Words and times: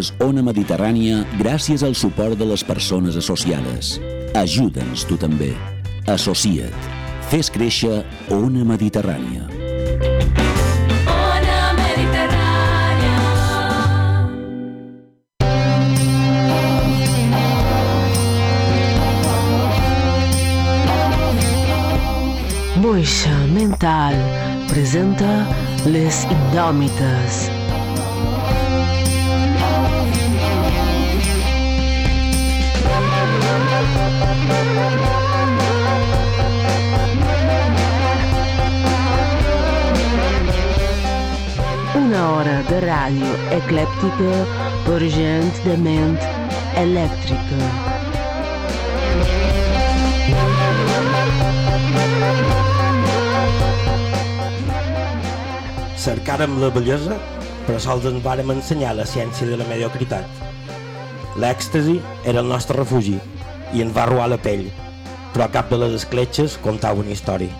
Escoltes 0.00 0.24
Ona 0.24 0.40
Mediterrània 0.40 1.24
gràcies 1.36 1.82
al 1.84 1.94
suport 1.94 2.38
de 2.38 2.46
les 2.48 2.62
persones 2.64 3.16
associades. 3.20 4.00
Ajuda'ns 4.34 5.04
tu 5.04 5.18
també. 5.20 5.52
Associa't. 6.08 6.72
Fes 7.28 7.50
créixer 7.52 8.00
Ona 8.32 8.64
Mediterrània. 8.64 9.44
Ona 11.04 11.60
Mediterrània. 11.76 13.20
Moixa 22.80 23.36
Mental 23.52 24.16
presenta 24.72 25.44
Les 25.84 26.24
Indòmites. 26.32 27.59
Una 42.00 42.22
hora 42.32 42.56
de 42.68 42.80
ràdio 42.84 43.30
eclèptica 43.56 44.32
per 44.84 44.98
gent 45.14 45.48
de 45.64 45.76
ment 45.84 46.16
elèctrica. 46.82 47.70
Cercàrem 56.00 56.60
la 56.60 56.70
bellesa, 56.72 57.16
però 57.66 57.80
sols 57.80 58.06
ens 58.12 58.24
vàrem 58.24 58.52
ensenyar 58.56 58.94
la 58.96 59.08
ciència 59.08 59.48
de 59.48 59.56
la 59.60 59.68
mediocritat. 59.68 60.40
L'èxtasi 61.40 62.00
era 62.24 62.40
el 62.40 62.48
nostre 62.52 62.76
refugi 62.80 63.18
i 63.74 63.82
ens 63.84 63.94
va 63.96 64.06
robar 64.08 64.28
la 64.32 64.38
pell, 64.42 64.68
però 65.34 65.48
cap 65.52 65.70
de 65.70 65.78
les 65.80 65.96
escletxes 66.00 66.56
contava 66.64 67.02
una 67.02 67.14
història. 67.14 67.54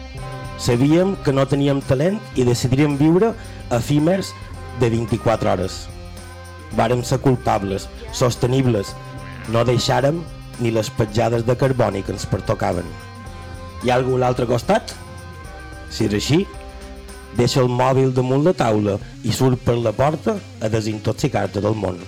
Sabíem 0.60 1.14
que 1.24 1.32
no 1.32 1.46
teníem 1.48 1.80
talent 1.88 2.18
i 2.36 2.44
decidiríem 2.44 2.98
viure 3.00 3.32
efímers 3.72 4.34
de 4.80 4.90
24 4.92 5.54
hores. 5.54 5.78
Vàrem 6.76 7.02
ser 7.06 7.20
culpables, 7.24 7.88
sostenibles, 8.12 8.92
no 9.48 9.64
deixàrem 9.64 10.20
ni 10.60 10.70
les 10.74 10.90
petjades 10.92 11.46
de 11.46 11.56
carboni 11.56 12.04
que 12.04 12.12
ens 12.12 12.28
pertocaven. 12.28 12.86
Hi 13.82 13.90
ha 13.90 13.96
algú 13.96 14.18
a 14.18 14.26
l'altre 14.26 14.46
costat? 14.46 14.92
Si 15.90 16.04
és 16.06 16.16
així, 16.20 16.44
deixa 17.38 17.64
el 17.64 17.72
mòbil 17.72 18.12
damunt 18.14 18.44
la 18.44 18.54
taula 18.54 18.98
i 19.24 19.32
surt 19.32 19.64
per 19.64 19.78
la 19.80 19.96
porta 19.96 20.36
a 20.60 20.68
desintoxicar-te 20.68 21.64
del 21.64 21.78
món. 21.78 22.02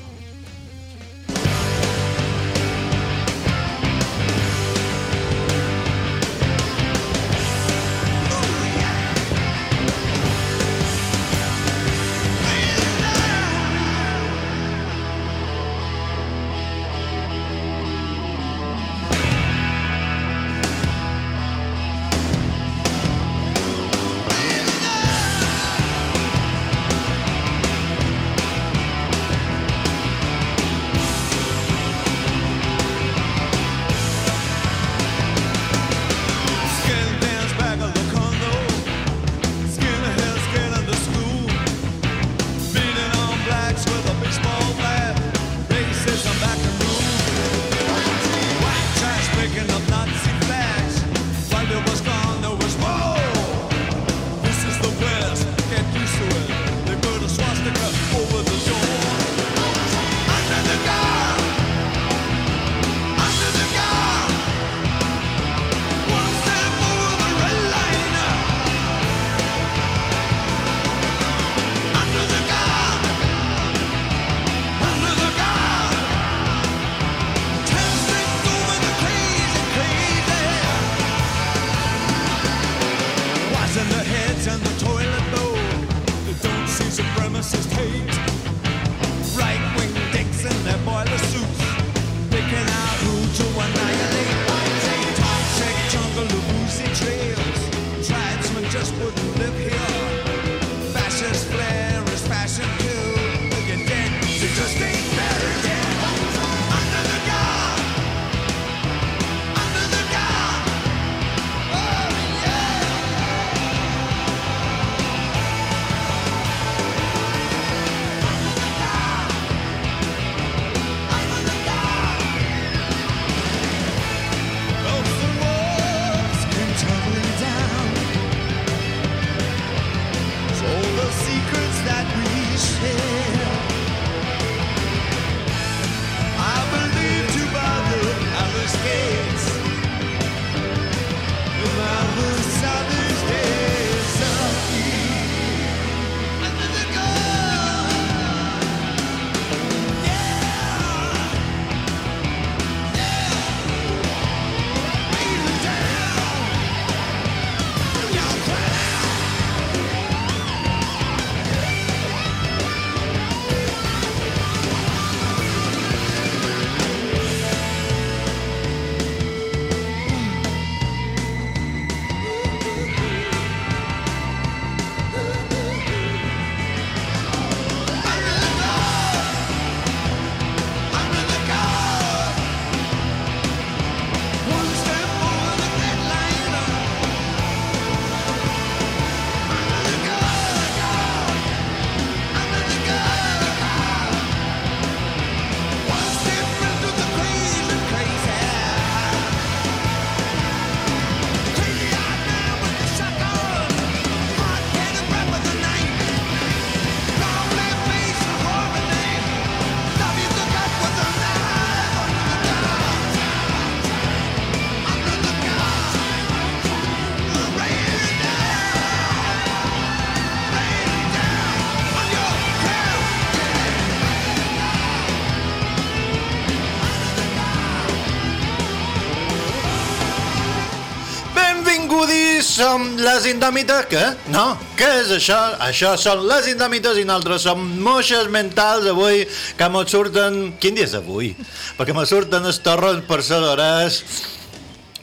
Som 232.45 232.85
les 233.01 233.27
indòmites, 233.31 233.87
què? 233.91 234.03
No, 234.35 234.45
què 234.79 234.89
és 235.01 235.11
això? 235.17 235.39
Això 235.63 235.95
són 236.01 236.25
les 236.29 236.49
indòmites 236.53 237.01
i 237.01 237.07
nosaltres 237.09 237.47
som 237.47 237.63
moixes 237.85 238.29
mentals 238.33 238.89
avui 238.91 239.25
que 239.59 239.69
mos 239.73 239.91
surten... 239.93 240.55
Quin 240.63 240.79
dia 240.79 240.89
és 240.89 240.95
avui? 240.99 241.33
Perquè 241.79 241.97
mos 241.97 242.11
surten 242.13 242.47
els 242.49 242.61
torrons 242.65 243.05
per 243.09 243.21
ser 243.27 243.41
hores. 243.47 244.03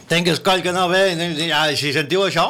Tenc 0.10 0.32
el 0.32 0.42
coll 0.46 0.64
que 0.66 0.74
no 0.74 0.88
ve, 0.92 1.04
ah, 1.54 1.68
si 1.78 1.94
sentiu 1.94 2.26
això, 2.26 2.50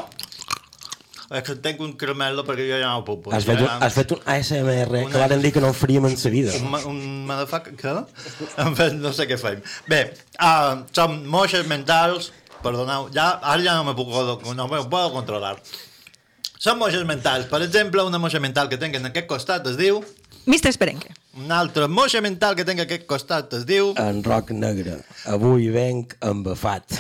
és 1.30 1.44
que 1.46 1.54
tenc 1.62 1.82
un 1.86 1.92
caramel 2.00 2.40
perquè 2.46 2.66
jo 2.66 2.78
ja 2.82 2.90
no 2.90 3.04
ho 3.04 3.06
puc. 3.06 3.28
Has 3.36 3.46
fet, 3.46 3.60
un, 3.62 3.70
has 3.70 3.94
fet 4.00 4.14
un 4.16 4.22
ASMR 4.34 4.90
Una- 4.90 5.12
que 5.12 5.20
varen 5.22 5.44
dir 5.44 5.52
que 5.54 5.62
no 5.62 5.70
en 5.70 5.78
faríem 5.78 6.08
en 6.10 6.18
sa 6.18 6.32
vida. 6.34 6.56
Un, 6.58 6.74
un 6.90 7.02
motherfucker, 7.30 7.76
què? 7.78 7.94
En 8.66 8.76
fet, 8.80 8.96
no 8.98 9.14
sé 9.14 9.28
què 9.30 9.38
fem. 9.38 9.62
Bé, 9.92 10.02
uh, 10.42 10.82
som 10.96 11.20
moixes 11.30 11.68
mentals, 11.70 12.32
perdoneu, 12.64 13.10
ja, 13.16 13.32
ara 13.42 13.62
ja 13.64 13.76
no 13.78 13.86
me 13.88 13.96
puc, 13.98 14.10
no 14.56 14.68
me 14.68 14.84
puedo 14.90 15.14
controlar. 15.14 15.58
Som 16.60 16.82
moixes 16.82 17.06
mentals. 17.08 17.48
Per 17.48 17.62
exemple, 17.64 18.04
una 18.04 18.20
moixa 18.20 18.42
mental 18.44 18.68
que 18.68 18.78
tinc 18.78 18.98
en 19.00 19.08
aquest 19.08 19.30
costat 19.30 19.68
es 19.72 19.78
diu... 19.80 20.02
Mister 20.50 20.72
Esperenque. 20.74 21.14
Una 21.40 21.60
altra 21.64 21.88
moixa 21.88 22.20
mental 22.26 22.56
que 22.58 22.66
tinc 22.68 22.82
en 22.82 22.88
aquest 22.88 23.06
costat 23.08 23.54
es 23.56 23.64
diu... 23.70 23.94
En 24.02 24.20
roc 24.26 24.52
negre. 24.52 24.98
Avui 25.32 25.70
venc 25.72 26.18
embafat. 26.20 27.00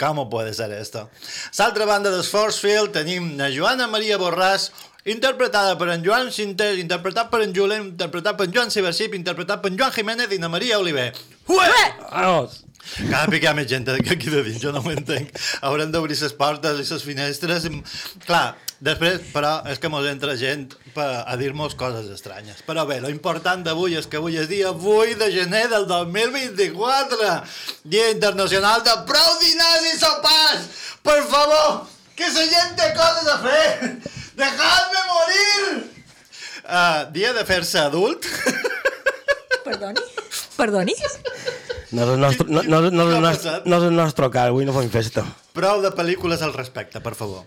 Com 0.00 0.18
puede 0.32 0.54
ser 0.56 0.72
esto? 0.72 1.10
L'altra 1.58 1.86
banda 1.86 2.10
del 2.10 2.24
Forcefield 2.24 2.94
tenim 2.96 3.36
la 3.38 3.50
Joana 3.52 3.86
Maria 3.86 4.16
Borràs, 4.18 4.70
interpretada 5.04 5.76
per 5.78 5.90
en 5.94 6.04
Joan 6.04 6.32
Sintés, 6.32 6.78
interpretat 6.78 7.30
per 7.30 7.42
en 7.44 7.54
Julen, 7.56 7.92
interpretat 7.92 8.36
per 8.38 8.48
en 8.48 8.56
Joan 8.56 8.70
Cibercip, 8.70 9.14
interpretat 9.14 9.62
per 9.62 9.72
en 9.72 9.78
Joan 9.78 9.94
Jiménez 9.94 10.32
i 10.32 10.40
na 10.42 10.52
Maria 10.52 10.78
Oliver. 10.78 11.12
Ué! 11.48 11.86
Vamos! 12.10 12.64
Cada 12.80 13.28
pic 13.30 13.44
hi 13.44 13.48
ha 13.50 13.52
més 13.54 13.68
gent 13.70 13.86
aquí 13.92 14.30
de 14.32 14.42
dins, 14.42 14.58
jo 14.62 14.72
no 14.72 14.80
ho 14.82 14.90
entenc. 14.92 15.30
Haurem 15.66 15.92
d'obrir 15.92 16.16
les 16.18 16.34
portes 16.36 16.80
i 16.80 16.86
les 16.88 17.04
finestres. 17.04 17.66
Clar, 18.24 18.56
després, 18.80 19.20
però, 19.34 19.52
és 19.70 19.78
que 19.78 19.90
mos 19.92 20.06
entra 20.08 20.36
gent 20.40 20.66
per, 20.94 21.08
a 21.22 21.36
dir-nos 21.40 21.76
coses 21.78 22.08
estranyes. 22.14 22.64
Però 22.66 22.86
bé, 22.88 22.98
lo 23.04 23.12
important 23.12 23.62
d'avui 23.66 23.98
és 24.00 24.08
que 24.10 24.18
avui 24.18 24.40
és 24.40 24.48
dia 24.50 24.72
8 24.72 25.18
de 25.20 25.30
gener 25.36 25.66
del 25.72 25.86
2024, 25.90 27.30
Dia 27.84 28.10
Internacional 28.16 28.82
de 28.86 28.96
prou 29.08 29.30
dinars 29.44 29.90
i 29.92 29.98
sopars! 30.00 30.70
Per 31.04 31.20
favor, 31.28 31.84
que 32.16 32.32
la 32.32 32.48
gent 32.56 32.74
té 32.80 32.90
coses 32.96 33.28
a 33.28 33.38
fer! 33.44 34.18
Dejadme 34.40 35.00
morir! 35.10 35.64
Uh, 36.64 37.12
dia 37.12 37.32
de 37.36 37.44
fer-se 37.44 37.80
adult. 37.82 38.24
Perdoni? 39.66 40.04
Perdoni? 40.56 40.94
No 41.90 42.06
és 42.06 42.12
el 42.14 42.20
nostre, 42.22 42.46
no, 42.48 42.62
no, 42.62 42.80
no, 42.86 43.04
no, 43.04 43.20
no, 43.20 43.30
és 43.32 43.86
el 43.90 43.96
nostre 43.96 44.30
car, 44.32 44.46
avui 44.52 44.64
no 44.64 44.74
fem 44.76 44.88
festa. 44.92 45.24
Prou 45.56 45.82
de 45.84 45.90
pel·lícules 45.92 46.44
al 46.46 46.54
respecte, 46.54 47.02
per 47.04 47.12
favor. 47.18 47.44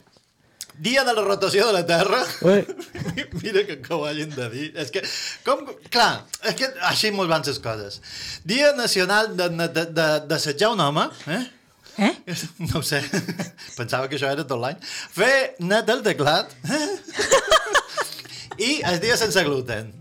Dia 0.83 1.03
de 1.05 1.13
la 1.13 1.23
rotació 1.25 1.65
de 1.69 1.73
la 1.79 1.83
Terra. 1.85 2.19
Ui. 2.49 2.61
Mira 3.43 3.63
que, 3.65 3.79
que 3.81 3.93
ho 3.93 4.03
hagin 4.09 4.33
de 4.33 4.49
dir. 4.53 4.69
És 4.77 4.93
que, 4.93 5.03
com, 5.45 5.65
clar, 5.93 6.25
és 6.43 6.57
que 6.59 6.69
així 6.89 7.13
mos 7.15 7.29
van 7.31 7.45
les 7.45 7.61
coses. 7.63 8.01
Dia 8.45 8.73
nacional 8.77 9.33
d'assetjar 9.37 9.69
de, 9.77 9.85
de, 9.97 10.07
d'assetjar 10.29 10.73
un 10.73 10.81
home, 10.81 11.09
eh? 11.29 11.43
Eh? 11.97 12.13
No 12.71 12.79
ho 12.79 12.83
sé, 12.85 13.01
pensava 13.77 14.07
que 14.09 14.15
això 14.17 14.29
era 14.31 14.45
tot 14.47 14.59
l'any. 14.61 14.79
Fer 15.13 15.55
net 15.61 15.89
el 15.93 16.01
teclat. 16.05 16.53
I 18.57 18.81
el 18.85 18.99
dia 19.01 19.17
sense 19.17 19.41
gluten. 19.45 19.91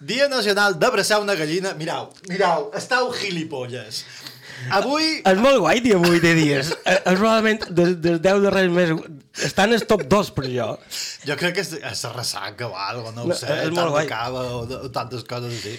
Dia 0.00 0.28
nacional 0.32 0.78
d'abraçar 0.80 1.18
una 1.20 1.34
gallina. 1.36 1.74
Mirau, 1.76 2.08
mirau, 2.30 2.70
estàu 2.76 3.10
gilipolles. 3.12 4.04
Avui... 4.76 5.20
És 5.28 5.38
molt 5.40 5.60
guai 5.62 5.80
dir 5.84 5.94
avui 5.96 6.20
de 6.20 6.32
dies. 6.36 6.70
Eh, 6.84 6.96
És 6.98 7.16
probablement 7.16 7.62
dels, 7.72 7.94
dels 8.04 8.20
10 8.24 8.42
darrers 8.44 8.72
mesos. 8.72 9.04
Estan 9.46 9.72
els 9.76 9.84
top 9.88 10.02
2 10.10 10.32
per 10.36 10.46
jo. 10.52 10.66
Jo 11.28 11.36
crec 11.40 11.54
que 11.56 11.64
és, 11.64 11.70
és 11.92 12.02
la 12.08 12.12
ressaca 12.16 12.68
o 12.68 12.74
alguna 12.76 13.14
no 13.16 13.24
ho 13.24 13.30
No, 13.30 13.36
sé, 13.38 13.48
és 13.66 13.72
molt 13.72 13.92
guai. 13.94 14.06
cava 14.10 14.42
o, 14.58 14.64
de- 14.68 14.80
o 14.88 14.90
tantes 14.92 15.24
coses 15.28 15.52
així. 15.54 15.76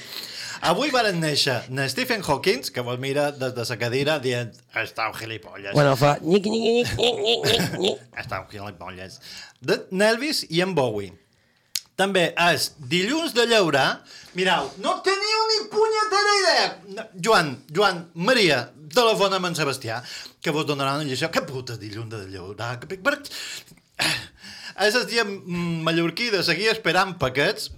Avui 0.61 0.91
varen 0.93 1.17
néixer 1.17 1.63
na 1.73 1.87
Stephen 1.89 2.21
Hawking, 2.21 2.67
que 2.69 2.81
vos 2.85 2.99
mira 3.01 3.31
des 3.31 3.55
de 3.55 3.63
la 3.65 3.77
cadira 3.81 4.19
dient 4.21 4.51
estàu 4.77 5.13
gilipolles. 5.17 5.73
Bueno, 5.73 5.95
fa... 5.97 6.19
Nyic, 6.21 6.45
nyic, 6.45 6.61
nyic, 6.61 6.91
nyic, 6.99 7.17
nyic, 7.23 7.47
nyic, 7.47 7.79
nyic. 7.81 8.03
Estàu 8.21 8.45
gilipolles. 8.51 9.17
De 9.59 9.79
Nelvis 9.89 10.43
i 10.53 10.61
en 10.61 10.75
Bowie. 10.77 11.15
També 11.97 12.27
és 12.37 12.69
dilluns 12.93 13.33
de 13.33 13.47
llaurar. 13.49 14.03
Mirau, 14.37 14.69
no 14.85 14.99
teniu 15.05 15.41
ni 15.49 15.59
punyetera 15.73 16.37
idea. 16.43 17.09
Joan, 17.17 17.51
Joan, 17.73 18.05
Maria, 18.13 18.63
telefona 18.93 19.41
amb 19.41 19.49
en 19.49 19.57
Sebastià, 19.57 19.99
que 20.41 20.53
vos 20.53 20.69
donarà 20.69 20.93
una 20.99 21.09
lliçó. 21.09 21.33
Que 21.33 21.41
puta 21.41 21.73
dilluns 21.81 22.13
de 22.13 22.27
llaurar? 22.37 22.77
Que... 22.79 23.01
És 24.81 24.95
el 24.95 25.09
dia 25.09 25.25
mallorquí 25.25 26.29
de 26.29 26.45
seguir 26.45 26.69
esperant 26.71 27.17
paquets 27.21 27.71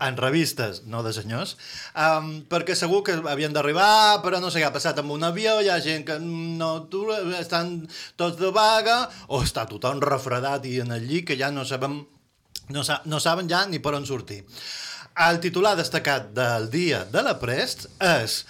en 0.00 0.16
revistes, 0.16 0.82
no 0.90 1.02
de 1.06 1.12
senyors, 1.16 1.56
um, 1.94 2.30
perquè 2.50 2.76
segur 2.78 3.02
que 3.06 3.18
havien 3.32 3.52
d'arribar, 3.56 4.20
però 4.24 4.40
no 4.40 4.50
sé 4.50 4.62
què 4.62 4.68
ha 4.68 4.74
passat 4.74 5.00
amb 5.02 5.12
un 5.14 5.26
avió, 5.26 5.58
hi 5.60 5.68
ha 5.72 5.80
gent 5.84 6.06
que 6.08 6.18
no 6.20 6.72
estan 7.38 7.74
tots 8.20 8.38
de 8.40 8.52
vaga, 8.54 9.02
o 9.28 9.42
està 9.44 9.66
tothom 9.68 10.00
refredat 10.04 10.66
i 10.66 10.78
en 10.84 10.96
el 10.96 11.06
llit 11.08 11.28
que 11.30 11.38
ja 11.40 11.52
no 11.54 11.66
sabem 11.68 12.00
no, 12.70 12.84
sa 12.86 13.00
no 13.10 13.18
saben 13.20 13.50
ja 13.50 13.64
ni 13.66 13.80
per 13.82 13.96
on 13.98 14.06
sortir. 14.06 14.44
El 15.20 15.40
titular 15.42 15.74
destacat 15.76 16.30
del 16.32 16.70
dia 16.70 17.04
de 17.10 17.22
la 17.26 17.36
Prest 17.40 17.88
és 17.98 18.44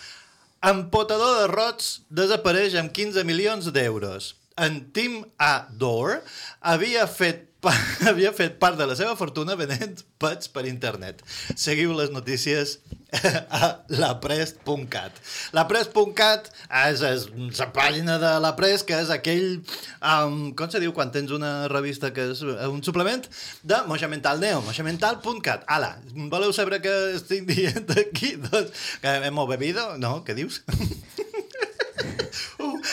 Empotador 0.61 1.39
de 1.39 1.47
rots 1.49 2.03
desapareix 2.13 2.75
amb 2.77 2.93
15 2.93 3.25
milions 3.25 3.71
d'euros. 3.73 4.35
En 4.61 4.83
Tim 4.93 5.23
A. 5.41 5.67
Door 5.81 6.21
havia 6.61 7.07
fet, 7.09 7.47
havia 8.11 8.33
fet 8.37 8.59
part 8.61 8.77
de 8.81 8.87
la 8.89 8.97
seva 8.99 9.17
fortuna 9.17 9.57
venent 9.57 10.05
pets 10.21 10.51
per 10.53 10.67
internet. 10.69 11.25
Seguiu 11.57 11.95
les 11.97 12.13
notícies 12.13 12.79
a 13.61 13.71
laprest.cat. 13.89 15.17
Laprest.cat 15.57 16.51
és, 16.87 17.03
és 17.03 17.25
la 17.59 17.69
pàgina 17.75 18.19
de 18.23 18.35
la 18.43 18.53
Prest, 18.59 18.87
que 18.89 19.01
és 19.03 19.11
aquell... 19.15 19.59
Um, 19.99 20.53
com 20.57 20.71
se 20.71 20.83
diu 20.83 20.95
quan 20.97 21.13
tens 21.15 21.33
una 21.35 21.69
revista 21.73 22.13
que 22.15 22.31
és 22.35 22.45
eh, 22.45 22.69
un 22.71 22.85
suplement? 22.87 23.27
De 23.67 23.81
Moixa 23.89 24.11
Mental 24.13 24.43
Neo, 24.43 24.61
moixamental.cat. 24.67 25.67
Ala, 25.71 25.95
voleu 26.33 26.55
saber 26.57 26.83
què 26.85 26.95
estic 27.17 27.49
dient 27.51 27.91
aquí? 27.97 28.37
Doncs, 28.47 28.87
que 29.03 29.17
hemos 29.31 29.51
bebido? 29.51 29.89
No, 29.99 30.21
què 30.27 30.37
dius? 30.39 30.63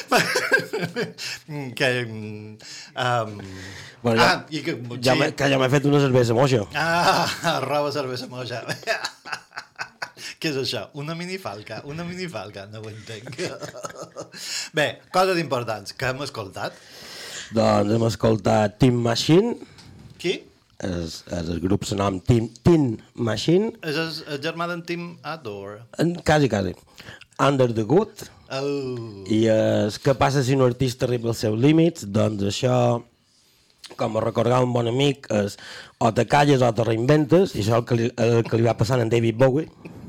que... 1.77 1.91
Um, 2.95 3.41
Bueno, 4.03 4.21
ja, 4.21 4.31
ah, 4.31 4.45
i 4.53 4.61
que... 4.63 4.75
ja 5.01 5.15
que 5.35 5.47
ja 5.49 5.57
m'he 5.59 5.67
fet 5.73 5.85
una 5.89 5.99
cervesa 5.99 6.35
moja. 6.37 6.61
Ah, 6.77 7.25
roba 7.65 7.91
cervesa 7.91 8.27
moja. 8.31 8.61
Què 10.37 10.51
és 10.51 10.59
això? 10.61 10.83
Una 11.01 11.15
minifalca, 11.17 11.79
una 11.89 12.05
minifalca, 12.05 12.67
no 12.69 12.83
ho 12.83 12.91
entenc. 12.91 13.39
Bé, 14.77 14.85
coses 15.13 15.39
importants 15.41 15.95
que 15.97 16.11
hem 16.11 16.21
escoltat. 16.25 16.77
Doncs 17.57 17.95
hem 17.95 18.05
escoltat 18.05 18.77
Team 18.77 19.01
Machine, 19.01 19.55
Qui? 20.21 20.35
és, 20.83 21.21
és 21.33 21.49
el 21.49 21.61
grup 21.63 21.87
se 21.89 21.97
nom 21.97 22.19
Teen, 22.21 22.51
Teen 22.61 22.89
Machine, 23.15 23.71
És 23.81 23.97
el, 23.97 24.11
el 24.35 24.41
germà 24.45 24.69
d'en 24.69 24.83
Tim 24.85 25.09
Ador. 25.25 25.79
en, 25.97 26.13
quasi, 26.21 26.51
quasi. 26.53 26.75
Under 27.41 27.71
the 27.73 27.85
Good, 27.87 28.27
Oh. 28.47 29.25
i 29.27 29.41
és 29.51 29.97
què 29.99 30.13
passa 30.15 30.43
si 30.43 30.55
un 30.55 30.63
artista 30.63 31.05
arriba 31.07 31.29
als 31.33 31.41
seus 31.43 31.57
límits, 31.59 32.05
doncs 32.07 32.45
això, 32.47 33.03
com 33.99 34.15
a 34.17 34.23
recordar 34.23 34.61
un 34.63 34.71
bon 34.75 34.87
amic, 34.87 35.27
és 35.35 35.57
o 35.99 36.13
te 36.15 36.23
calles 36.29 36.63
o 36.63 36.69
te 36.73 36.85
reinventes, 36.87 37.55
i 37.55 37.61
això 37.63 37.75
és 37.75 37.77
el 37.81 37.85
que 37.89 37.97
li, 37.99 38.09
el 38.23 38.43
que 38.47 38.59
li 38.59 38.67
va 38.67 38.77
passar 38.79 38.99
a 38.99 39.03
en 39.03 39.11
David 39.11 39.35
Bowie, 39.37 39.67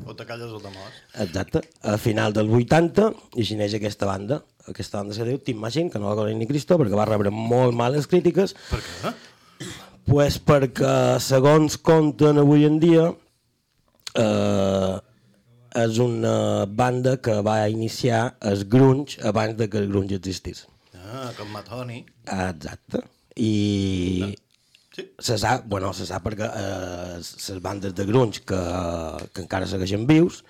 O 0.08 0.14
te 0.16 0.24
calles 0.24 0.48
o 0.48 0.58
te 0.58 0.70
mors. 0.72 0.94
exacte, 1.20 1.60
a 1.82 1.98
final 2.00 2.32
dels 2.32 2.48
80, 2.48 3.10
i 3.36 3.44
neix 3.58 3.74
aquesta 3.76 4.06
banda. 4.06 4.42
Aquesta 4.68 4.98
banda 5.02 5.14
se 5.14 5.24
diu 5.24 5.38
Team 5.38 5.58
Machine, 5.60 5.90
que 5.90 5.98
no 5.98 6.08
la 6.08 6.16
coneix 6.16 6.36
ni 6.36 6.46
Cristo, 6.46 6.78
perquè 6.78 6.96
va 6.96 7.04
rebre 7.04 7.30
molt 7.30 7.74
males 7.76 8.06
crítiques, 8.06 8.54
Per 8.70 8.80
què? 8.80 9.12
Pues 10.08 10.38
perquè, 10.40 11.18
segons 11.20 11.76
compten 11.76 12.38
avui 12.40 12.64
en 12.64 12.78
dia, 12.80 13.10
eh, 14.16 14.96
és 15.84 15.98
una 16.02 16.66
banda 16.66 17.16
que 17.22 17.38
va 17.44 17.60
iniciar 17.70 18.36
el 18.50 18.64
grunge 18.70 19.20
abans 19.26 19.56
de 19.58 19.68
que 19.70 19.78
el 19.82 19.88
grunge 19.92 20.18
existís. 20.18 20.66
Ah, 20.94 21.30
com 21.38 21.48
Matoni. 21.54 22.04
Exacte. 22.26 23.04
I 23.36 24.34
Sí. 24.98 25.04
se 25.22 25.36
sap, 25.38 25.62
bueno, 25.70 25.92
se 25.94 26.04
sap 26.08 26.24
perquè 26.26 26.46
eh, 26.58 27.18
les 27.22 27.60
bandes 27.62 27.92
de 27.94 28.04
grunge 28.08 28.40
que, 28.42 28.58
que 29.30 29.44
encara 29.44 29.68
segueixen 29.70 30.08
vius, 30.08 30.40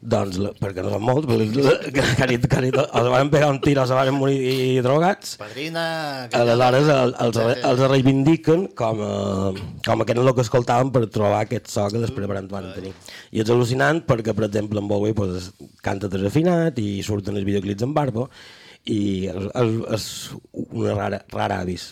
doncs, 0.00 0.38
la- 0.42 0.52
perquè 0.58 0.84
no 0.84 0.92
són 0.94 1.04
molts, 1.04 1.26
que, 1.28 1.92
que, 1.92 2.02
que, 2.02 2.38
que, 2.48 2.72
se 2.72 3.12
van 3.14 3.30
pegar 3.32 3.50
un 3.52 3.60
tir 3.64 3.76
se 3.78 3.94
van 3.96 4.12
morir 4.14 4.38
i 4.38 4.80
drogats, 4.84 5.36
Padrina... 5.40 6.28
que- 6.30 6.40
Aleshores 6.40 6.88
el, 6.94 7.14
els, 7.26 7.40
els 7.72 7.84
reivindiquen 7.90 8.68
com, 8.78 9.02
a, 9.02 9.52
com 9.86 10.02
a 10.02 10.08
que 10.08 10.14
no 10.18 10.26
el 10.26 10.34
que 10.36 10.46
escoltaven 10.46 10.92
per 10.94 11.06
trobar 11.10 11.42
aquest 11.44 11.68
so 11.72 11.88
que 11.92 12.02
després 12.04 12.28
van 12.30 12.48
van 12.50 12.70
tenir. 12.76 12.94
I 13.32 13.42
és 13.44 13.50
al·lucinant 13.52 14.04
perquè, 14.08 14.34
per 14.36 14.46
exemple, 14.48 14.80
en 14.80 14.88
Bowie 14.90 15.14
pues, 15.14 15.52
canta 15.84 16.08
desafinat 16.12 16.78
i 16.82 17.02
surten 17.06 17.36
els 17.36 17.46
videoclips 17.48 17.84
en 17.86 17.94
barba 17.96 18.28
I 18.88 19.28
és, 19.28 19.48
és, 19.58 19.74
és 19.96 20.04
una 20.54 20.94
rara, 20.94 21.18
rara 21.34 21.58
avis. 21.60 21.90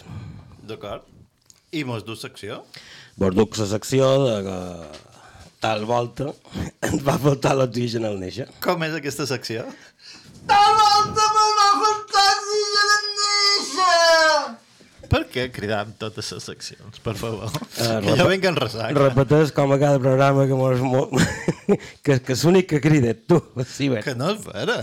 D'acord. 0.66 1.02
I 1.76 1.83
mos 1.85 2.05
du 2.07 2.14
secció? 2.16 2.62
Vos 3.21 3.35
duc 3.37 3.57
la 3.59 3.66
secció 3.69 4.07
de 4.23 4.37
que 4.47 4.57
tal 5.62 5.84
volta 5.88 6.30
ens 6.86 7.02
va 7.06 7.16
faltar 7.20 7.54
l'oxigen 7.56 8.06
al 8.08 8.18
néixer. 8.20 8.48
Com 8.64 8.84
és 8.86 8.96
aquesta 8.98 9.26
secció? 9.28 9.64
Tal 10.50 10.76
volta 10.80 11.26
me'n 11.36 11.56
va 11.60 11.70
faltar 11.82 12.26
oxigen 12.34 12.94
al 12.98 13.08
néixer! 13.22 14.54
Per 15.06 15.22
què 15.30 15.46
cridar 15.54 15.84
amb 15.84 15.94
totes 16.00 16.32
les 16.34 16.46
seccions, 16.50 17.00
per 17.04 17.14
favor? 17.18 17.50
Eh, 17.78 17.90
que 18.02 18.16
jo 18.18 18.26
vinc 18.30 18.46
en 18.50 18.58
ressaca. 18.58 18.94
Repeteix 18.98 19.52
com 19.54 19.75
a 19.75 19.78
cada 19.82 20.00
programa 20.02 20.46
que 20.50 20.58
mos... 20.58 20.82
Mo... 20.82 21.06
que, 22.04 22.18
que 22.18 22.34
és 22.34 22.46
l'únic 22.46 22.70
que 22.75 22.82
crida 22.82 23.14
tu, 23.14 23.38
sí, 23.70 23.90
bé. 23.92 24.02
Que 24.06 24.16
no 24.18 24.32
és 24.34 24.42
vera. 24.46 24.80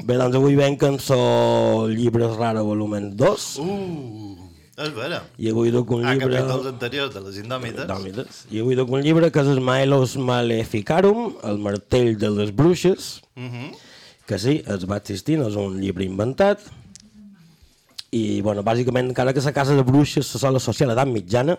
Bé, 0.00 0.16
doncs 0.16 0.34
avui 0.38 0.56
venc 0.58 0.82
amb 0.88 1.02
el 1.14 1.92
llibres 1.94 2.32
rara 2.38 2.64
volumen 2.66 3.12
2 3.20 3.48
Uh, 3.60 4.49
és 4.86 4.94
vera. 4.96 5.22
i 5.38 5.50
avui 5.50 5.70
duc 5.74 5.90
un 5.96 6.04
A 6.06 6.14
llibre... 6.14 6.36
capítols 6.40 6.66
anteriors 6.70 7.12
de 7.14 7.20
les 7.26 7.36
Indòmites. 7.42 7.84
Indòmites. 7.84 8.42
I 8.50 8.60
avui 8.64 8.74
duc 8.78 8.90
un 8.90 9.02
llibre 9.04 9.30
que 9.30 9.40
és 9.44 9.46
el 9.52 9.60
Maelos 9.60 10.16
Maleficarum, 10.16 11.34
el 11.44 11.58
martell 11.58 12.16
de 12.18 12.30
les 12.30 12.52
bruixes, 12.54 13.20
Mhm. 13.36 13.72
que 14.26 14.38
sí, 14.38 14.62
es 14.66 14.84
va 14.88 14.96
existir, 14.98 15.38
no 15.38 15.48
és 15.48 15.56
un 15.56 15.80
llibre 15.80 16.04
inventat, 16.04 16.60
i, 18.10 18.40
bueno, 18.42 18.62
bàsicament, 18.66 19.08
encara 19.10 19.32
que 19.32 19.40
la 19.40 19.52
casa 19.52 19.74
de 19.74 19.82
bruixes 19.86 20.26
se 20.26 20.38
sol 20.38 20.56
associar 20.58 20.88
a 20.88 20.92
l'edat 20.92 21.08
mitjana, 21.08 21.58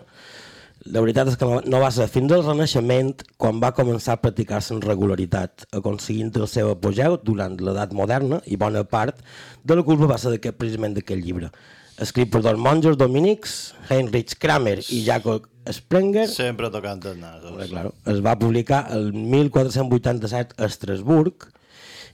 la 0.84 1.00
veritat 1.00 1.28
és 1.30 1.36
que 1.38 1.46
no, 1.46 1.60
no 1.64 1.78
va 1.80 1.90
ser 1.94 2.08
fins 2.10 2.32
al 2.34 2.42
Renaixement 2.44 3.12
quan 3.38 3.60
va 3.62 3.70
començar 3.72 4.16
a 4.16 4.20
practicar-se 4.20 4.74
en 4.74 4.80
regularitat, 4.82 5.64
aconseguint 5.72 6.32
el 6.36 6.48
seu 6.50 6.72
apogeu 6.72 7.16
durant 7.22 7.54
l'edat 7.60 7.92
moderna 7.94 8.40
i 8.50 8.56
bona 8.58 8.82
part 8.84 9.20
de 9.64 9.76
la 9.78 9.84
culpa 9.86 10.06
va 10.10 10.18
ser 10.18 10.34
d'aquest, 10.34 10.58
precisament 10.58 10.96
d'aquest 10.98 11.22
llibre. 11.22 11.52
Escrit 12.00 12.30
per 12.32 12.40
dos 12.40 12.56
monjos 12.58 12.96
dominics, 12.96 13.74
Heinrich 13.90 14.38
Kramer 14.40 14.78
i 14.88 15.02
Jacob 15.04 15.48
Sprenger, 15.70 16.26
Sempre 16.26 16.70
tocant 16.74 17.02
els 17.06 17.18
nasos. 17.20 17.52
Bé, 17.54 17.68
claro. 17.70 17.92
Es 18.08 18.22
va 18.24 18.34
publicar 18.38 18.86
el 18.96 19.12
1487 19.12 20.56
a 20.58 20.70
Estrasburg 20.70 21.46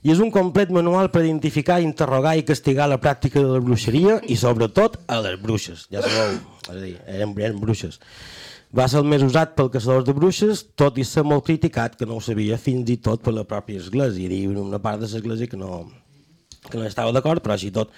i 0.03 0.13
és 0.13 0.19
un 0.23 0.29
complet 0.31 0.69
manual 0.71 1.09
per 1.11 1.23
identificar, 1.25 1.79
interrogar 1.83 2.35
i 2.37 2.45
castigar 2.47 2.87
la 2.91 2.99
pràctica 3.01 3.41
de 3.41 3.55
la 3.55 3.63
bruixeria 3.63 4.19
i 4.27 4.37
sobretot 4.39 4.99
a 5.07 5.19
les 5.25 5.39
bruixes. 5.41 5.87
Ja 5.91 6.03
sabeu, 6.05 6.37
és 6.37 6.69
a 6.69 6.77
dir, 6.77 6.93
eren, 7.07 7.33
eren 7.41 7.59
bruixes. 7.59 7.99
Va 8.75 8.85
ser 8.85 9.01
el 9.01 9.09
més 9.09 9.25
usat 9.25 9.55
pel 9.57 9.71
caçadors 9.73 10.05
de 10.05 10.13
bruixes, 10.13 10.61
tot 10.77 10.99
i 11.01 11.07
ser 11.07 11.25
molt 11.25 11.47
criticat, 11.47 11.97
que 11.97 12.05
no 12.05 12.19
ho 12.19 12.21
sabia 12.21 12.59
fins 12.61 12.91
i 12.93 12.99
tot 13.01 13.23
per 13.25 13.33
la 13.33 13.47
pròpia 13.49 13.81
església. 13.81 14.27
I 14.27 14.29
dir 14.29 14.43
una 14.53 14.79
part 14.83 15.01
de 15.01 15.09
l'església 15.09 15.49
que 15.49 15.57
no, 15.57 15.87
que 16.69 16.77
no 16.77 16.85
estava 16.85 17.11
d'acord, 17.15 17.41
però 17.41 17.57
així 17.57 17.73
tot 17.73 17.89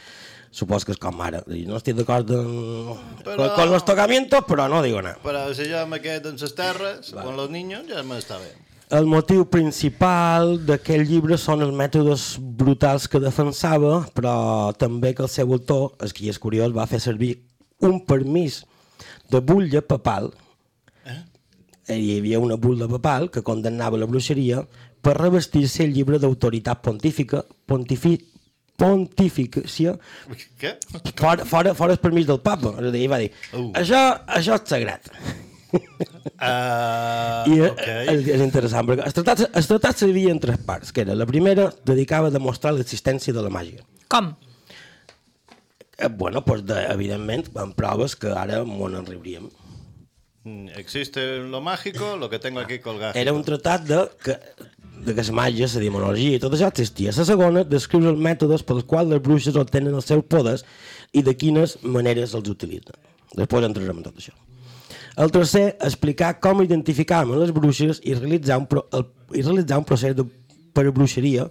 supos 0.51 0.83
que 0.85 0.91
és 0.93 0.99
com 0.99 1.21
ara. 1.23 1.39
És 1.45 1.47
a 1.47 1.53
dir, 1.55 1.65
No 1.67 1.77
estic 1.79 1.95
d'acord 1.95 2.29
amb... 2.35 2.91
Però- 3.23 3.37
Però... 3.37 3.53
con 3.55 3.71
los 3.71 3.85
tocamientos, 3.87 4.43
però 4.47 4.67
no 4.69 4.81
digo 4.83 5.01
nada. 5.01 5.17
Però 5.23 5.45
si 5.55 5.69
jo 5.71 5.85
me 5.87 6.01
quedo 6.03 6.29
en 6.29 6.37
les 6.37 6.55
terres, 6.55 7.13
con 7.15 7.37
los 7.37 7.49
niños, 7.49 7.87
ja 7.89 8.03
m'està 8.03 8.37
bé. 8.41 8.51
El 8.91 9.05
motiu 9.07 9.45
principal 9.47 10.57
d'aquest 10.67 11.07
llibre 11.07 11.37
són 11.39 11.61
els 11.63 11.71
mètodes 11.71 12.35
brutals 12.41 13.07
que 13.07 13.21
defensava, 13.23 14.01
però 14.13 14.73
també 14.75 15.13
que 15.15 15.23
el 15.23 15.29
seu 15.31 15.47
autor, 15.55 15.93
és 16.03 16.11
que 16.11 16.27
és 16.27 16.37
curiós, 16.37 16.73
va 16.75 16.83
fer 16.91 16.99
servir 16.99 17.37
un 17.79 18.01
permís 18.05 18.65
de 19.31 19.39
butlla 19.39 19.79
papal. 19.81 20.33
Eh? 21.07 21.15
Hi 21.95 22.17
havia 22.19 22.39
una 22.43 22.59
butlla 22.59 22.89
papal 22.91 23.29
que 23.31 23.41
condemnava 23.47 23.97
la 23.97 24.05
bruixeria 24.11 24.65
per 25.01 25.15
revestir-se 25.17 25.85
el 25.87 25.95
llibre 25.95 26.19
d'autoritat 26.19 26.83
pontífica, 26.83 27.45
pontifi, 27.65 28.17
pontificació, 28.81 29.95
Què? 30.61 30.73
fora, 31.21 31.45
fora, 31.45 31.75
fora 31.77 31.93
el 31.95 32.01
permís 32.01 32.25
del 32.29 32.41
papa. 32.41 32.73
És 32.81 32.89
a 32.89 32.93
dir, 32.97 33.05
va 33.11 33.21
dir, 33.21 33.31
Uh. 33.53 33.69
això, 33.77 34.01
això 34.41 34.57
és 34.57 34.69
sagrat. 34.73 35.09
Uh, 35.71 37.47
I 37.53 37.57
ok. 37.63 37.71
okay. 37.77 38.07
és, 38.11 38.27
és 38.35 38.41
interessant, 38.43 38.87
perquè 38.89 39.05
els 39.07 39.15
tractats, 39.15 39.45
els 39.55 39.69
tractats 39.69 40.01
s'hi 40.01 40.09
havia 40.11 40.33
en 40.33 40.41
tres 40.43 40.59
parts, 40.67 40.91
que 40.91 41.05
era 41.05 41.15
la 41.15 41.27
primera 41.29 41.69
dedicava 41.87 42.27
a 42.31 42.33
demostrar 42.33 42.73
l'existència 42.75 43.33
de 43.35 43.43
la 43.45 43.53
màgia. 43.53 43.85
Com? 44.11 44.33
Eh, 46.01 46.09
bueno, 46.09 46.41
pues 46.43 46.65
de, 46.65 46.79
evidentment, 46.91 47.45
amb 47.61 47.75
proves 47.77 48.15
que 48.19 48.33
ara 48.33 48.63
m'ho 48.65 48.89
en 48.89 49.05
riuríem. 49.05 49.47
Mm, 50.43 50.69
Existe 50.81 51.37
lo 51.37 51.61
mágico, 51.61 52.15
lo 52.17 52.27
que 52.29 52.39
tengo 52.39 52.59
aquí 52.59 52.79
colgado. 52.79 53.13
Era 53.19 53.31
un 53.31 53.43
tractat 53.45 53.83
de 53.85 53.99
que, 54.23 54.39
de 55.05 55.15
la 55.17 55.25
màgia, 55.35 55.67
la 55.73 55.81
demonologia 55.83 56.37
i 56.37 56.41
tot 56.41 56.53
això 56.55 56.69
existia. 56.71 57.13
La 57.17 57.25
segona, 57.27 57.63
descriu 57.63 58.05
els 58.11 58.21
mètodes 58.21 58.63
pels 58.67 58.85
quals 58.87 59.09
les 59.11 59.21
bruixes 59.23 59.57
obtenen 59.57 59.97
els 59.97 60.07
seus 60.09 60.23
poders 60.29 60.63
i 61.13 61.23
de 61.25 61.33
quines 61.33 61.77
maneres 61.83 62.35
els 62.37 62.49
utilitzen. 62.49 62.97
Després 63.35 63.67
entrarem 63.67 64.01
en 64.01 64.07
tot 64.07 64.17
això. 64.21 64.33
El 65.21 65.31
tercer, 65.31 65.75
explicar 65.83 66.37
com 66.39 66.63
identificàvem 66.63 67.39
les 67.41 67.51
bruixes 67.55 67.99
i 68.07 68.15
realitzar 68.15 68.61
un, 68.61 68.67
pro, 68.71 68.85
el, 68.95 69.07
i 69.35 69.43
realitzar 69.43 69.81
un 69.81 69.87
procés 69.87 70.15
de, 70.15 70.25
per 70.71 70.87
bruixeria 70.91 71.49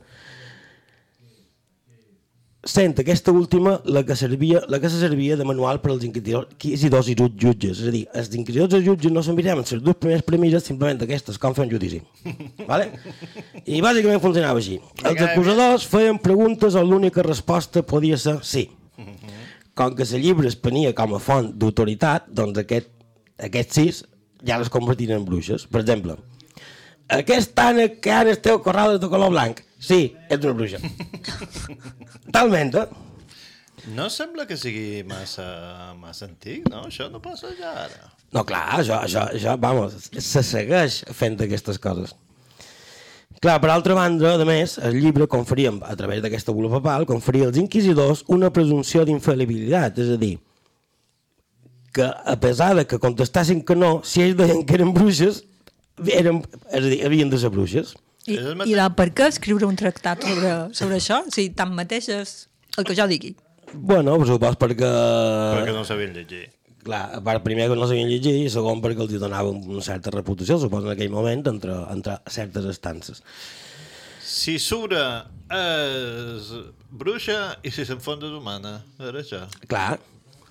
sent 2.67 2.99
aquesta 3.01 3.33
última 3.33 3.79
la 3.89 4.03
que 4.05 4.15
servia, 4.17 4.61
la 4.69 4.79
que 4.81 4.91
se 4.93 4.99
servia 5.01 5.37
de 5.37 5.45
manual 5.49 5.79
per 5.81 5.93
als 5.95 6.03
inquisidors 6.05 7.09
i 7.09 7.15
jut- 7.17 7.39
jutges. 7.41 7.79
És 7.81 7.89
a 7.89 7.93
dir, 7.95 8.03
els 8.13 8.35
inquisidors 8.37 8.75
i 8.77 8.85
jutges 8.85 9.13
no 9.15 9.23
s'enviraven 9.25 9.65
les 9.65 9.81
dues 9.83 9.97
primeres 9.97 10.23
premisses, 10.27 10.67
simplement 10.69 11.01
aquestes, 11.01 11.39
com 11.41 11.55
fer 11.57 11.65
un 11.65 11.73
judici. 11.73 12.03
vale? 12.69 12.91
I 13.65 13.81
bàsicament 13.81 14.21
funcionava 14.21 14.61
així. 14.61 14.77
Els 15.05 15.23
acusadors 15.25 15.87
feien 15.89 16.19
preguntes 16.21 16.77
on 16.77 16.85
l'única 16.91 17.25
resposta 17.25 17.83
podia 17.83 18.19
ser 18.21 18.37
sí. 18.45 18.67
Com 19.75 19.95
que 19.97 20.05
el 20.05 20.21
llibre 20.21 20.49
es 20.51 20.57
prenia 20.61 20.93
com 20.93 21.15
a 21.17 21.19
font 21.23 21.55
d'autoritat, 21.57 22.27
doncs 22.29 22.59
aquest, 22.61 22.91
aquests 23.41 23.75
sis 23.81 24.03
ja 24.45 24.59
les 24.61 24.69
convertien 24.69 25.17
en 25.17 25.25
bruixes. 25.25 25.65
Per 25.71 25.81
exemple, 25.81 26.19
aquest 27.09 27.57
ànec 27.57 27.97
que 28.05 28.13
ara 28.13 28.35
esteu 28.37 28.61
corral 28.61 28.99
és 28.99 29.01
de 29.01 29.09
color 29.09 29.33
blanc. 29.33 29.65
Sí, 29.81 30.11
és 30.29 30.45
una 30.45 30.53
bruixa. 30.53 30.77
Talment, 32.29 32.75
eh? 32.77 32.89
No 33.97 34.11
sembla 34.13 34.45
que 34.47 34.59
sigui 34.61 35.03
massa, 35.09 35.95
massa 35.97 36.27
antic, 36.29 36.67
no? 36.69 36.85
Això 36.91 37.09
no 37.09 37.23
passa 37.25 37.55
ja 37.57 37.71
ara. 37.87 38.11
No, 38.31 38.45
clar, 38.47 38.67
això, 38.79 39.01
això, 39.07 39.25
això 39.35 39.57
vamos, 39.59 40.11
se 40.13 40.43
segueix 40.47 41.01
fent 41.17 41.41
aquestes 41.41 41.81
coses. 41.83 42.13
Clar, 43.41 43.57
per 43.63 43.71
altra 43.73 43.97
banda, 43.97 44.35
a 44.37 44.45
més, 44.45 44.77
el 44.85 44.99
llibre 45.01 45.25
conferia, 45.31 45.73
a 45.89 45.97
través 45.97 46.21
d'aquesta 46.21 46.53
bula 46.53 46.69
papal, 46.75 47.07
conferia 47.09 47.49
als 47.49 47.57
inquisidors 47.57 48.21
una 48.29 48.51
presumpció 48.53 49.07
d'infalibilitat, 49.09 49.97
és 50.05 50.13
a 50.13 50.19
dir, 50.21 50.35
que 51.97 52.05
a 52.05 52.37
pesar 52.39 52.75
de 52.77 52.85
que 52.87 53.01
contestassin 53.01 53.65
que 53.65 53.75
no, 53.75 54.03
si 54.05 54.21
ells 54.27 54.37
deien 54.39 54.61
que 54.67 54.77
eren 54.77 54.93
bruixes, 54.95 55.41
eren, 56.05 56.45
és 56.69 56.85
a 56.85 56.91
dir, 56.93 57.01
havien 57.09 57.33
de 57.33 57.41
ser 57.41 57.51
bruixes. 57.55 57.97
I, 58.27 58.37
És 58.37 58.45
el 58.45 58.53
i 58.53 58.59
mateix. 58.61 58.77
de 58.77 58.87
per 58.99 59.09
què 59.17 59.29
escriure 59.33 59.67
un 59.67 59.77
tractat 59.81 60.23
sobre, 60.27 60.55
sobre 60.77 60.99
això? 61.01 61.23
Si 61.33 61.49
tant 61.57 61.73
mateix 61.77 62.09
és 62.13 62.35
el 62.79 62.85
que 62.89 62.97
jo 62.99 63.07
digui. 63.11 63.35
Bueno, 63.73 64.17
per 64.21 64.27
supos 64.29 64.59
perquè... 64.61 64.89
Perquè 65.57 65.75
no 65.77 65.85
sabien 65.87 66.13
llegir. 66.17 66.49
Clar, 66.85 67.03
a 67.19 67.21
part, 67.21 67.43
primer 67.45 67.69
que 67.69 67.77
no 67.77 67.87
sabien 67.89 68.09
llegir 68.09 68.35
i 68.41 68.51
segon 68.53 68.81
perquè 68.85 69.05
els 69.05 69.17
donava 69.21 69.51
una 69.53 69.83
certa 69.85 70.13
reputació, 70.15 70.57
suposo, 70.59 70.89
en 70.89 70.95
aquell 70.97 71.11
moment, 71.13 71.43
entre, 71.53 71.75
entre 71.93 72.17
certes 72.33 72.65
estances. 72.73 73.23
Si 74.31 74.59
Sura 74.63 75.27
és 75.53 76.49
bruixa 76.91 77.57
i 77.67 77.73
si 77.75 77.85
s'enfonda 77.85 78.29
és 78.31 78.37
humana. 78.37 78.79
Era 79.03 79.21
això. 79.21 79.43
Clar, 79.69 79.99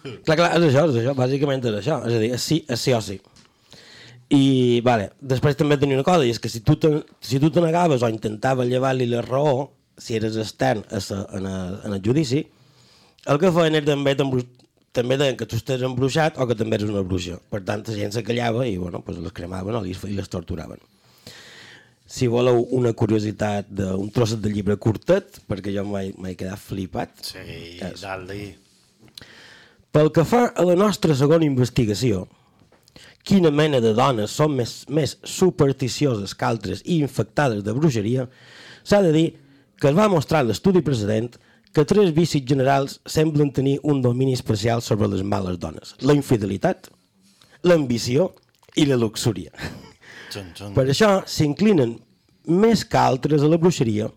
clar, 0.03 0.35
clar, 0.35 0.49
és 0.59 0.67
això, 0.69 0.85
és 0.91 1.01
això, 1.01 1.15
bàsicament 1.17 1.65
és 1.71 1.77
això, 1.81 1.99
és 2.07 2.17
a 2.17 2.21
dir, 2.21 2.31
és 2.37 2.45
sí, 2.45 2.61
és 2.67 2.83
sí 2.87 2.93
o 2.93 3.01
sí. 3.03 3.19
I, 4.29 4.81
vale, 4.85 5.09
després 5.21 5.57
també 5.57 5.77
tenia 5.81 5.97
una 5.97 6.05
cosa, 6.05 6.25
i 6.27 6.29
és 6.29 6.37
que 6.39 6.49
si 6.53 6.59
tu 6.61 6.75
te, 6.77 6.91
si 7.25 7.39
tu 7.41 7.49
te 7.49 7.61
negaves 7.63 8.03
o 8.05 8.09
intentaves 8.11 8.69
llevar-li 8.69 9.07
la 9.09 9.23
raó, 9.25 9.71
si 9.97 10.15
eres 10.19 10.37
extern 10.37 10.83
a 10.93 10.99
sa, 11.01 11.23
en, 11.33 11.47
el, 11.49 11.79
en 11.87 11.95
el 11.97 12.01
judici, 12.05 12.43
el 13.25 13.39
que 13.41 13.49
feien 13.51 13.75
era 13.79 13.89
també 13.89 14.13
també 14.93 15.17
deien 15.19 15.35
que 15.37 15.45
tu 15.49 15.57
estàs 15.57 15.81
embruixat 15.85 16.37
o 16.41 16.45
que 16.49 16.55
també 16.57 16.77
eres 16.79 16.89
una 16.89 17.01
bruixa. 17.05 17.35
Per 17.49 17.59
tant, 17.65 17.83
la 17.87 17.97
gent 17.97 18.13
se 18.15 18.23
callava 18.25 18.63
i 18.67 18.77
bueno, 18.77 19.01
pues 19.05 19.17
les 19.21 19.33
cremaven 19.33 19.75
o 19.77 19.81
les, 19.85 19.99
i 20.09 20.15
les 20.17 20.29
torturaven. 20.29 20.79
Si 22.09 22.25
voleu 22.29 22.63
una 22.73 22.93
curiositat 22.97 23.67
d'un 23.69 24.09
trosset 24.13 24.41
de 24.41 24.49
llibre 24.49 24.77
curtet, 24.81 25.41
perquè 25.49 25.73
jo 25.75 25.83
m'he 25.85 26.33
quedat 26.37 26.57
flipat, 26.57 27.11
Sí, 27.21 27.77
És. 27.85 28.01
dalt-li. 28.01 28.55
pel 29.93 30.09
que 30.13 30.23
fa 30.25 30.47
a 30.53 30.65
la 30.65 30.75
nostra 30.77 31.13
segona 31.17 31.45
investigació, 31.45 32.27
quina 33.29 33.51
mena 33.53 33.77
de 33.83 33.93
dones 33.93 34.33
són 34.33 34.55
més, 34.57 34.79
més 34.89 35.17
supersticioses 35.27 36.33
que 36.33 36.47
altres 36.47 36.81
i 36.85 36.97
infectades 37.03 37.61
de 37.65 37.75
bruixeria, 37.77 38.25
s'ha 38.81 39.03
de 39.05 39.13
dir 39.13 39.27
que 39.79 39.91
es 39.91 39.97
va 39.97 40.09
mostrar 40.11 40.41
l'estudi 40.43 40.81
precedent 40.85 41.29
que 41.73 41.85
tres 41.85 42.09
vicis 42.15 42.41
generals 42.49 42.97
semblen 43.05 43.51
tenir 43.53 43.77
un 43.83 44.01
domini 44.01 44.33
especial 44.33 44.81
sobre 44.81 45.07
les 45.11 45.21
males 45.21 45.59
dones. 45.61 45.93
La 46.01 46.15
infidelitat, 46.17 46.89
l'ambició 47.63 48.31
i 48.75 48.87
la 48.89 48.97
luxúria. 48.97 49.53
Xun, 50.33 50.49
xun. 50.57 50.73
Per 50.73 50.87
això 50.89 51.19
s'inclinen 51.29 51.95
més 52.49 52.83
que 52.85 52.97
altres 52.97 53.45
a 53.45 53.51
la 53.51 53.61
bruixeria 53.61 54.09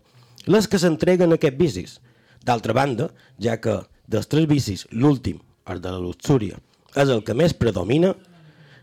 les 0.49 0.67
que 0.67 0.81
s'entreguen 0.81 1.31
a 1.31 1.37
aquests 1.39 1.59
vicis. 1.59 1.97
D'altra 2.43 2.73
banda, 2.75 3.11
ja 3.39 3.59
que 3.61 3.79
dels 4.09 4.27
tres 4.27 4.49
vicis, 4.49 4.87
l'últim, 4.91 5.37
el 5.69 5.79
de 5.79 5.93
la 5.93 6.01
luxúria, 6.01 6.57
és 6.97 7.09
el 7.09 7.23
que 7.23 7.37
més 7.37 7.53
predomina, 7.55 8.11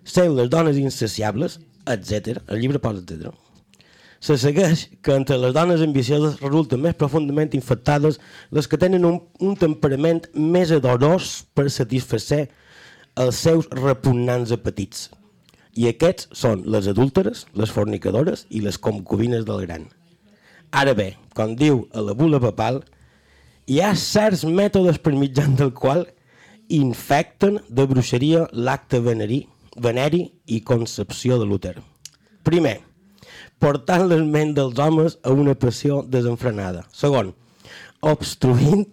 seu 0.05 0.35
les 0.35 0.51
dones 0.51 0.79
insaciables, 0.81 1.61
etc. 1.87 2.41
El 2.49 2.61
llibre 2.61 2.81
posa 2.83 3.03
etc. 3.05 3.35
Se 4.21 4.37
segueix 4.37 4.89
que 5.01 5.15
entre 5.17 5.39
les 5.41 5.55
dones 5.57 5.81
ambicioses 5.81 6.41
resulten 6.43 6.83
més 6.85 6.99
profundament 7.01 7.55
infectades 7.57 8.19
les 8.53 8.69
que 8.69 8.79
tenen 8.81 9.07
un, 9.09 9.17
un 9.41 9.57
temperament 9.57 10.27
més 10.35 10.73
adorós 10.77 11.39
per 11.57 11.71
satisfer 11.73 12.43
els 13.17 13.41
seus 13.41 13.69
repugnants 13.73 14.53
apetits. 14.53 15.09
I 15.73 15.89
aquests 15.89 16.29
són 16.37 16.67
les 16.69 16.91
adúlteres, 16.91 17.47
les 17.55 17.73
fornicadores 17.73 18.45
i 18.51 18.61
les 18.61 18.77
concubines 18.77 19.47
del 19.49 19.65
gran. 19.65 19.89
Ara 20.71 20.95
bé, 20.95 21.15
com 21.35 21.57
diu 21.57 21.87
a 21.97 22.03
la 22.05 22.15
bula 22.15 22.41
papal, 22.43 22.83
hi 23.71 23.81
ha 23.81 23.95
certs 23.97 24.45
mètodes 24.45 24.99
per 25.03 25.15
mitjan 25.17 25.57
del 25.59 25.73
qual 25.73 26.05
infecten 26.71 27.59
de 27.69 27.87
bruixeria 27.91 28.47
l'acte 28.53 29.01
veneri, 29.03 29.47
veneri 29.77 30.25
i 30.47 30.61
concepció 30.67 31.39
de 31.41 31.47
l'úter. 31.47 31.77
Primer, 32.47 32.81
portant 33.61 34.07
les 34.09 34.23
ments 34.25 34.57
dels 34.57 34.79
homes 34.81 35.19
a 35.23 35.35
una 35.37 35.55
passió 35.55 36.03
desenfrenada. 36.03 36.87
Segon, 36.93 37.35
obstruint 38.01 38.89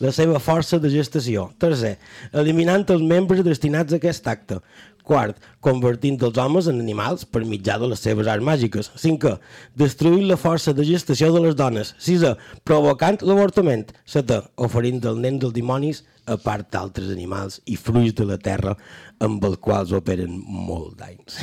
la 0.00 0.12
seva 0.14 0.40
força 0.42 0.80
de 0.82 0.90
gestació. 0.92 1.50
Tercer, 1.60 1.96
eliminant 2.32 2.86
els 2.94 3.04
membres 3.04 3.44
destinats 3.46 3.92
a 3.94 4.00
aquest 4.00 4.26
acte. 4.30 4.60
Quart, 5.04 5.36
convertint 5.60 6.16
els 6.24 6.38
homes 6.40 6.64
en 6.70 6.78
animals 6.80 7.26
per 7.28 7.42
mitjà 7.44 7.74
de 7.76 7.90
les 7.90 8.00
seves 8.00 8.28
arts 8.30 8.44
màgiques. 8.44 8.88
Cinquè, 8.96 9.34
destruint 9.76 10.24
la 10.30 10.38
força 10.40 10.72
de 10.72 10.86
gestació 10.88 11.28
de 11.34 11.42
les 11.44 11.58
dones. 11.58 11.92
Sisè, 12.00 12.32
provocant 12.64 13.20
l'avortament. 13.20 13.92
Setè, 14.08 14.40
oferint 14.56 15.04
els 15.04 15.20
nens 15.20 15.42
dels 15.42 15.52
dimonis 15.52 16.00
a 16.24 16.38
part 16.40 16.70
d'altres 16.72 17.10
animals 17.12 17.58
i 17.68 17.76
fruits 17.76 18.16
de 18.16 18.24
la 18.24 18.38
terra 18.40 18.72
amb 19.20 19.44
els 19.44 19.60
quals 19.60 19.92
operen 19.92 20.40
molt 20.40 20.96
d'anys. 21.02 21.36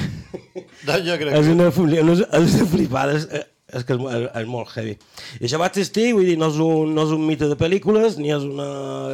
Doncs 0.87 1.05
jo 1.05 1.19
crec 1.21 1.37
és 1.37 1.45
que... 1.45 1.53
una, 1.53 1.69
fli- 1.75 2.01
una, 2.01 2.15
és 2.17 2.55
una 2.57 2.69
flipada, 2.73 3.19
és, 3.71 3.85
que 3.87 3.97
és, 3.97 4.03
és, 4.17 4.27
és 4.41 4.51
molt 4.51 4.75
heavy. 4.75 4.97
I 5.39 5.47
això 5.47 5.61
va 5.61 5.71
existir, 5.71 6.11
vull 6.17 6.27
dir, 6.27 6.37
no 6.41 6.51
és 6.51 6.59
un, 6.63 6.93
no 6.95 7.07
és 7.07 7.15
un 7.15 7.25
mite 7.25 7.49
de 7.51 7.57
pel·lícules, 7.59 8.19
ni 8.21 8.33
és 8.35 8.45
una, 8.47 8.69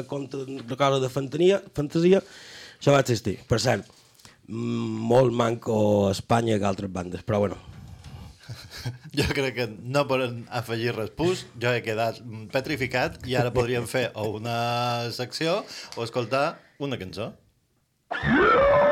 conta, 0.09 0.43
una 0.47 0.79
cosa 0.79 1.01
de 1.03 1.11
fantasia, 1.13 1.61
fantasia, 1.77 2.21
això 2.77 2.95
va 2.95 3.01
existir. 3.05 3.37
Per 3.49 3.61
cert, 3.63 3.87
molt 4.47 5.33
manco 5.35 5.79
a 6.07 6.13
Espanya 6.15 6.59
que 6.59 6.69
altres 6.69 6.93
bandes, 6.93 7.25
però 7.27 7.41
bueno, 7.45 7.59
Jo 9.17 9.27
crec 9.33 9.55
que 9.55 9.67
no 9.67 10.05
poden 10.07 10.45
afegir 10.53 10.95
res 10.95 11.11
pus, 11.11 11.45
jo 11.59 11.73
he 11.73 11.83
quedat 11.85 12.21
petrificat 12.53 13.19
i 13.27 13.35
ara 13.39 13.53
podríem 13.55 13.87
fer 13.89 14.07
o 14.15 14.29
una 14.39 15.11
secció 15.15 15.61
o 15.95 16.07
escoltar 16.07 16.45
una 16.79 16.99
cançó. 17.01 17.33
Shallow 18.07 18.86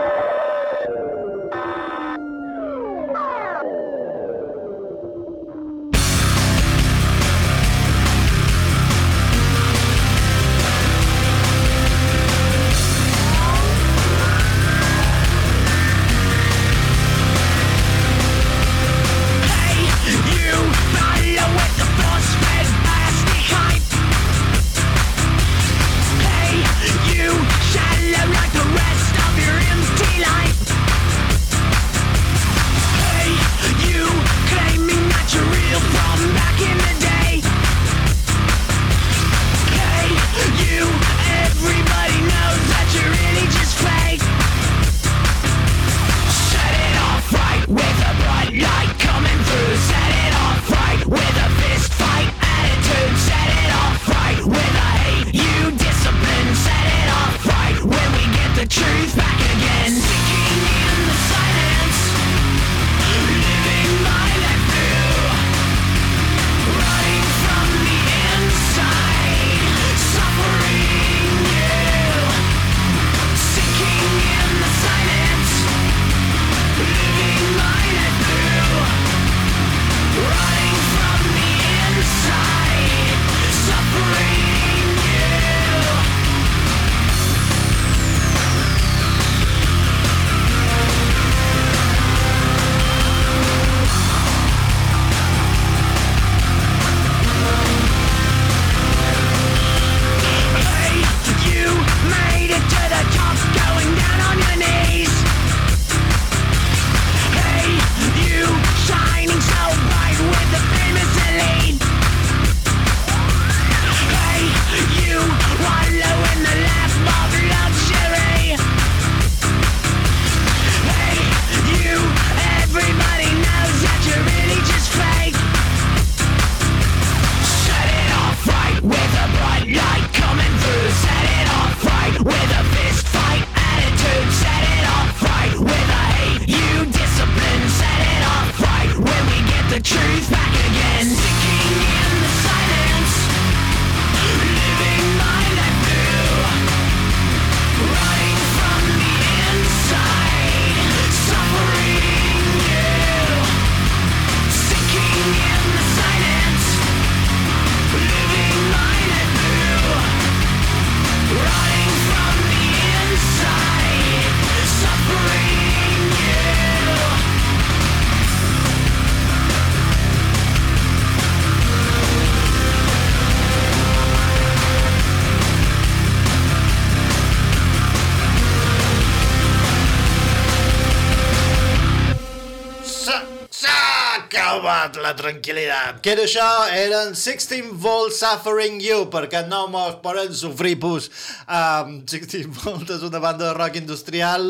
tranquil·litat. 185.25 185.99
Que 186.05 186.13
era 186.15 186.23
això? 186.27 186.47
Eren 186.77 187.15
16 187.17 187.73
volts 187.81 188.21
suffering 188.21 188.77
you, 188.83 188.99
perquè 189.13 189.41
no 189.49 189.61
mos 189.73 189.95
poden 190.05 190.31
sofrir 190.37 190.77
pus. 190.81 191.09
Um, 191.49 191.87
16 192.07 192.45
volts 192.61 192.89
és 192.97 193.03
una 193.07 193.21
banda 193.23 193.43
de 193.49 193.55
rock 193.57 193.75
industrial 193.81 194.43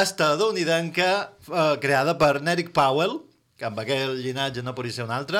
estadounidenca 0.00 1.10
uh, 1.48 1.76
creada 1.82 2.12
per 2.18 2.34
Eric 2.40 2.70
Powell, 2.76 3.14
que 3.56 3.64
amb 3.68 3.78
aquell 3.80 4.12
llinatge 4.20 4.60
no 4.64 4.74
podria 4.76 4.94
ser 5.00 5.06
un 5.06 5.14
altre. 5.14 5.38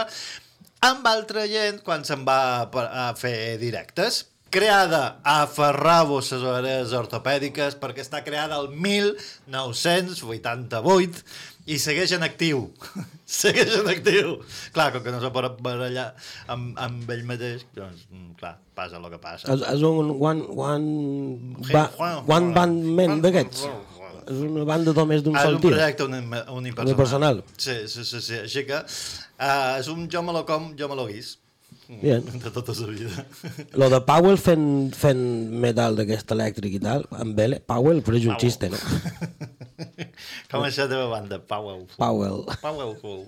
amb 0.86 1.06
altra 1.08 1.46
gent 1.50 1.80
quan 1.82 2.04
se'n 2.04 2.24
va 2.26 2.68
a 2.70 3.14
fer 3.18 3.58
directes. 3.58 4.26
Creada 4.52 5.18
a 5.26 5.46
Ferrabos 5.50 6.32
les 6.32 6.42
orelles 6.46 6.92
ortopèdiques 6.94 7.74
perquè 7.80 8.00
està 8.04 8.24
creada 8.24 8.56
el 8.60 8.68
1988 8.70 11.24
i 11.66 11.78
segueix 11.82 12.12
en 12.16 12.22
actiu. 12.26 12.60
segueix 13.40 13.74
en 13.80 13.88
actiu. 13.90 14.36
Clar, 14.74 14.92
com 14.94 15.02
que 15.02 15.12
no 15.14 15.20
se 15.22 15.30
pot 15.34 15.58
barallar 15.64 16.12
amb, 16.52 16.76
amb 16.78 17.10
ell 17.10 17.24
mateix, 17.26 17.64
doncs, 17.74 18.06
mm, 18.12 18.36
clar, 18.40 18.54
passa 18.78 19.00
el 19.00 19.08
que 19.10 19.18
passa. 19.22 19.50
És, 19.54 19.64
és 19.74 19.82
un 19.86 20.12
one, 20.14 20.46
one, 20.54 21.66
ba, 21.72 21.88
one 22.30 22.52
band 22.56 22.84
man 23.00 23.20
d'aquests. 23.24 23.66
És 24.26 24.40
una 24.42 24.64
banda 24.66 24.90
només 24.90 25.20
d'un 25.22 25.36
Ah, 25.38 25.42
és 25.44 25.46
sol 25.46 25.54
un 25.54 25.60
tir. 25.62 25.70
projecte 25.70 26.02
uni- 26.02 26.18
unipersonal. 26.50 26.86
Unipersonal. 26.88 27.42
Sí, 27.62 27.76
sí, 27.86 28.02
sí, 28.04 28.20
sí. 28.20 28.38
Així 28.42 28.64
que 28.66 28.80
uh, 28.82 29.76
és 29.78 29.86
un 29.92 30.08
jo 30.10 30.22
me 30.26 30.32
lo 30.34 30.42
com, 30.48 30.72
jo 30.78 30.88
me 30.90 30.96
lo 30.98 31.04
guis. 31.06 31.36
Bien. 31.88 32.24
De 32.44 32.50
tota 32.50 32.74
la 32.80 32.86
vida. 32.86 33.26
Lo 33.78 33.88
de 33.90 34.00
Powell 34.06 34.38
fent, 34.42 34.66
fent 34.96 35.22
metal 35.64 35.98
d'aquest 35.98 36.32
elèctric 36.34 36.78
i 36.78 36.82
tal, 36.82 37.06
amb 37.14 37.38
L, 37.46 37.60
Powell, 37.68 38.02
però 38.06 38.18
és 38.18 38.26
un 38.26 38.38
xiste, 38.42 38.70
no? 38.72 38.80
com 40.50 40.66
és 40.66 40.80
la 40.82 40.88
teva 40.90 41.06
banda, 41.12 41.38
Powell. 41.38 41.86
Powell. 41.96 42.44
Powell 42.64 42.96
Cool. 43.02 43.24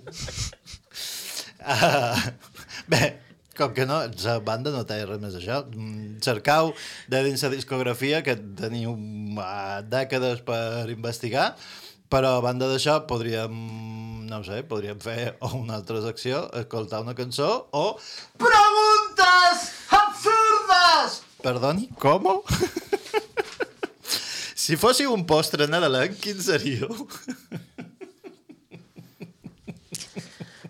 Uh, 1.59 2.19
bé, 2.91 3.03
com 3.59 3.73
que 3.75 3.85
no, 3.87 3.99
la 4.23 4.37
banda 4.43 4.71
no 4.75 4.85
té 4.87 5.01
res 5.03 5.19
més 5.21 5.35
d'això. 5.35 5.61
Mm, 5.71 6.19
Cercau 6.23 6.73
de 7.11 7.23
dins 7.27 7.43
la 7.43 7.53
discografia, 7.55 8.23
que 8.25 8.37
teniu 8.59 8.95
uh, 8.95 9.79
dècades 9.87 10.43
per 10.47 10.87
investigar, 10.91 11.53
però 12.09 12.35
a 12.37 12.43
banda 12.43 12.67
d'això 12.69 12.99
podríem, 13.09 13.53
no 14.29 14.41
sé, 14.45 14.63
podríem 14.69 14.99
fer 15.03 15.35
una 15.61 15.77
altra 15.79 16.01
secció, 16.05 16.47
escoltar 16.59 17.03
una 17.05 17.15
cançó 17.17 17.67
o 17.71 17.85
preguntes 18.41 19.67
absurdes! 19.95 21.21
Perdoni, 21.43 21.87
com? 22.01 22.27
si 24.63 24.75
fóssiu 24.75 25.13
un 25.15 25.23
postre 25.29 25.69
nadalenc, 25.69 26.17
quin 26.19 26.41
seríeu? 26.43 27.07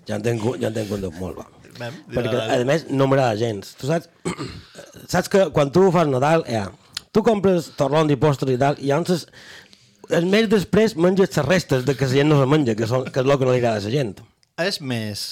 Ja 0.10 0.18
en 0.18 0.26
tenc, 0.26 0.44
ja 0.58 0.70
en 0.70 0.76
tenc 0.76 0.92
un 0.94 1.08
molt 1.22 1.40
va. 1.40 1.48
Mem, 1.80 1.96
Perquè, 2.12 2.36
a 2.36 2.60
més, 2.68 2.88
no 2.92 3.08
m'agrada 3.08 3.38
gens. 3.40 3.72
Tu 3.80 3.88
saps, 3.88 4.10
saps 5.14 5.30
que 5.32 5.46
quan 5.56 5.72
tu 5.72 5.86
fas 5.96 6.10
Nadal, 6.10 6.44
ja, 6.50 6.66
tu 7.16 7.24
compres 7.26 7.72
torrón 7.80 8.10
i 8.12 8.18
postres 8.20 8.58
i 8.58 8.60
tal, 8.60 8.80
i 8.82 8.90
llavors 8.90 9.28
el 10.10 10.26
mes 10.30 10.50
després 10.50 10.96
menges 10.98 11.32
les 11.36 11.46
restes 11.46 11.86
de 11.86 11.96
que 11.96 12.08
la 12.08 12.14
gent 12.14 12.30
no 12.32 12.40
se 12.42 12.48
menja, 12.50 12.76
que, 12.76 12.88
són, 12.90 13.06
que 13.10 13.20
és 13.22 13.26
el 13.26 13.38
que 13.38 13.46
no 13.48 13.54
li 13.54 13.60
agrada 13.62 13.80
a 13.82 13.86
la 13.86 13.94
gent. 13.94 14.16
És 14.60 14.82
més. 14.84 15.26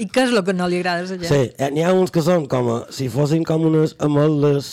I 0.00 0.08
què 0.10 0.24
és 0.26 0.32
el 0.34 0.40
que 0.46 0.54
no 0.56 0.66
li 0.70 0.80
agrada 0.80 1.04
a 1.04 1.06
la 1.06 1.10
gent? 1.12 1.28
Sí, 1.28 1.42
eh, 1.56 1.68
n'hi 1.70 1.84
ha 1.86 1.92
uns 1.94 2.10
que 2.14 2.22
són 2.24 2.48
com 2.50 2.70
a, 2.72 2.78
si 2.90 3.08
fossin 3.12 3.44
com 3.46 3.68
unes 3.68 3.94
ametlles 4.02 4.72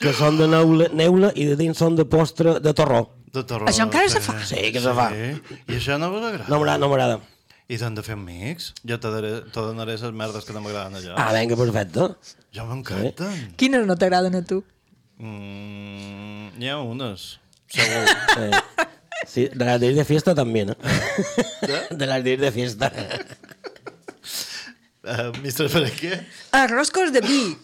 que 0.00 0.14
són 0.16 0.38
de 0.40 0.46
neula, 0.48 0.86
neula 0.96 1.32
i 1.36 1.44
de 1.50 1.58
dins 1.60 1.76
són 1.76 1.98
de 1.98 2.06
postre 2.08 2.56
de 2.64 2.72
torró. 2.76 3.02
De 3.30 3.42
torró. 3.46 3.68
Això 3.70 3.84
encara 3.84 4.08
se 4.10 4.22
fa? 4.24 4.38
Sí, 4.48 4.70
que 4.72 4.80
se 4.82 4.94
fa. 4.96 5.10
Sí. 5.12 5.58
I 5.68 5.76
això 5.76 5.98
no 6.00 6.08
vos 6.14 6.24
agrada? 6.24 6.48
No 6.48 6.56
m'agrada, 6.62 6.80
no 6.82 6.88
m'agrada. 6.90 7.20
I 7.70 7.76
t'han 7.78 7.94
de 7.94 8.02
fer 8.02 8.16
amics? 8.16 8.72
Jo 8.88 8.96
te 8.98 9.12
daré, 9.12 9.28
te 9.54 9.62
donaré 9.62 9.94
les 10.00 10.16
merdes 10.22 10.46
que 10.48 10.56
no 10.56 10.62
m'agraden 10.64 10.96
allò. 10.98 11.12
Ah, 11.20 11.28
vinga, 11.36 11.54
perfecte. 11.60 12.08
Ja 12.56 12.64
m'encanten. 12.66 13.52
Quines 13.60 13.84
no 13.86 13.94
t'agraden 14.00 14.40
a 14.40 14.42
tu? 14.42 14.64
Mm, 15.22 16.56
N'hi 16.58 16.72
ha 16.72 16.80
unes. 16.82 17.36
Segur. 17.70 18.08
Sí. 18.34 18.88
Sí, 19.30 19.48
de 19.54 19.64
las 19.64 19.78
de 19.80 19.86
ir 19.86 19.94
de 19.94 20.04
fiesta 20.04 20.34
también, 20.34 20.70
¿eh? 20.70 20.76
De 21.90 22.06
las 22.06 22.24
de 22.24 22.30
ir 22.32 22.40
de 22.40 22.50
fiesta. 22.50 22.92
uh, 25.04 25.32
Mister 25.42 25.68
Berenguer? 25.68 26.26
Arroscos 26.52 27.12
de 27.12 27.20
vi. 27.20 27.56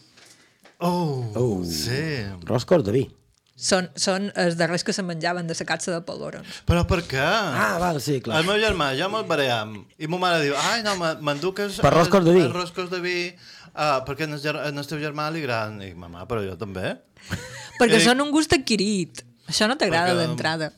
Oh, 0.79 1.33
Oh. 1.35 1.65
sí. 1.65 2.23
Roscos 2.45 2.85
de 2.85 2.93
vi. 2.93 3.05
Són, 3.57 3.87
són 3.97 4.27
els 4.37 4.59
darrers 4.61 4.83
que 4.85 4.93
se 4.93 5.01
menjaven 5.03 5.47
de 5.49 5.55
la 5.57 5.65
catxa 5.65 5.91
de 5.95 6.03
polvorons. 6.05 6.59
Però 6.69 6.83
per 6.87 6.99
què? 7.09 7.23
Ah, 7.25 7.79
val, 7.81 8.03
sí, 8.05 8.19
clar. 8.21 8.43
El 8.43 8.47
meu 8.51 8.59
germà, 8.61 8.91
jo 8.99 9.09
me'l 9.09 9.25
barem, 9.25 9.79
i 9.97 10.07
ma 10.13 10.19
mare 10.21 10.43
diu, 10.45 10.53
ai, 10.61 10.83
no, 10.85 10.93
me- 11.01 11.15
m'enduques... 11.25 11.79
Per 11.81 11.93
roscos 11.95 12.27
de 12.27 12.35
vi. 12.37 12.43
els 12.45 12.53
Roscos 12.53 12.91
de 12.93 13.01
vi, 13.01 13.15
uh, 13.73 14.03
perquè 14.05 14.29
en 14.29 14.37
el, 14.37 14.45
en 14.69 14.77
el 14.83 14.87
teu 14.91 15.01
germà 15.01 15.31
li 15.33 15.41
agraden. 15.41 15.81
I 15.81 15.89
dic, 15.89 15.97
mamà, 15.97 16.27
però 16.29 16.45
jo 16.45 16.59
també. 16.61 16.99
Perquè 17.81 17.97
Eh, 17.97 18.05
són 18.05 18.21
un 18.21 18.31
gust 18.31 18.53
adquirit. 18.53 19.25
Això 19.49 19.65
no 19.73 19.79
t'agrada 19.81 20.13
perquè- 20.13 20.27
d'entrada. 20.27 20.71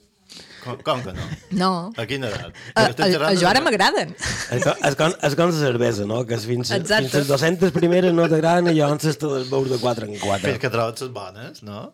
Com, 0.65 0.79
com 0.85 1.03
que 1.05 1.13
no? 1.15 1.27
No. 1.59 1.71
A 1.97 2.07
quina 2.09 2.31
edat? 2.33 2.57
A, 2.75 2.89
a, 2.89 3.09
a 3.29 3.35
jo 3.39 3.49
ara 3.51 3.63
m'agraden. 3.65 4.11
És 4.55 4.65
com, 4.65 5.15
és, 5.15 5.37
com, 5.39 5.53
la 5.53 5.59
cervesa, 5.59 6.07
no? 6.09 6.25
Que 6.29 6.39
fins, 6.43 6.73
Exacte. 6.75 7.07
fins 7.07 7.17
les 7.21 7.31
200 7.31 7.75
primeres 7.77 8.15
no 8.17 8.27
t'agraden 8.31 8.73
i 8.73 8.79
llavors 8.81 9.19
te 9.21 9.33
les 9.33 9.49
veus 9.53 9.71
de 9.71 9.79
4 9.81 10.09
en 10.09 10.19
4. 10.19 10.45
Fins 10.49 10.61
que 10.63 10.73
trobes 10.75 11.07
les 11.07 11.15
bones, 11.15 11.63
no? 11.67 11.89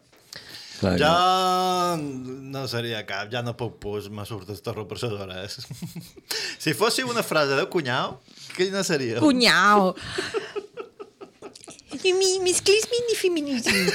Clar, 0.81 0.96
Jo 0.98 1.96
no 2.50 2.64
seria 2.68 3.05
cap, 3.07 3.31
ja 3.33 3.44
no 3.46 3.55
puc 3.57 3.79
pus, 3.83 4.09
me 4.11 4.24
surt 4.29 4.50
el 4.50 4.61
torro 4.64 4.88
per 4.90 4.98
les 5.00 5.12
hores. 5.12 5.59
si 6.62 6.74
fóssiu 6.74 7.09
una 7.12 7.22
frase 7.22 7.55
de 7.57 7.66
cunyau, 7.70 8.18
quina 8.57 8.83
seria? 8.87 9.20
Cunyau. 9.22 9.94
I 12.05 12.12
mi, 12.12 12.38
mis 12.42 12.61
clis 12.61 12.88
mini 12.90 13.14
feminismes. 13.16 13.94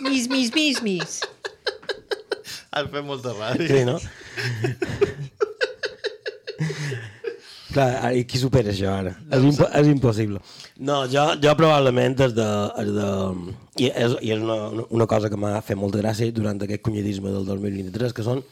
Mis, 0.00 0.28
mis, 0.30 0.52
mis, 0.54 0.80
mis. 0.82 1.20
Has 2.74 2.88
fet 2.90 3.04
molta 3.06 3.32
ràdio. 3.38 3.68
Sí, 3.70 3.84
no? 3.86 3.98
Clar, 7.74 8.12
i 8.14 8.22
qui 8.30 8.38
supera 8.38 8.70
això 8.70 8.92
ara? 8.94 9.12
És, 9.34 9.42
impo 9.42 9.66
és 9.74 9.88
impossible. 9.90 10.38
No, 10.86 11.00
jo, 11.10 11.24
jo 11.42 11.54
probablement 11.58 12.14
és 12.28 12.34
de... 12.36 12.48
És 12.82 12.90
de 12.94 13.08
i 13.82 13.88
és, 13.90 14.12
i 14.22 14.30
és 14.36 14.42
una, 14.44 14.58
una 14.94 15.06
cosa 15.10 15.26
que 15.32 15.38
m'ha 15.40 15.56
fet 15.66 15.78
molta 15.80 15.98
gràcia 15.98 16.30
durant 16.34 16.60
aquest 16.62 16.84
cunyadisme 16.86 17.32
del 17.34 17.48
2023, 17.50 18.14
que 18.14 18.26
són 18.26 18.44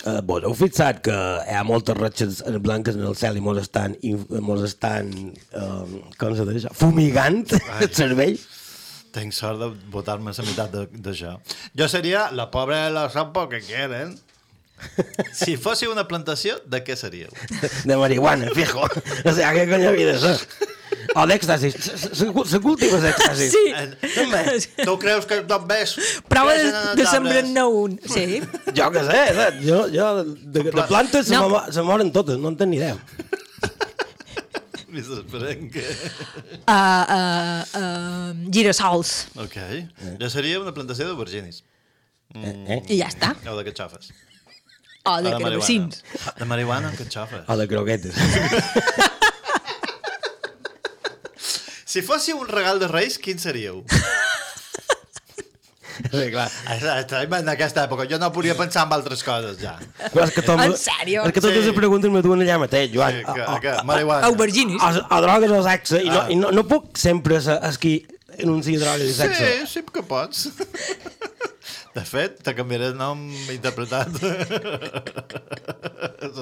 Eh, 0.00 0.14
vos 0.24 0.40
heu 0.48 0.54
fixat 0.56 1.02
que 1.04 1.12
hi 1.12 1.52
ha 1.58 1.60
moltes 1.68 1.92
ratxes 1.98 2.38
blanques 2.64 2.94
en 2.96 3.02
el 3.04 3.12
cel 3.20 3.36
i 3.36 3.42
mos 3.44 3.58
estan, 3.60 3.92
inf- 4.00 4.30
mos 4.40 4.62
estan 4.64 5.10
eh, 5.12 5.98
com 6.16 6.32
se 6.38 6.46
diu 6.48 6.56
això? 6.56 6.70
fumigant 6.72 7.42
el 7.84 7.90
cervell? 7.92 8.38
Tenc 9.14 9.34
sort 9.34 9.58
de 9.58 9.68
votar-me 9.90 10.32
la 10.36 10.44
meitat 10.46 10.72
de- 10.74 10.86
d'això. 11.06 11.36
Jo 11.76 11.88
seria 11.90 12.28
la 12.30 12.50
pobra 12.50 12.84
de 12.86 12.90
la 12.94 13.08
sopa 13.10 13.48
que 13.50 13.60
quieren. 13.60 14.16
Si 15.36 15.56
fóssiu 15.60 15.90
una 15.92 16.06
plantació, 16.08 16.54
de 16.64 16.78
què 16.84 16.94
seríeu? 16.96 17.28
de 17.84 17.96
marihuana, 18.00 18.48
fijo. 18.56 18.80
O 18.80 19.32
sea, 19.32 19.50
què 19.52 19.66
cony 19.68 19.84
havia 19.90 20.14
de 20.14 20.18
ser? 20.22 20.36
O 21.18 21.24
d'èxtasis. 21.26 21.74
Se, 22.14 22.28
cultiva 22.62 22.98
l'èxtasis. 23.02 23.52
Sí. 23.52 24.70
Tu 24.84 24.94
creus 25.02 25.26
que 25.28 25.40
només... 25.42 25.96
Prova 26.30 26.54
de, 26.56 26.70
de 26.96 27.06
sembrar-ne 27.10 27.64
un. 27.66 27.98
Sí. 28.06 28.40
jo 28.76 28.88
què 28.94 29.04
sé, 29.10 29.22
saps? 29.36 29.60
jo, 29.66 29.82
jo 29.92 30.08
de, 30.22 30.64
de 30.70 30.86
plantes 30.88 31.28
se 31.30 31.82
moren 31.86 32.12
totes, 32.14 32.38
no 32.40 32.52
en 32.54 32.58
tenc 32.60 32.72
ni 32.72 32.80
idea. 32.80 32.96
M'hi 34.94 35.02
esperem 35.04 35.68
que... 35.72 35.84
Uh, 36.70 36.74
uh, 36.76 37.62
uh, 37.80 38.50
girassols. 38.54 39.28
Ok. 39.42 39.56
Jo 40.20 40.28
seria 40.30 40.60
una 40.62 40.74
plantació 40.76 41.08
d'auberginis. 41.08 41.64
Eh, 42.36 42.52
eh? 42.76 42.80
I 42.94 43.00
ja 43.00 43.08
està. 43.10 43.32
O 43.50 43.56
de 43.58 43.64
catxofes. 43.66 44.12
O 45.02 45.16
O 45.16 45.22
de 45.24 45.32
de 45.32 45.40
marihuana. 45.42 46.02
De 46.38 46.46
marihuana 46.46 46.92
amb 46.92 47.00
catxofes. 47.00 47.42
O 47.48 47.56
de 47.58 47.66
croquetes. 47.70 48.14
Si 51.90 52.02
fóssiu 52.06 52.38
un 52.38 52.46
regal 52.46 52.78
de 52.78 52.86
Reis, 52.86 53.16
quin 53.18 53.40
seríeu? 53.42 53.80
Sí, 56.10 56.30
clar. 56.30 56.48
Estem 56.98 57.34
en 57.40 57.48
aquesta 57.52 57.84
època. 57.88 58.06
Jo 58.10 58.18
no 58.18 58.30
podia 58.34 58.54
pensar 58.58 58.86
en 58.86 58.92
altres 58.96 59.22
coses, 59.26 59.58
ja. 59.62 59.76
Però 60.12 60.24
és 60.26 60.34
que 60.34 60.42
tot, 60.42 60.60
En 60.60 60.74
sèrio? 60.78 61.24
És 61.26 61.32
que 61.32 61.40
totes 61.40 61.62
Sí. 61.62 61.66
les 61.70 61.76
preguntes 61.76 62.10
me 62.10 62.22
duen 62.22 62.40
allà 62.44 62.58
mateix, 62.62 62.90
Joan. 62.94 63.12
Sí, 63.20 63.24
que, 63.24 63.42
o- 63.46 63.60
que, 63.60 63.74
marihuana. 63.84 64.26
Auberginis. 64.26 64.82
o, 64.82 65.16
o 65.16 65.20
drogues 65.22 65.50
o 65.50 65.62
sexe, 65.66 66.02
i 66.04 66.08
no, 66.10 66.20
Ah. 66.20 66.26
i 66.30 66.36
no, 66.36 66.50
no 66.52 66.66
puc 66.68 66.96
sempre 66.98 67.40
ser 67.40 67.58
és 67.70 67.78
qui 67.78 68.06
enuncia 68.38 68.78
drogues 68.80 69.08
i 69.10 69.14
sexe. 69.14 69.66
Sí, 69.66 69.80
sí 69.80 69.84
que 69.92 70.02
pots. 70.02 70.48
De 71.94 72.04
fet, 72.06 72.36
te 72.46 72.52
canviaré 72.54 72.86
el 72.92 72.96
nom 72.96 73.18
interpretat 73.50 74.06
la 74.22 74.44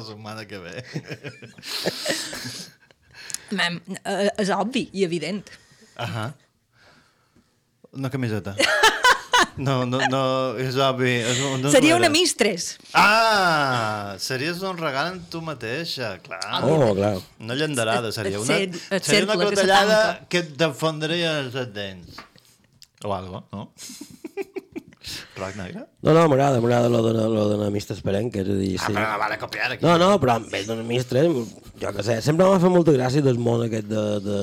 setmana 0.08 0.44
que 0.44 0.58
ve. 0.60 0.84
Mem, 3.56 3.78
uh, 4.04 4.28
és 4.36 4.50
obvi 4.52 4.90
i 4.92 5.04
evident. 5.06 5.40
Ahà. 5.96 6.34
Una 7.96 8.10
camiseta. 8.12 8.52
No, 9.58 9.84
no, 9.86 9.98
no, 10.10 10.22
és 10.62 10.76
obvi. 10.78 11.12
És 11.18 11.40
un, 11.42 11.60
no 11.62 11.70
Seria 11.74 11.96
una 11.98 12.08
mistres. 12.12 12.76
Ah, 12.94 14.14
series 14.22 14.60
un 14.62 14.78
regal 14.78 15.12
en 15.14 15.20
tu 15.32 15.40
mateixa, 15.42 16.12
clar. 16.22 16.60
Oh, 16.62 16.92
clar. 16.94 17.16
Una 17.42 17.56
llanderada 17.58 18.12
seria. 18.14 18.38
Una, 18.40 18.56
et 18.62 18.74
cer- 18.76 18.96
et 18.98 19.04
seria 19.10 19.24
una 19.26 19.36
que 19.40 19.48
cotellada 19.50 19.98
tanca. 20.06 20.28
que 20.30 20.38
et 20.44 20.52
defondria 20.62 21.38
els 21.40 21.58
dents. 21.74 22.22
O 23.04 23.12
algo, 23.14 23.44
no? 23.52 23.68
Rock 25.36 25.56
negre? 25.56 25.84
No, 26.02 26.12
no, 26.14 26.24
m'agrada, 26.30 26.60
m'agrada 26.60 26.88
lo 26.88 27.48
de 27.50 27.56
l'amista 27.60 27.94
esperent, 27.94 28.30
que 28.32 28.40
és 28.44 28.48
a 28.48 28.56
dir... 28.58 28.72
Ah, 28.78 28.86
Sí. 28.86 28.92
però 28.94 29.12
no 29.12 29.18
vale 29.18 29.38
copiar 29.38 29.72
aquí. 29.72 29.84
No, 29.84 29.96
no, 29.98 30.10
però 30.20 30.36
amb 30.38 30.54
ell 30.54 30.66
d'un 30.66 30.80
amistre, 30.84 31.22
jo 31.28 31.92
què 31.96 32.02
sé, 32.06 32.20
sempre 32.22 32.46
m'ha 32.48 32.58
fet 32.62 32.70
molta 32.74 32.92
gràcia 32.96 33.22
del 33.24 33.38
món 33.38 33.64
aquest 33.66 33.86
de, 33.90 34.04
de, 34.24 34.40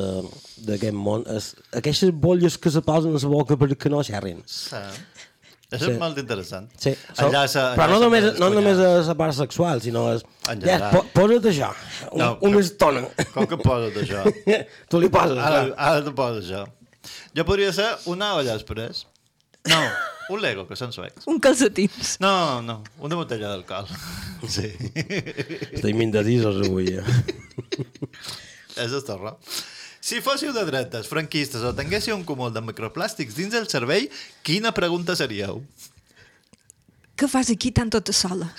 d'aquest 0.69 0.93
món. 0.95 1.25
Es, 1.35 1.53
aquestes 1.73 2.11
bolles 2.11 2.57
que 2.57 2.71
se 2.71 2.81
posen 2.85 3.15
a 3.15 3.21
la 3.21 3.31
boca 3.35 3.57
perquè 3.57 3.89
no 3.93 4.03
xerrin. 4.03 4.41
Sí. 4.45 4.75
És 5.75 5.81
Sí. 5.81 5.91
molt 5.97 6.17
interessant. 6.21 6.67
Sí, 6.79 6.91
so, 7.17 7.25
Enllaça, 7.25 7.63
però 7.75 7.87
no 7.89 7.95
enllaça 7.97 8.03
només, 8.05 8.39
no 8.39 8.49
només 8.53 8.77
a 8.79 8.91
la 9.07 9.15
part 9.17 9.33
sexual, 9.33 9.81
sinó 9.81 10.03
és... 10.13 10.21
En 10.47 10.61
Ja, 10.61 10.77
general. 10.77 10.91
po, 10.93 11.01
posa't 11.17 11.47
això, 11.49 11.71
un, 12.11 12.19
No, 12.21 12.27
una 12.45 12.59
que- 12.59 12.63
estona. 12.67 13.01
Com 13.33 13.47
que 13.49 13.57
posa't 13.57 13.97
això? 14.03 14.21
tu 14.89 15.01
li 15.01 15.09
poses, 15.09 15.37
Ara, 15.41 15.65
clar. 15.65 15.73
ara 15.89 16.03
te 16.05 16.11
poses 16.15 16.45
això. 16.45 16.61
Jo 17.35 17.43
podria 17.49 17.73
ser 17.73 17.89
una 18.05 18.35
olla 18.37 18.53
express. 18.55 19.07
No, 19.65 19.79
un 20.33 20.41
Lego, 20.41 20.65
que 20.69 20.77
són 20.79 20.93
suecs. 20.95 21.25
Un 21.29 21.39
calcetins. 21.43 22.15
No, 22.23 22.61
no, 22.65 22.81
una 22.99 23.19
botella 23.19 23.51
d'alcohol. 23.53 23.89
Sí. 24.45 24.67
Estem 25.73 26.03
indecisos 26.03 26.59
avui. 26.67 26.91
Eh? 26.93 27.01
És 28.83 28.91
el 28.93 29.01
torre. 29.07 29.31
Si 30.05 30.19
fóssiu 30.21 30.51
de 30.53 30.61
dretes, 30.67 31.07
franquistes 31.09 31.63
o 31.65 31.71
tinguéssiu 31.73 32.13
un 32.13 32.21
cúmul 32.27 32.51
de 32.53 32.61
microplàstics 32.61 33.33
dins 33.39 33.55
el 33.57 33.65
cervell, 33.71 34.05
quina 34.45 34.69
pregunta 34.77 35.15
seríeu? 35.17 35.63
Què 37.17 37.29
fas 37.31 37.49
aquí 37.49 37.71
tan 37.73 37.89
tota 37.89 38.13
sola? 38.13 38.51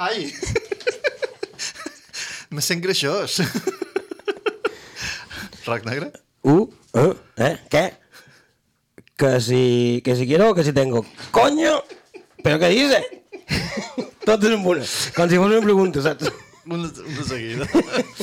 Ai! 0.00 0.30
Me 2.48 2.64
sent 2.64 2.80
greixós. 2.80 3.42
Roc 5.68 5.84
negre? 5.84 6.14
Uh, 6.40 6.64
uh, 6.96 7.12
eh, 7.36 7.56
què? 7.68 7.84
Que 9.18 9.40
si, 9.40 10.00
que 10.04 10.14
si 10.14 10.26
quiero, 10.26 10.54
que 10.54 10.62
si 10.62 10.72
tengo. 10.72 11.04
¡Coño! 11.32 11.82
¿Pero 12.42 12.58
qué 12.60 12.68
dice? 12.68 13.18
És 14.28 14.44
en 14.44 14.60
una. 14.60 14.84
Com 15.16 15.28
si 15.30 15.38
fos 15.40 15.48
una 15.48 15.60
pregunta, 15.64 16.02
saps? 16.04 16.30
Una, 16.66 16.88
una 16.88 17.24
seguida. 17.24 17.66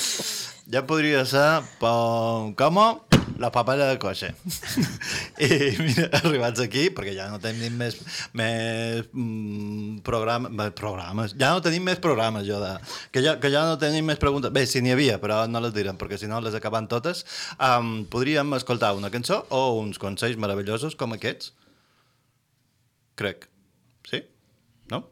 ja 0.72 0.86
podria 0.86 1.26
ser 1.26 1.64
pom, 1.82 2.54
com 2.54 2.78
la 3.42 3.52
papalla 3.52 3.88
de 3.90 3.98
coixa. 4.02 4.32
I 5.46 5.50
mira, 5.80 6.08
arribats 6.22 6.64
aquí, 6.64 6.88
perquè 6.96 7.16
ja 7.18 7.28
no 7.32 7.40
tenim 7.44 7.76
més, 7.80 7.98
més 8.38 9.08
mm, 9.12 10.02
programa, 10.06 10.70
programes, 10.78 11.36
ja 11.40 11.54
no 11.56 11.64
tenim 11.66 11.86
més 11.88 12.02
programes, 12.04 12.48
jo, 12.48 12.60
de, 12.64 12.74
que, 13.12 13.24
ja, 13.26 13.38
que 13.42 13.52
ja 13.54 13.66
no 13.70 13.80
tenim 13.82 14.08
més 14.08 14.22
preguntes. 14.22 14.54
Bé, 14.56 14.66
si 14.70 14.84
n'hi 14.84 14.96
havia, 14.96 15.20
però 15.22 15.44
no 15.52 15.64
les 15.64 15.76
direm, 15.76 16.00
perquè 16.00 16.20
si 16.22 16.32
no 16.32 16.42
les 16.44 16.58
acaben 16.58 16.90
totes. 16.92 17.26
Um, 17.60 18.06
podríem 18.12 18.56
escoltar 18.58 18.96
una 18.98 19.12
cançó 19.14 19.44
o 19.50 19.66
uns 19.82 20.02
consells 20.02 20.40
meravellosos 20.42 20.98
com 21.00 21.16
aquests? 21.18 21.54
Crec. 23.16 23.50
Sí? 24.10 24.26
No? 24.92 25.06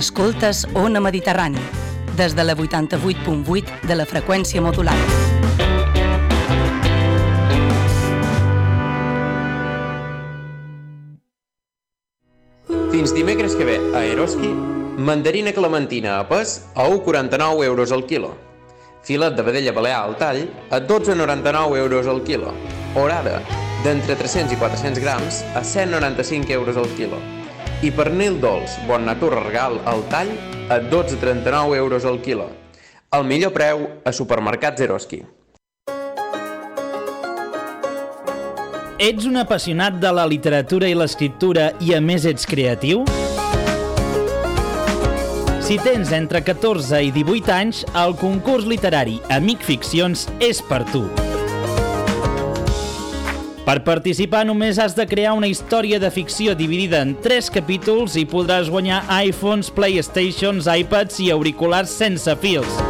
Escoltes 0.00 0.66
Ona 0.72 0.98
Mediterrani, 0.98 1.60
des 2.16 2.34
de 2.34 2.42
la 2.42 2.54
88.8 2.56 3.82
de 3.84 3.94
la 3.98 4.06
freqüència 4.08 4.62
modulada. 4.64 4.96
Fins 12.94 13.12
dimecres 13.12 13.52
que 13.58 13.66
ve 13.68 13.76
a 13.92 14.00
Eroski, 14.08 14.48
mandarina 14.96 15.52
clementina 15.52 16.14
a 16.16 16.24
pes 16.30 16.54
a 16.72 16.86
1,49 16.88 17.66
euros 17.68 17.92
al 17.92 18.06
quilo. 18.06 18.30
Filet 19.04 19.36
de 19.36 19.44
vedella 19.44 19.74
balear 19.76 20.00
al 20.06 20.16
tall 20.16 20.46
a 20.70 20.80
12,99 20.80 21.76
euros 21.76 22.08
al 22.08 22.22
quilo. 22.24 22.54
Orada, 22.94 23.42
d'entre 23.84 24.16
300 24.16 24.56
i 24.56 24.60
400 24.64 25.04
grams 25.04 25.44
a 25.52 25.60
195 25.60 26.56
euros 26.56 26.80
al 26.80 26.88
quilo. 26.96 27.20
I 27.80 27.88
pernil 27.96 28.34
dolç, 28.36 28.74
bon 28.84 29.06
natura 29.08 29.38
regal 29.40 29.78
al 29.88 30.02
tall 30.12 30.28
a 30.68 30.76
12,39 30.84 31.78
euros 31.78 32.04
al 32.04 32.18
quilo. 32.20 32.50
El 33.16 33.24
millor 33.24 33.54
preu 33.54 33.86
a 34.04 34.12
supermercats 34.12 34.84
Eroski. 34.84 35.22
Ets 39.00 39.24
un 39.24 39.40
apassionat 39.40 39.96
de 39.96 40.12
la 40.12 40.26
literatura 40.28 40.92
i 40.92 40.98
l'escriptura 40.98 41.70
i 41.80 41.96
a 41.96 42.02
més 42.04 42.28
ets 42.28 42.44
creatiu? 42.44 43.06
Si 45.64 45.80
tens 45.80 46.12
entre 46.12 46.44
14 46.44 47.00
i 47.00 47.08
18 47.16 47.56
anys, 47.56 47.86
el 47.96 48.12
concurs 48.20 48.68
literari 48.68 49.22
Amic 49.32 49.64
Ficcions 49.64 50.28
és 50.36 50.60
per 50.60 50.84
tu. 50.92 51.06
Per 53.70 53.84
participar 53.86 54.40
només 54.48 54.80
has 54.82 54.96
de 54.98 55.04
crear 55.06 55.30
una 55.38 55.46
història 55.46 56.00
de 56.02 56.08
ficció 56.10 56.56
dividida 56.58 57.04
en 57.06 57.12
3 57.22 57.52
capítols 57.54 58.16
i 58.18 58.24
podràs 58.26 58.66
guanyar 58.66 59.04
iPhones, 59.28 59.68
Playstations, 59.70 60.66
iPads 60.66 61.20
i 61.22 61.28
auriculars 61.30 61.92
sense 61.94 62.34
fils. 62.42 62.80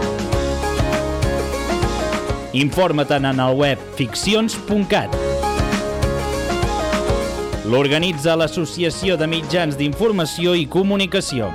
Informa-te'n 2.57 3.29
en 3.29 3.45
el 3.45 3.61
web 3.61 3.83
ficcions.cat. 4.01 5.21
L'organitza 7.69 8.41
l'Associació 8.41 9.21
de 9.21 9.29
Mitjans 9.29 9.77
d'Informació 9.77 10.57
i 10.57 10.65
Comunicació. 10.65 11.53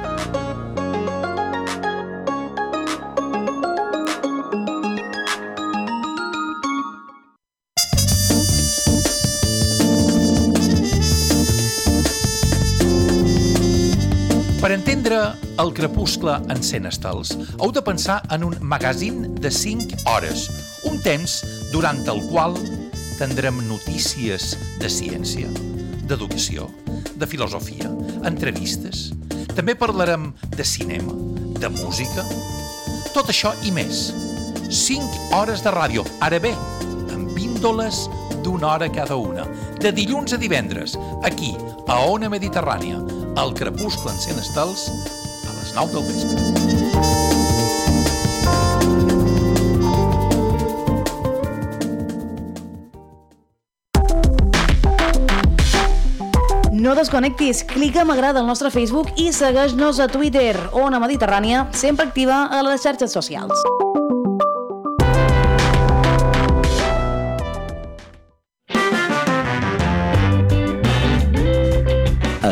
El 15.57 15.73
crepuscle 15.73 16.35
en 16.49 16.61
100 16.61 16.85
estels, 16.89 17.31
heu 17.59 17.71
de 17.71 17.81
pensar 17.85 18.21
en 18.33 18.43
un 18.43 18.55
magazín 18.61 19.35
de 19.35 19.51
5 19.51 20.03
hores, 20.11 20.49
un 20.83 20.99
temps 21.03 21.39
durant 21.71 22.01
el 22.11 22.21
qual 22.27 22.57
tindrem 23.15 23.61
notícies 23.69 24.55
de 24.81 24.91
ciència, 24.91 25.47
d'educació, 26.09 26.67
de 27.15 27.27
filosofia, 27.27 27.89
entrevistes. 28.27 29.09
També 29.55 29.77
parlarem 29.79 30.33
de 30.57 30.67
cinema, 30.67 31.15
de 31.55 31.71
música, 31.71 32.27
tot 33.15 33.31
això 33.31 33.55
i 33.63 33.71
més. 33.71 34.09
5 34.67 35.35
hores 35.37 35.63
de 35.63 35.71
ràdio, 35.71 36.03
ara 36.25 36.41
bé, 36.43 36.51
amb 37.15 37.31
píndoles 37.37 38.05
d'una 38.43 38.73
hora 38.73 38.91
cada 38.91 39.15
una, 39.15 39.47
de 39.79 39.93
dilluns 39.95 40.35
a 40.35 40.41
divendres, 40.41 40.97
aquí, 41.23 41.55
a 41.87 42.01
Ona 42.11 42.27
Mediterrània, 42.29 42.99
al 43.39 43.53
crepuscle 43.55 44.11
en 44.11 44.19
100 44.19 44.43
estels, 44.43 44.89
les 45.65 45.73
9 45.73 45.91
del 45.93 46.03
vespre. 46.03 46.35
No 56.71 56.93
desconnectis, 56.93 57.63
clica 57.63 58.05
m'agrada 58.05 58.39
al 58.39 58.45
nostre 58.45 58.69
Facebook 58.69 59.09
i 59.17 59.31
segueix-nos 59.33 59.99
a 59.99 60.07
Twitter, 60.11 60.53
Ona 60.73 61.01
Mediterrània, 61.01 61.65
sempre 61.73 62.05
activa 62.05 62.45
a 62.51 62.61
les 62.67 62.85
xarxes 62.85 63.15
socials. 63.15 63.84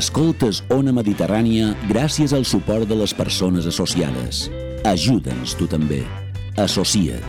Escoltes 0.04 0.58
Ona 0.76 0.92
Mediterrània 0.92 1.70
gràcies 1.88 2.34
al 2.36 2.44
suport 2.44 2.84
de 2.90 2.96
les 3.00 3.14
persones 3.16 3.64
associades. 3.70 4.50
Ajuda'ns 4.84 5.54
tu 5.56 5.64
també. 5.72 6.02
Associa't. 6.60 7.24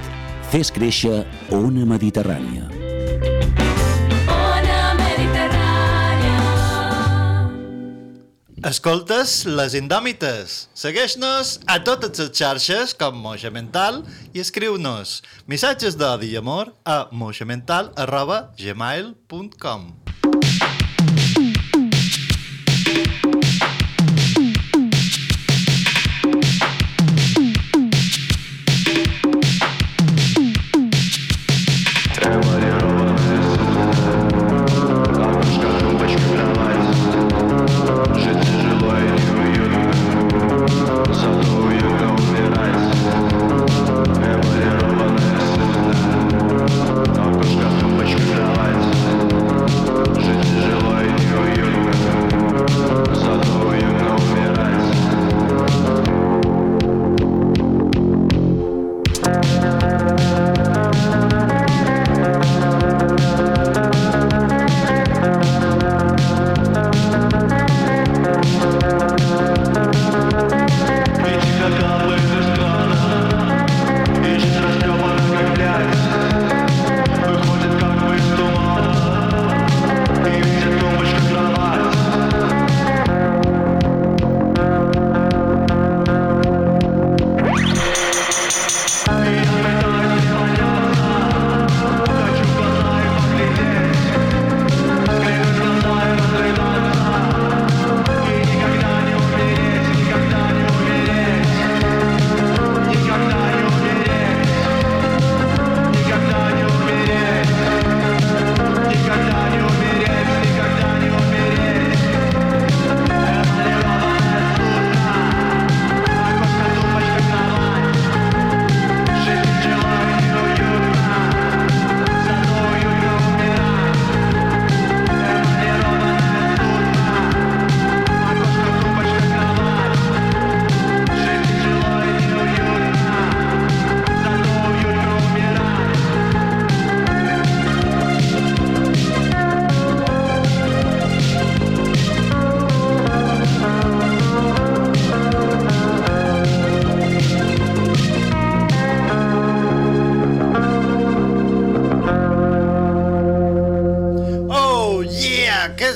Fes 0.51 0.73
créixer 0.75 1.21
Ona 1.55 1.87
Mediterrània. 1.87 2.67
Ona 4.27 4.81
Mediterrània. 4.99 6.43
Escoltes 8.67 9.47
les 9.47 9.79
indòmites. 9.79 10.67
Segueix-nos 10.75 11.61
a 11.71 11.79
totes 11.79 12.19
les 12.19 12.35
xarxes 12.35 12.99
com 12.99 13.15
Moixa 13.15 13.55
Mental 13.55 14.03
i 14.35 14.43
escriu-nos 14.43 15.23
missatges 15.47 15.95
d'odi 15.95 16.35
i 16.35 16.43
amor 16.43 16.75
a 16.83 17.07
moixamental 17.15 17.95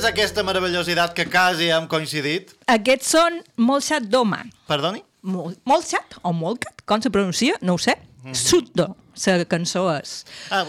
Aquesta 0.09 0.43
meravellositat 0.45 1.13
que 1.13 1.25
quasi 1.29 1.69
hem 1.73 1.85
coincidit? 1.89 2.55
Aquests 2.71 3.13
són 3.13 3.39
Molsat 3.61 4.09
Doma. 4.09 4.41
Perdoni? 4.69 5.03
Mol, 5.29 5.53
Molsat 5.67 6.17
o 6.23 6.31
Molcat, 6.33 6.81
com 6.87 7.01
se 7.03 7.11
pronuncia, 7.13 7.57
no 7.61 7.75
ho 7.75 7.81
sé. 7.81 7.95
Suddo, 8.35 8.89
la 9.25 9.45
cançó 9.47 9.85
és. 9.93 10.23
Ah, 10.51 10.65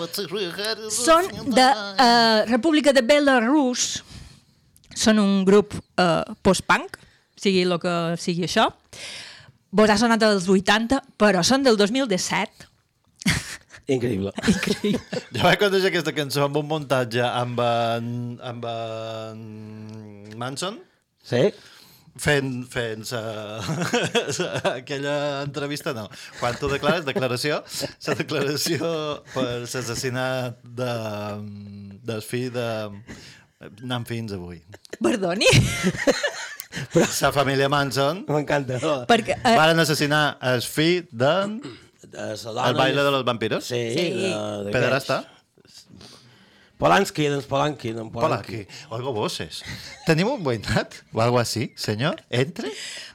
Són 0.94 1.26
de 1.50 1.66
uh, 1.66 2.46
República 2.50 2.92
de 2.94 3.03
Belarus. 3.03 4.05
Són 4.94 5.18
un 5.22 5.44
grup 5.46 5.74
uh, 5.74 6.22
post-punk, 6.42 6.98
sigui 7.38 7.64
el 7.64 7.79
que 7.83 7.96
sigui 8.20 8.46
això. 8.46 8.68
Vos 9.70 9.90
ha 9.90 9.98
sonat 9.98 10.22
dels 10.22 10.48
80, 10.50 11.00
però 11.18 11.44
són 11.46 11.66
del 11.66 11.79
2017. 11.79 12.68
Increïble. 13.90 14.33
Increïble. 14.53 15.20
Jo 15.35 15.42
vaig 15.42 15.59
conèixer 15.61 15.90
aquesta 15.90 16.14
cançó 16.14 16.46
amb 16.46 16.61
un 16.61 16.68
muntatge 16.70 17.24
amb 17.26 17.61
en, 17.64 18.07
amb 18.53 18.66
en 18.70 19.44
Manson. 20.40 20.79
Sí? 21.26 21.48
Fent, 22.20 22.50
fent 22.68 23.05
sa, 23.07 23.20
aquella 24.79 25.14
entrevista, 25.44 25.94
no. 25.96 26.09
Quan 26.40 26.59
tu 26.59 26.68
declares, 26.70 27.07
declaració, 27.07 27.61
la 28.07 28.16
declaració 28.18 28.90
per 29.33 29.46
l'assassinat 29.62 30.59
de, 30.64 30.94
del 32.11 32.24
fill 32.26 32.50
de... 32.55 32.68
Anant 33.61 34.07
fins 34.09 34.33
avui. 34.33 34.62
Perdoni? 35.05 35.48
La 36.94 37.31
família 37.35 37.68
Manson 37.68 38.22
M'encanta. 38.29 38.79
Perquè, 39.11 39.37
eh, 39.37 39.55
varen 39.59 39.83
assassinar 39.83 40.24
el 40.53 40.62
fill 40.64 41.07
de... 41.11 41.35
De 42.11 42.37
sa 42.37 42.51
dona 42.53 42.68
El 42.70 42.75
baile 42.79 43.03
de 43.07 43.11
los 43.14 43.25
vampiros? 43.25 43.64
Sí. 43.64 43.83
Sí. 43.94 44.07
de-. 44.18 44.70
Pederasta? 44.73 45.23
Polanski, 46.81 47.27
doncs 47.29 47.44
Polanski, 47.44 47.90
doncs 47.92 48.12
Polanski. 48.14 48.62
Oigo 48.96 49.12
voces. 49.12 49.59
Tenim 50.07 50.31
un 50.33 50.40
veïnat 50.46 50.94
o 51.12 51.20
algo 51.20 51.37
així, 51.42 51.66
senyor? 51.77 52.23
Entre? 52.33 52.70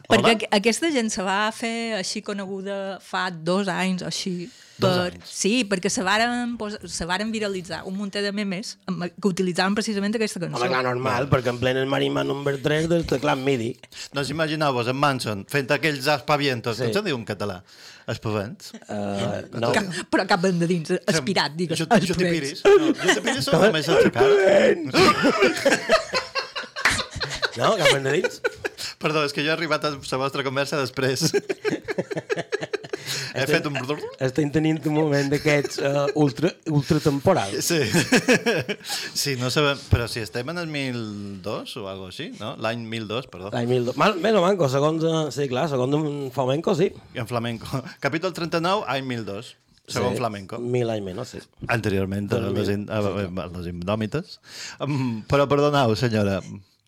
Perquè 0.05 0.19
Hola? 0.21 0.33
aqu- 0.35 0.49
aquesta 0.53 0.91
gent 0.93 1.09
se 1.09 1.23
va 1.25 1.39
fer 1.51 1.95
així 1.97 2.21
coneguda 2.21 2.99
fa 3.01 3.23
dos 3.33 3.67
anys 3.73 4.03
o 4.05 4.11
així. 4.11 4.35
Per, 4.81 5.11
anys. 5.13 5.29
Sí, 5.31 5.63
perquè 5.69 5.89
se 5.93 6.03
varen, 6.03 6.57
se 6.91 7.05
varen 7.07 7.31
viralitzar 7.31 7.83
un 7.87 7.95
munt 7.95 8.11
de 8.15 8.31
memes 8.35 8.73
amb- 8.89 9.07
que 9.07 9.29
utilitzaven 9.29 9.75
precisament 9.77 10.15
aquesta 10.17 10.41
cançó. 10.43 10.59
Home, 10.59 10.67
clar, 10.71 10.83
normal, 10.83 11.29
perquè 11.31 11.49
en 11.53 11.59
plena 11.61 11.85
Marimà 11.87 12.25
número 12.27 12.59
3 12.61 12.89
del 12.91 13.05
teclat 13.07 13.39
MIDI. 13.39 13.71
No 14.13 14.21
us 14.21 14.29
imagineu-vos 14.33 14.87
en 14.91 14.97
Manson 14.99 15.45
fent 15.47 15.71
aquells 15.71 16.07
aspavientos, 16.11 16.77
sí. 16.77 16.83
com 16.89 16.93
se'n 16.99 17.07
diu 17.07 17.19
en 17.19 17.25
català? 17.27 17.61
Espavents? 18.11 18.73
Uh, 18.85 19.41
no. 19.57 19.71
Cap, 19.73 19.87
però 20.11 20.27
cap 20.29 20.41
de 20.43 20.67
dins, 20.67 20.91
aspirat, 21.07 21.55
digues. 21.57 21.79
Jo, 21.79 21.87
jo 21.89 22.15
te 22.19 22.27
piris. 22.29 22.61
No, 22.65 22.91
jo 22.91 23.15
te 23.15 23.21
piris 23.25 23.47
són 23.47 23.61
només 23.65 23.87
el 23.89 24.11
cara. 24.13 24.35
No, 27.55 27.69
cap 27.79 27.87
endins? 27.95 28.41
Perdó, 28.99 29.21
és 29.23 29.31
que 29.31 29.39
jo 29.39 29.47
he 29.47 29.53
arribat 29.53 29.85
a 29.87 29.93
la 29.95 30.17
vostra 30.19 30.43
conversa 30.43 30.75
després. 30.81 31.23
he 33.35 33.45
fet 33.49 33.67
un... 33.69 33.75
Estem 34.23 34.51
tenint 34.53 34.79
un 34.89 34.95
moment 34.95 35.29
d'aquests 35.31 35.81
uh, 35.81 36.05
ultra, 36.21 36.51
ultratemporals. 36.71 37.59
Sí. 37.65 37.81
sí, 39.23 39.35
no 39.41 39.51
sabem... 39.53 39.81
Però 39.91 40.07
si 40.11 40.23
estem 40.23 40.49
en 40.53 40.61
el 40.61 40.71
1002 40.71 41.75
o 41.81 41.87
algo 41.91 42.09
així, 42.11 42.31
no? 42.39 42.55
L'any 42.61 42.85
1002, 42.91 43.29
perdó. 43.33 43.51
L'any 43.55 43.69
1002. 43.73 43.99
Mal, 44.01 44.17
Bé, 44.23 44.31
no 44.35 44.43
manco, 44.45 44.69
segons... 44.71 45.05
eh, 45.05 45.25
Sí, 45.35 45.49
clar, 45.51 45.67
segons 45.71 45.97
un 45.97 46.31
flamenco, 46.33 46.75
sí. 46.77 46.91
En 47.13 47.27
flamenco. 47.27 47.83
Capítol 48.05 48.33
39, 48.33 48.85
any 48.87 49.05
1002. 49.05 49.55
Segon 49.87 50.15
sí. 50.15 50.17
flamenco. 50.17 50.57
Mil 50.57 50.89
anys 50.89 51.05
menys, 51.05 51.33
sí. 51.35 51.41
Anteriorment 51.69 52.31
a 52.33 52.39
les, 52.49 52.71
in, 52.73 52.87
a, 52.89 53.01
a, 53.05 53.49
les 53.53 53.67
indòmites. 53.69 54.39
Um, 54.81 55.19
però 55.29 55.45
perdoneu, 55.51 55.93
senyora. 55.99 56.39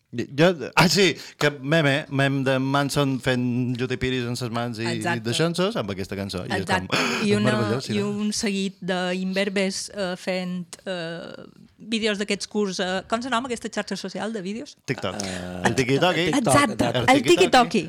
Jo, 0.08 0.54
ah, 0.74 0.88
sí, 0.88 1.18
que 1.36 1.50
meme, 1.60 2.06
mem 2.08 2.38
de 2.40 2.54
Manson 2.58 3.18
fent 3.20 3.74
jutipiris 3.76 4.24
en 4.24 4.38
ses 4.40 4.48
mans 4.48 4.78
i, 4.80 4.86
i 4.86 4.94
Exacte. 4.96 5.20
deixant-se 5.26 5.66
amb 5.76 5.92
aquesta 5.92 6.16
cançó. 6.16 6.46
I 6.48 6.54
és 6.56 6.64
com, 6.64 6.86
Exacte. 6.88 7.26
I, 7.28 7.34
una, 7.36 7.52
I 7.92 8.00
un 8.00 8.32
seguit 8.32 8.78
d'imberbes 8.80 9.82
uh, 9.92 10.14
fent 10.16 10.80
uh, 10.88 11.44
vídeos 11.76 12.16
d'aquests 12.22 12.48
curs... 12.48 12.80
Uh, 12.80 13.02
com 13.10 13.20
se 13.20 13.28
nom 13.28 13.44
aquesta 13.44 13.68
xarxa 13.68 14.00
social 14.00 14.32
de 14.32 14.40
vídeos? 14.40 14.78
TikTok. 14.88 15.20
Uh, 15.20 15.60
el 15.68 15.76
tiki-toki. 15.76 16.28
Exacte, 16.40 16.92
el 17.04 17.24
tiki-toki. 17.28 17.84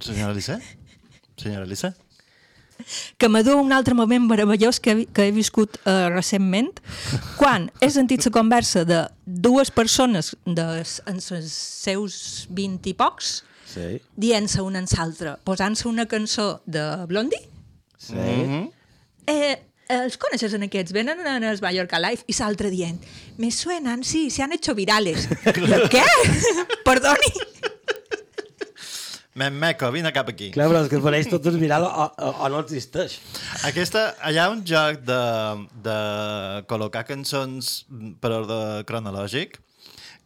Senyora 0.00 0.32
Lisa? 0.32 0.62
Senyora 1.36 1.68
Lisa? 1.68 1.92
Que 3.18 3.28
m'adú 3.28 3.56
un 3.60 3.72
altre 3.72 3.94
moment 3.94 4.26
meravellós 4.28 4.80
que, 4.80 4.90
he- 4.92 5.06
que 5.06 5.28
he 5.28 5.32
viscut 5.32 5.78
uh, 5.84 6.08
recentment, 6.14 6.80
quan 7.36 7.70
he 7.80 7.90
sentit 7.90 8.24
la 8.26 8.32
conversa 8.34 8.84
de 8.84 9.04
dues 9.26 9.70
persones 9.70 10.34
de, 10.46 10.66
en 11.06 11.20
els 11.20 11.54
seus 11.54 12.46
20 12.50 12.90
i 12.90 12.94
pocs, 12.94 13.44
Sí. 13.70 14.00
dient-se 14.18 14.62
una 14.66 14.80
en 14.82 14.86
l'altra, 14.96 15.36
posant-se 15.46 15.86
una 15.86 16.06
cançó 16.10 16.60
de 16.66 16.82
Blondie, 17.06 17.38
Sí. 18.02 18.16
eh, 19.30 19.62
els 19.90 20.16
coneixes 20.18 20.54
en 20.54 20.64
aquests, 20.66 20.90
venen 20.92 21.20
en 21.26 21.44
el 21.44 21.60
Mallorca 21.62 22.00
Live 22.02 22.24
i 22.26 22.34
l'altre 22.40 22.70
dient, 22.70 22.98
me 23.38 23.52
suenan, 23.54 24.02
sí, 24.02 24.28
se 24.30 24.42
han 24.42 24.52
hecho 24.52 24.74
virales. 24.74 25.28
Jo, 25.44 25.78
què? 25.92 26.02
Perdoni? 26.84 27.30
Mem 29.40 29.56
Meco, 29.56 29.88
vine 29.94 30.12
cap 30.12 30.28
aquí. 30.32 30.50
Clar, 30.52 30.68
però 30.68 30.82
és 30.84 30.90
que 30.92 31.00
pareix 31.00 31.30
tot 31.30 31.46
és 31.48 31.56
viral 31.60 31.86
o, 31.88 32.06
o, 32.10 32.30
o 32.44 32.52
no 32.52 32.60
existeix. 32.64 33.16
Aquesta, 33.68 34.10
hi 34.28 34.36
ha 34.40 34.50
un 34.52 34.60
joc 34.68 35.00
de, 35.08 35.22
de 35.86 35.96
col·locar 36.68 37.06
cançons 37.08 37.72
per 38.20 38.34
ordre 38.42 38.60
cronològic 38.90 39.56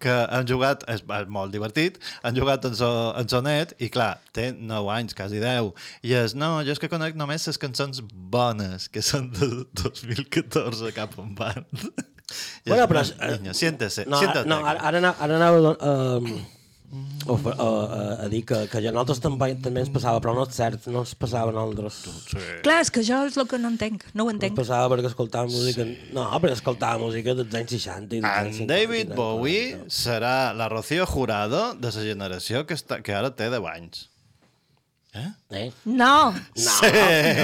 que 0.03 0.15
han 0.37 0.47
jugat, 0.49 0.83
és, 0.91 1.05
és 1.07 1.29
molt 1.33 1.55
divertit, 1.55 2.01
han 2.27 2.37
jugat 2.37 2.67
en, 2.69 2.75
so, 2.77 2.89
en 3.17 3.31
sonet 3.31 3.77
i 3.83 3.89
clar, 3.95 4.17
té 4.37 4.51
9 4.53 4.91
anys, 4.93 5.15
quasi 5.17 5.41
10 5.41 5.71
i 6.05 6.17
és, 6.19 6.35
no, 6.37 6.59
jo 6.67 6.75
és 6.75 6.83
que 6.83 6.91
conec 6.93 7.17
només 7.17 7.47
les 7.49 7.61
cançons 7.63 8.03
bones 8.35 8.91
que 8.93 9.05
són 9.05 9.31
de 9.37 9.49
2014 9.85 10.93
cap 10.99 11.17
on 11.23 11.33
van 11.39 11.63
Bueno, 12.67 12.85
és, 12.85 12.89
però... 12.89 13.03
"No, 13.05 13.37
niño, 13.37 13.55
siéntese, 13.55 14.07
no, 14.09 14.19
siéntate 14.19 14.49
no, 14.49 14.63
ara, 14.67 14.81
ara, 14.89 15.15
ara 15.21 15.37
anava 15.37 15.77
a, 17.25 17.35
a, 17.35 17.67
a, 17.67 18.01
a 18.25 18.29
dir 18.33 18.43
que, 18.49 18.59
que 18.71 18.81
ja 18.85 18.93
nosaltres 18.93 19.21
també, 19.25 19.51
també 19.65 19.83
ens 19.85 19.91
passava, 19.95 20.21
però 20.25 20.35
no 20.37 20.45
és 20.47 20.55
cert, 20.57 20.87
no 20.93 21.03
ens 21.05 21.15
passava 21.19 21.51
a 21.53 21.57
nosaltres. 21.57 21.99
Sí. 22.31 22.43
Clar, 22.65 22.79
és 22.85 22.93
que 22.95 23.05
jo 23.07 23.21
és 23.29 23.37
el 23.41 23.49
que 23.51 23.59
no 23.61 23.71
entenc, 23.73 24.07
no 24.15 24.27
ho 24.27 24.31
Ens 24.33 24.39
entenc. 24.39 24.57
passava 24.61 24.89
perquè 24.95 25.11
escoltava 25.13 25.49
música... 25.51 25.87
No, 26.17 26.27
perquè 26.39 26.59
escoltava 26.61 27.01
música 27.03 27.35
dels 27.39 27.55
anys 27.61 27.77
60 27.79 28.19
i 28.19 28.23
dels 28.23 28.31
anys 28.31 28.61
En 28.65 28.69
50. 28.69 28.73
David 28.75 29.15
Bowie 29.19 29.79
serà 29.89 30.53
la 30.57 30.69
Rocío 30.73 31.07
Jurado 31.11 31.73
de 31.75 31.91
la 31.95 32.09
generació 32.11 32.67
que, 32.69 32.75
està, 32.79 33.01
que 33.05 33.15
ara 33.17 33.33
té 33.35 33.51
10 33.53 33.71
anys. 33.75 34.09
Eh? 35.15 35.71
No. 35.85 36.35
Sí, 36.57 36.87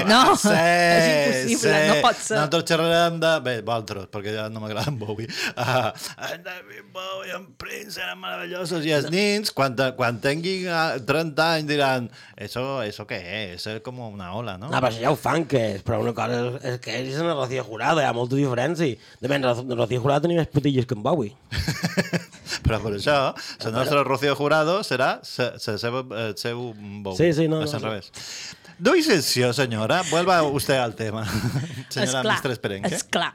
No. 0.05 0.35
sí, 0.35 0.49
És 0.51 1.51
impossible, 1.53 1.77
no 1.87 1.95
pot 2.03 2.17
ser. 2.19 2.35
Nosaltres 2.35 2.65
xerrarem 2.67 3.19
de... 3.21 3.29
Bé, 3.45 3.53
vosaltres, 3.63 4.09
perquè 4.11 4.33
ja 4.35 4.47
no 4.51 4.59
m'agrada 4.59 4.91
en 4.91 4.97
Bowie. 4.99 5.29
Uh, 5.55 5.87
en 6.27 6.43
David 6.43 6.89
Bowie, 6.91 7.31
en 7.37 7.45
Prince 7.61 8.01
eren 8.03 8.19
meravellosos. 8.19 8.83
I 8.83 8.91
els 8.97 9.07
nins, 9.13 9.53
quan, 9.55 9.77
quan 9.95 10.19
tinguin 10.23 10.67
ah, 10.67 10.97
30 10.99 11.47
anys, 11.47 11.69
diran 11.71 12.09
eso, 12.35 12.65
eso 12.83 13.07
què 13.07 13.21
és? 13.55 13.69
És 13.71 13.79
com 13.85 14.03
una 14.09 14.33
ola, 14.35 14.57
no? 14.59 14.67
No, 14.67 14.75
però 14.75 14.91
això 14.91 15.05
ja 15.05 15.15
ho 15.15 15.19
fan, 15.19 15.47
que 15.47 15.63
és, 15.77 15.85
però 15.87 16.01
una 16.03 16.11
cosa 16.17 16.41
és, 16.41 16.59
és 16.73 16.81
que 16.83 16.97
ells 16.99 17.21
la 17.23 17.37
Rocío 17.39 17.63
Jurado, 17.69 18.03
hi 18.03 18.09
ha 18.09 18.11
molta 18.17 18.35
diferència. 18.35 18.99
De 19.21 19.31
menys, 19.31 19.63
Rocío 19.71 20.03
Jurado 20.03 20.27
tenia 20.27 20.43
més 20.43 20.51
putilles 20.51 20.89
que 20.89 20.97
en 20.99 21.07
Bowie. 21.07 21.31
Però 22.61 22.77
per 22.83 22.91
això, 22.97 23.15
la 23.63 23.71
nostra 23.73 24.03
Rocío 24.03 24.35
Jurado 24.37 24.81
serà 24.85 25.13
sa, 25.25 25.53
sa 25.61 25.77
seva, 25.81 26.03
el 26.27 26.35
seu 26.37 26.59
Bowie. 26.75 27.17
Sí, 27.17 27.31
sí, 27.37 27.47
no, 27.51 27.60
És 27.63 27.71
no, 27.71 27.77
al 27.77 27.83
no. 27.83 27.89
revés. 27.89 28.11
Doy 28.79 29.03
sesión, 29.03 29.53
señora. 29.53 30.01
Vuelva 30.09 30.41
usted 30.43 30.75
al 30.77 30.95
tema. 30.95 31.25
Senyora 31.89 32.19
Esclar, 32.19 32.33
Mistress 32.33 32.59
Perenque. 32.59 32.95
esclar. 32.95 33.33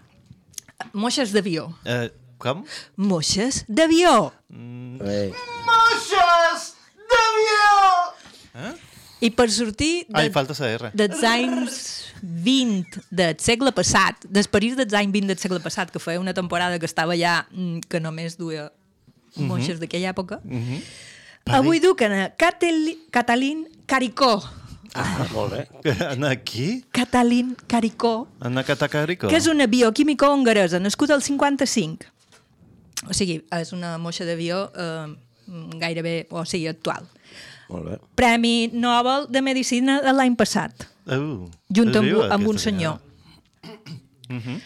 Moixes 0.93 1.33
d'avió. 1.33 1.69
Eh, 1.85 2.11
com? 2.39 2.65
Moixes 2.97 3.65
d'avió. 3.69 4.33
Eh. 4.51 5.33
Moixes 5.65 6.75
d'avió! 7.11 8.67
Eh? 8.67 8.75
I 9.21 9.31
per 9.33 9.47
sortir 9.51 10.05
de, 10.09 10.19
Ai, 10.21 10.31
falta 10.31 10.53
la 10.59 10.69
R. 10.75 10.91
dels 10.93 11.23
anys 11.25 11.77
20 12.21 13.01
del 13.11 13.39
segle 13.41 13.73
passat, 13.73 14.27
dels 14.29 14.49
París 14.53 14.77
dels 14.77 14.93
anys 14.93 15.13
20 15.15 15.31
del 15.33 15.39
segle 15.41 15.61
passat, 15.65 15.91
que 15.91 15.99
feia 16.03 16.21
una 16.21 16.35
temporada 16.37 16.79
que 16.79 16.85
estava 16.87 17.17
ja, 17.17 17.47
mm, 17.51 17.87
que 17.89 18.01
només 18.01 18.37
duia 18.37 18.73
Mhm. 19.37 19.47
moixes 19.49 19.81
d'aquella 19.81 20.11
època, 20.13 20.41
Mhm. 20.45 20.83
avui 21.47 21.81
duquen 21.81 22.13
a 22.13 22.37
Catali- 22.37 22.99
Catalín 23.11 23.67
Caricó. 23.87 24.43
Ah, 24.95 25.27
molt 25.33 25.53
bé. 25.53 25.69
Aquí? 26.31 26.85
Catalín 26.91 27.55
Caricó, 27.67 28.29
En 28.43 28.55
Catacarico? 28.65 29.29
que 29.29 29.37
és 29.37 29.47
una 29.47 29.67
bioquímica 29.67 30.31
hongaresa, 30.31 30.81
nascuda 30.81 31.15
al 31.15 31.23
55. 31.23 32.07
O 33.07 33.13
sigui, 33.13 33.43
és 33.53 33.73
una 33.77 33.99
moixa 33.99 34.25
d'avió 34.25 34.71
eh, 34.75 35.15
gairebé, 35.79 36.27
o 36.31 36.45
sigui, 36.49 36.67
actual. 36.73 37.05
Molt 37.69 37.91
bé. 37.91 37.99
Premi 38.17 38.71
Nobel 38.73 39.27
de 39.29 39.43
Medicina 39.43 40.01
de 40.03 40.13
l'any 40.17 40.37
passat, 40.37 40.89
Uh, 41.07 41.47
junt 41.71 41.95
amb, 41.95 42.03
viva, 42.03 42.25
amb 42.35 42.49
un 42.51 42.59
senyor. 42.59 42.97
Mhm. 44.29 44.57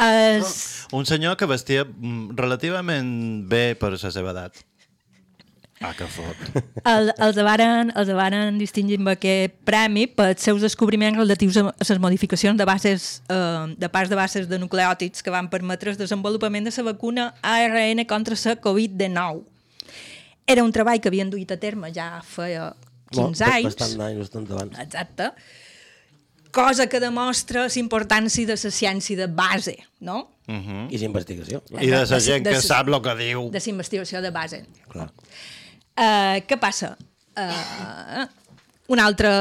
Es, 0.00 0.86
Un 0.90 1.04
senyor 1.04 1.36
que 1.36 1.44
vestia 1.44 1.84
mm, 1.84 2.32
relativament 2.34 3.44
bé 3.48 3.74
per 3.76 3.90
la 3.92 4.10
seva 4.10 4.32
edat. 4.32 4.56
Ah, 5.82 5.92
que 5.98 6.06
fot. 6.06 6.36
el, 6.84 7.12
els, 7.18 7.36
varen, 7.42 7.92
els 7.98 8.10
varen 8.14 8.58
distingir 8.58 8.98
amb 9.00 9.08
aquest 9.14 9.54
premi 9.66 10.06
pels 10.06 10.40
seus 10.40 10.62
descobriments 10.62 11.18
relatius 11.18 11.56
a 11.58 11.72
les 11.88 11.98
modificacions 11.98 12.56
de 12.58 12.64
bases 12.68 13.22
eh, 13.28 13.74
de 13.76 13.88
parts 13.88 14.10
de 14.10 14.16
bases 14.16 14.48
de 14.48 14.58
nucleòtids 14.62 15.22
que 15.22 15.30
van 15.34 15.50
permetre 15.50 15.90
el 15.90 15.96
desenvolupament 15.98 16.64
de 16.68 16.74
la 16.76 16.86
vacuna 16.92 17.34
ARN 17.42 18.04
contra 18.06 18.36
la 18.44 18.56
Covid-19. 18.60 19.42
Era 20.46 20.62
un 20.64 20.72
treball 20.72 21.00
que 21.00 21.08
havien 21.08 21.30
duit 21.30 21.50
a 21.50 21.56
terme 21.58 21.92
ja 21.94 22.20
feia 22.26 22.72
15 23.12 23.44
anys. 23.44 23.74
Bastant 23.74 24.00
anys, 24.00 24.18
bastant 24.18 24.50
abans. 24.50 24.78
Exacte. 24.78 25.30
Cosa 26.52 26.86
que 26.86 26.98
demostra 27.00 27.62
la 27.64 27.78
importància 27.80 28.44
de 28.44 28.52
la 28.60 28.70
ciència 28.70 29.16
de 29.16 29.26
base, 29.26 29.78
no? 30.00 30.28
Uh 30.48 30.54
-huh. 30.54 30.86
I 30.90 30.98
l'investigació. 30.98 31.62
I 31.80 31.86
de 31.86 31.92
la 31.96 32.04
De- 32.04 32.20
gent 32.20 32.44
de- 32.44 32.50
que 32.50 32.60
sap 32.60 32.88
el 32.88 33.00
que 33.00 33.14
diu. 33.16 33.50
De 33.50 33.58
la 33.58 33.70
investigació 33.70 34.20
de 34.20 34.30
base. 34.30 34.66
Clar. 34.88 35.10
Uh, 35.96 36.40
què 36.48 36.56
passa? 36.60 36.94
Uh, 37.36 38.24
un 38.92 39.00
altre... 39.02 39.32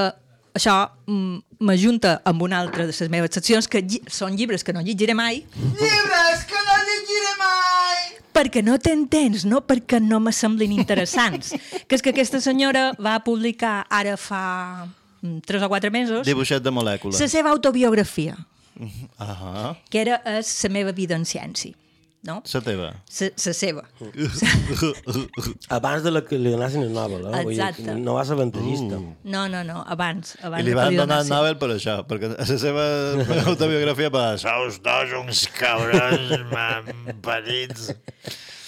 Això 0.51 0.73
mm, 1.07 1.37
m'ajunta 1.63 2.17
amb 2.27 2.41
una 2.43 2.57
altra 2.59 2.83
de 2.83 2.91
les 2.91 3.07
meves 3.09 3.31
seccions, 3.37 3.69
que 3.71 3.79
lli 3.87 4.01
són 4.11 4.35
llibres 4.35 4.65
que 4.67 4.73
no 4.75 4.81
llegiré 4.83 5.13
mai, 5.15 5.45
Llibres 5.55 6.41
que 6.49 6.59
no 6.65 6.75
llegiré 6.89 7.29
mai! 7.39 8.01
perquè 8.35 8.59
no 8.63 8.75
t'entens, 8.79 9.45
no 9.47 9.61
perquè 9.63 10.01
no 10.03 10.19
me 10.19 10.33
semblin 10.35 10.73
interessants. 10.75 11.53
que 11.87 11.95
és 11.95 12.03
que 12.03 12.11
aquesta 12.11 12.41
senyora 12.43 12.89
va 12.99 13.17
publicar 13.23 13.85
ara 13.87 14.17
fa 14.19 14.43
mm, 15.21 15.39
tres 15.47 15.63
o 15.63 15.69
quatre 15.71 15.91
mesos 15.91 16.27
Dibuixet 16.27 16.63
de 16.63 16.71
molècules. 16.75 17.15
la 17.23 17.31
seva 17.31 17.51
autobiografia, 17.55 18.35
Ahà. 19.23 19.77
que 19.89 20.03
era 20.03 20.19
és 20.35 20.51
la 20.67 20.73
meva 20.75 20.91
vida 20.91 21.15
en 21.15 21.23
ciència. 21.23 21.71
No? 22.23 22.35
La 22.53 22.59
teva. 22.61 22.89
La 23.19 23.53
seva. 23.57 23.81
Abans 25.69 26.03
de 26.05 26.11
la 26.11 26.21
que 26.27 26.37
li 26.37 26.51
donassin 26.53 26.83
el 26.85 26.91
Nobel, 26.93 27.23
eh? 27.31 27.41
Vull 27.47 27.55
Exacte. 27.55 27.95
no 27.97 28.13
va 28.13 28.25
ser 28.27 28.35
avantatgista. 28.37 28.99
Uh. 28.99 29.15
No, 29.23 29.47
no, 29.49 29.63
no, 29.65 29.79
abans. 29.89 30.35
abans 30.45 30.61
I 30.61 30.67
li 30.67 30.75
van 30.77 30.95
donar 30.99 31.21
el. 31.23 31.31
Nobel 31.31 31.57
per 31.61 31.71
això, 31.75 31.95
perquè 32.05 32.29
a 32.35 32.45
la 32.45 32.57
seva 32.61 32.85
autobiografia 33.49 34.11
va 34.13 34.25
sous 34.41 34.77
dos 34.85 35.15
uns 35.23 35.47
cabrons 35.57 36.45
mamparits. 36.51 37.89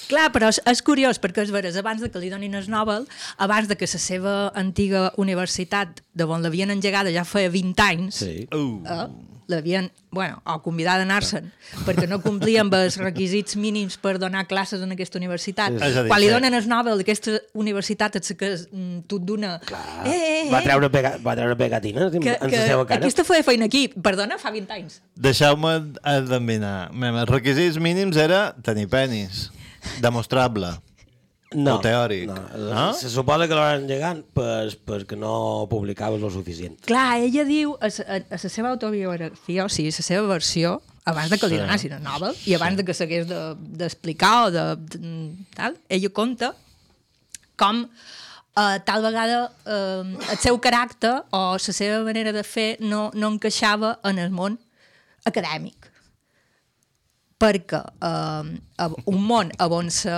Clar, 0.10 0.28
però 0.36 0.50
és, 0.52 0.60
és 0.70 0.82
curiós, 0.86 1.20
perquè 1.22 1.46
és 1.46 1.52
veres, 1.54 1.78
abans 1.80 2.02
de 2.04 2.10
que 2.12 2.20
li 2.22 2.30
donin 2.34 2.58
el 2.60 2.66
Nobel, 2.70 3.06
abans 3.42 3.70
de 3.70 3.78
que 3.80 3.88
la 3.88 4.02
seva 4.02 4.34
antiga 4.60 5.12
universitat, 5.22 6.02
de 6.14 6.26
on 6.28 6.44
l'havien 6.44 6.74
engegada 6.74 7.14
ja 7.14 7.24
feia 7.26 7.50
20 7.54 7.86
anys, 7.86 8.20
Sí. 8.26 8.48
Uh. 8.52 8.82
eh, 8.84 9.08
l'havien, 9.52 9.90
bueno, 10.12 10.42
o 10.46 10.58
convidat 10.64 11.02
a 11.02 11.06
anar-se'n, 11.08 11.50
perquè 11.88 12.08
no 12.10 12.20
complien 12.24 12.68
amb 12.68 12.76
els 12.78 12.98
requisits 13.02 13.58
mínims 13.60 13.98
per 14.02 14.16
donar 14.22 14.46
classes 14.48 14.84
en 14.86 14.94
aquesta 14.96 15.20
universitat. 15.20 15.76
A 15.80 15.90
dir, 15.90 16.06
Quan 16.08 16.22
li 16.22 16.30
sí. 16.30 16.34
donen 16.36 16.58
el 16.58 16.70
Nobel 16.70 17.02
d'aquesta 17.02 17.36
universitat, 17.60 18.20
és 18.22 18.38
que 18.40 18.54
tu 19.10 19.20
et 19.22 19.28
dona... 19.28 19.56
Eh, 20.06 20.10
eh, 20.10 20.22
eh, 20.46 20.52
Va 20.54 20.62
treure, 20.66 20.90
pega, 20.94 21.16
va 21.24 21.36
treure 21.40 21.58
pegatines 21.60 22.12
que, 22.14 22.22
en 22.22 22.24
que 22.24 22.56
la 22.56 22.68
seva 22.70 22.88
cara. 22.88 23.02
aquesta 23.02 23.26
feia 23.28 23.44
feina 23.44 23.68
aquí, 23.72 23.88
perdona, 23.90 24.40
fa 24.42 24.54
20 24.54 24.78
anys. 24.78 25.02
Deixeu-me 25.16 25.76
endevinar. 26.04 26.90
Els 26.94 27.30
requisits 27.32 27.80
mínims 27.82 28.18
era 28.18 28.54
tenir 28.64 28.88
penis. 28.92 29.50
Demostrable. 30.04 30.72
No, 31.56 31.76
o 31.78 31.82
teòric. 31.84 32.28
No. 32.30 32.38
No? 32.74 32.86
Se 32.98 33.10
suposa 33.14 33.48
que 33.48 33.56
l'han 33.58 33.84
engegant 33.84 34.24
per, 34.34 34.72
perquè 34.88 35.18
no 35.20 35.68
publicaves 35.70 36.22
lo 36.22 36.30
suficient. 36.34 36.80
Clar, 36.88 37.20
ella 37.26 37.44
diu 37.48 37.76
a, 37.80 37.88
a, 37.90 38.18
a 38.24 38.40
la 38.40 38.50
seva 38.50 38.72
autobiografia, 38.74 39.66
o 39.66 39.70
sigui, 39.70 39.92
a 39.94 39.98
la 40.00 40.08
seva 40.10 40.28
versió, 40.32 40.80
abans 41.06 41.30
de 41.30 41.38
que 41.38 41.48
li 41.52 41.58
Sí. 41.58 41.62
donassin 41.62 41.92
el 41.98 42.04
Nobel 42.04 42.36
i 42.48 42.54
abans 42.56 42.78
de 42.80 42.86
que 42.88 42.94
s'hagués 42.96 43.28
de- 43.28 43.56
d'explicar 43.82 44.36
o 44.46 44.52
de, 44.56 44.62
de, 44.78 45.14
tal, 45.56 45.76
ella 45.90 46.10
conta 46.16 46.54
com 47.60 47.84
eh, 48.56 48.78
tal 48.88 49.02
vegada 49.04 49.52
eh, 49.66 50.32
el 50.32 50.38
seu 50.40 50.58
caràcter 50.64 51.18
o 51.36 51.42
la 51.60 51.74
seva 51.76 52.00
manera 52.08 52.32
de 52.32 52.44
fer 52.48 52.78
no, 52.80 53.10
no 53.14 53.34
encaixava 53.36 53.98
en 54.08 54.18
el 54.24 54.32
món 54.32 54.56
acadèmic 55.28 55.90
perquè 57.44 57.82
eh, 57.84 58.60
a- 58.80 58.92
un 59.06 59.22
món 59.28 59.52
on 59.60 59.90
se, 59.92 60.14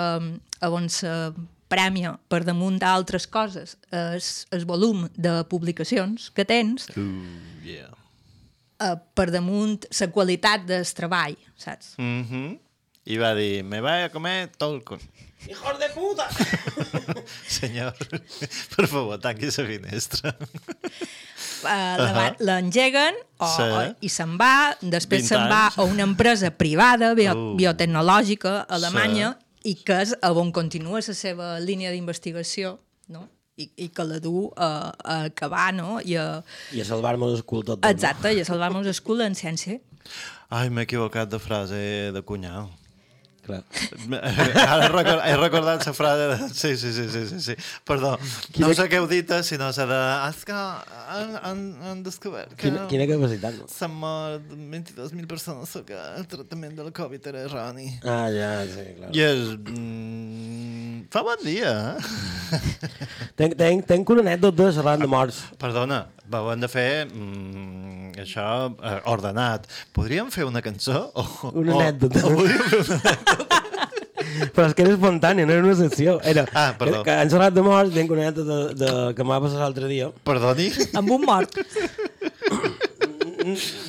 on 0.70 0.90
se 0.90 1.32
prèmia 1.68 2.16
per 2.30 2.44
damunt 2.46 2.78
d'altres 2.80 3.26
coses 3.28 3.76
és 3.92 4.46
el 4.54 4.66
volum 4.70 5.08
de 5.18 5.44
publicacions 5.50 6.30
que 6.36 6.46
tens 6.46 6.88
Uh, 6.96 7.26
yeah. 7.66 7.90
eh, 8.80 8.96
per 9.16 9.32
damunt 9.32 9.86
la 10.00 10.08
qualitat 10.14 10.66
del 10.66 10.86
treball, 10.94 11.36
saps? 11.58 11.96
Mm 11.98 12.24
-hmm. 12.30 12.60
I 13.06 13.18
va 13.18 13.34
dir, 13.36 13.64
me 13.64 13.82
voy 13.82 14.02
a 14.04 14.10
comer 14.10 14.50
Tolkien. 14.58 15.00
¡Hijos 15.50 15.78
de 15.80 15.90
puta! 15.94 16.28
Senyor, 17.48 17.94
per 18.76 18.88
favor, 18.88 19.20
tanqui 19.20 19.46
la 19.46 19.52
finestra. 19.66 20.36
Uh, 21.66 22.34
l'engeguen 22.40 23.16
o, 23.38 23.48
Sí. 23.48 23.62
o, 23.62 23.96
i 24.02 24.10
se'n 24.10 24.36
va, 24.38 24.76
després 24.82 25.22
20 25.26 25.28
se'n 25.28 25.48
va 25.50 25.68
a 25.76 25.84
una 25.84 26.04
empresa 26.04 26.52
privada 26.52 27.14
bio, 27.18 27.34
Uh. 27.34 27.56
biotecnològica 27.58 28.66
alemanya 28.70 29.38
i 29.66 29.76
que 29.86 29.98
és 30.06 30.14
a 30.22 30.32
on 30.38 30.52
continua 30.56 31.02
la 31.02 31.16
seva 31.18 31.56
línia 31.60 31.94
d'investigació 31.94 32.78
no? 33.10 33.26
I, 33.56 33.70
i 33.86 33.90
que 33.96 34.04
la 34.04 34.20
du 34.20 34.50
a, 34.60 34.92
a 35.00 35.18
acabar 35.32 35.70
no? 35.74 36.00
I 36.04 36.18
a, 36.20 36.28
I 36.76 36.84
a 36.84 36.88
salvar-me 36.88 37.30
l'escul 37.32 37.64
tot. 37.64 37.86
exacte, 37.88 38.34
i 38.36 38.44
a 38.44 38.48
salvar-nos 38.48 38.90
escul 38.92 39.24
en 39.26 39.38
ciència 39.38 39.80
Ai, 40.54 40.70
m'he 40.70 40.84
equivocat 40.86 41.30
de 41.32 41.40
frase 41.42 41.78
de 42.14 42.22
cunyau. 42.22 42.68
Clar. 43.46 43.62
Ara 44.74 44.86
he 44.86 44.90
record, 44.90 45.22
he 45.22 45.36
recordat 45.38 45.86
la 45.86 45.94
frase 45.94 46.30
de... 46.32 46.50
Sí, 46.50 46.72
sí, 46.78 46.92
sí, 46.94 47.06
sí, 47.14 47.26
sí, 47.30 47.40
sí. 47.42 47.56
Perdó, 47.86 48.16
no 48.58 48.72
sé 48.74 48.88
què 48.90 48.98
heu 48.98 49.06
dit, 49.10 49.30
eh, 49.30 49.44
sinó 49.46 49.70
la 49.70 49.86
de... 49.92 50.00
És 50.32 50.42
que 50.48 50.56
han, 50.56 51.36
han, 51.44 51.62
han 51.92 52.02
descobert 52.06 52.56
que... 52.56 52.66
Quina, 52.66 52.88
quina 52.90 53.08
capacitat? 53.12 53.60
S'han 53.70 53.94
mort 54.02 54.50
22.000 54.50 55.30
persones 55.30 55.76
perquè 55.78 56.00
el 56.18 56.26
tractament 56.32 56.74
de 56.78 56.88
la 56.88 56.96
Covid 56.96 57.30
era 57.34 57.46
erroni. 57.46 57.92
Ah, 58.02 58.26
ja, 58.34 58.52
sí, 58.72 58.88
clar. 58.98 59.14
I 59.14 59.26
és... 59.28 59.46
Mm, 59.70 61.06
fa 61.14 61.22
bon 61.28 61.46
dia, 61.46 61.76
eh? 61.94 62.62
Tenc, 63.36 63.56
tenc, 63.60 63.86
tenc 63.90 64.12
una 64.16 64.26
anècdota 64.26 64.72
xerrant 64.74 65.02
de 65.02 65.10
morts. 65.12 65.42
Perdona, 65.62 66.06
ho 66.34 66.50
hem 66.52 66.62
de 66.64 66.70
fer 66.72 66.90
mm, 67.06 68.14
això 68.24 68.46
eh, 68.74 68.98
ordenat. 69.12 69.68
Podríem 69.96 70.32
fer 70.34 70.48
una 70.48 70.62
cançó? 70.66 71.10
O, 71.14 71.26
Una 71.62 71.76
o, 71.76 71.80
anècdota. 71.82 72.24
O, 72.26 72.34
podríem 72.36 72.66
fer 72.72 72.82
una 72.84 73.00
anècdota? 73.02 73.35
Però 74.56 74.68
és 74.70 74.74
que 74.76 74.84
era 74.86 74.94
espontània, 74.96 75.46
no 75.48 75.54
era 75.56 75.64
una 75.64 75.76
secció. 75.80 76.18
Era, 76.24 76.46
Ah, 76.54 76.74
perdó. 76.78 77.02
Que, 77.04 77.10
que 77.12 77.18
han 77.22 77.30
xerrat 77.32 77.54
de 77.56 77.64
morts, 77.66 77.96
una 77.96 78.28
anècdota 78.28 78.58
de, 78.58 78.74
de, 78.82 78.92
que 79.18 79.24
m'ha 79.28 79.40
passat 79.44 79.62
l'altre 79.64 79.90
dia. 79.92 80.10
Perdoni? 80.28 80.70
amb 81.00 81.12
un 81.18 81.26
mort 81.26 81.58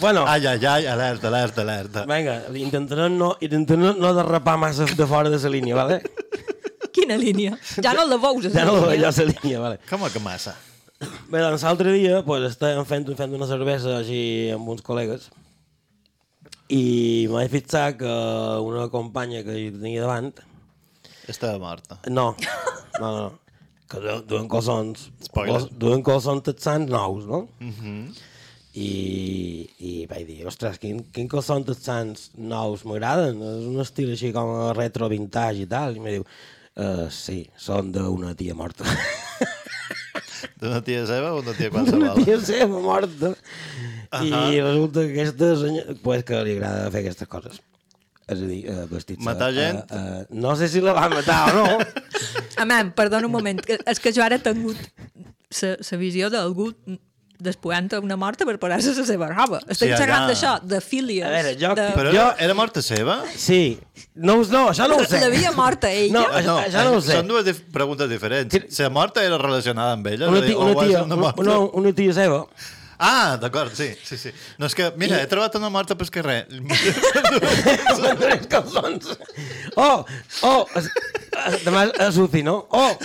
Bueno, 0.00 0.26
Ai, 0.28 0.44
ai, 0.46 0.60
ai, 0.68 0.86
alerta, 0.86 1.28
alerta, 1.28 1.62
alerta. 1.62 2.04
vinga, 2.04 2.42
intentaré 2.54 3.08
no, 3.08 3.36
intentaré 3.40 3.80
no, 3.80 3.94
no 3.96 4.12
derrapar 4.14 4.58
massa 4.60 4.84
de 4.84 5.06
fora 5.06 5.30
de 5.32 5.38
la 5.40 5.48
línia, 5.48 5.74
vale? 5.74 6.02
quina 6.92 7.16
línia? 7.16 7.56
ja 7.82 7.92
no 7.96 8.04
la 8.04 8.16
veus 8.20 8.50
Ja 8.52 8.64
no 8.68 8.76
la 8.84 8.92
a 9.08 9.12
la 9.16 9.24
línia, 9.32 9.60
vale? 9.60 9.78
Com 9.88 10.04
que 10.12 10.20
massa? 10.20 10.54
Bé, 11.28 11.40
doncs 11.40 11.64
l'altre 11.64 11.92
dia 11.92 12.22
pues, 12.24 12.44
estàvem 12.52 12.84
fent, 12.88 13.08
fent 13.16 13.34
una 13.36 13.48
cervesa 13.48 13.98
així 14.02 14.50
amb 14.54 14.68
uns 14.68 14.84
col·legues 14.84 15.28
i 16.72 17.26
m'he 17.30 17.46
fixat 17.52 17.98
que 18.00 18.12
una 18.66 18.88
companya 18.90 19.42
que 19.46 19.54
hi 19.60 19.70
tenia 19.74 20.02
davant 20.06 20.32
Estava 21.26 21.58
morta. 21.58 21.98
No, 22.08 22.36
no, 23.00 23.10
no. 23.10 23.26
Que 23.90 24.00
du- 24.02 24.22
duen 24.26 24.48
calçons... 24.50 25.08
Spoiler. 25.26 25.60
Duen 25.78 26.02
calçons 26.06 26.42
texans 26.46 26.90
nous, 26.90 27.26
no? 27.26 27.48
Mm 27.58 27.72
-hmm. 27.72 28.22
I, 28.76 29.70
i 29.78 29.92
vaig 30.06 30.26
dir, 30.26 30.46
ostres, 30.46 30.78
quin, 30.78 31.02
quin 31.12 31.28
calçons 31.28 31.66
texans 31.66 32.30
nous 32.36 32.84
m'agraden? 32.84 33.40
És 33.42 33.66
un 33.66 33.80
estil 33.80 34.10
així 34.12 34.32
com 34.32 34.72
retro 34.76 35.08
vintage 35.08 35.62
i 35.62 35.66
tal. 35.66 35.96
I 35.96 35.98
em 35.98 36.04
diu, 36.04 36.26
uh, 36.76 37.10
sí, 37.10 37.48
són 37.56 37.92
d'una 37.92 38.34
tia 38.34 38.54
morta. 38.54 38.84
D'una 40.60 40.82
tia 40.86 41.04
seva 41.08 41.32
o 41.34 41.40
una 41.42 41.54
tia 41.56 41.70
qualsevol? 41.74 42.20
tia 42.24 42.38
seva 42.44 42.80
morta. 42.82 43.32
I 44.22 44.30
Ahà. 44.32 44.42
resulta 44.64 45.06
que 45.06 45.14
aquesta 45.14 45.54
senyora, 45.62 45.96
pues, 46.02 46.24
que 46.26 46.42
li 46.46 46.56
agrada 46.58 46.90
fer 46.94 47.02
aquestes 47.04 47.28
coses. 47.28 47.60
És 48.26 48.40
a 48.42 48.46
dir, 48.46 48.62
uh, 48.66 48.86
vestit 48.90 49.20
Matar 49.22 49.52
gent? 49.54 49.84
Uh, 49.86 49.96
uh, 49.96 50.38
no 50.42 50.56
sé 50.58 50.66
si 50.70 50.80
la 50.82 50.96
va 50.96 51.06
matar 51.12 51.54
o 51.54 51.60
no. 51.60 51.66
Amam, 52.62 52.90
perdona 52.96 53.28
un 53.28 53.34
moment, 53.34 53.60
és 53.62 54.00
que 54.02 54.10
jo 54.14 54.24
ara 54.24 54.40
he 54.40 54.42
tingut 54.42 54.80
la 55.62 55.98
visió 56.00 56.30
d'algú 56.32 56.72
despullant 57.38 57.90
a 57.96 58.00
una 58.00 58.16
morta 58.16 58.46
per 58.48 58.56
posar-se 58.62 58.94
la 58.96 59.04
seva 59.08 59.28
roba. 59.32 59.60
Estic 59.66 59.90
Sí, 59.90 59.96
xerrant 59.98 60.28
d'això, 60.30 60.54
de 60.62 60.80
fílies. 60.84 61.26
A 61.26 61.32
veure, 61.34 61.54
jo- 61.60 61.74
de... 61.78 61.88
Però 61.96 62.12
Jo- 62.14 62.30
era, 62.38 62.54
morta 62.54 62.82
seva? 62.82 63.18
Sí. 63.36 63.78
No, 64.14 64.38
no, 64.44 64.68
això 64.70 64.88
no 64.88 64.96
ho 65.00 65.04
sé. 65.04 65.20
L'havia 65.20 65.52
morta 65.52 65.90
ella? 65.92 66.12
No, 66.20 66.24
això, 66.30 66.56
això 66.64 66.86
no 66.88 66.96
ho 66.96 67.02
sé. 67.04 67.18
Són 67.18 67.28
dues 67.28 67.44
dif 67.44 67.60
preguntes 67.72 68.08
diferents. 68.10 68.56
La 68.80 68.90
morta 68.90 69.22
era 69.24 69.36
relacionada 69.38 69.92
amb 69.98 70.06
ella, 70.08 70.28
una 70.32 70.40
tia, 70.44 70.56
o 70.56 70.64
una 70.64 70.74
va 70.78 70.86
tia, 70.86 70.96
ser 70.98 71.04
una 71.04 71.14
una, 71.14 71.22
morta... 71.26 71.40
una, 71.44 71.58
una 71.82 71.92
tia 71.96 72.16
seva 72.16 72.46
Ah, 72.98 73.36
d'acord, 73.36 73.74
sí, 73.76 73.90
sí, 74.08 74.16
sí. 74.16 74.30
No, 74.56 74.64
és 74.70 74.74
que, 74.74 74.86
mira, 74.96 75.18
he 75.20 75.26
trobat 75.28 75.52
una 75.58 75.68
morta 75.68 75.92
pel 76.00 76.08
carrer. 76.08 76.46
Tres 78.22 78.46
calçons. 78.48 79.10
Oh, 79.76 80.04
oh, 80.42 80.62
es, 80.80 80.88
es, 80.88 81.58
demà 81.66 81.82
és 82.06 82.16
UCI, 82.22 82.40
no? 82.46 82.54
Oh, 82.72 82.96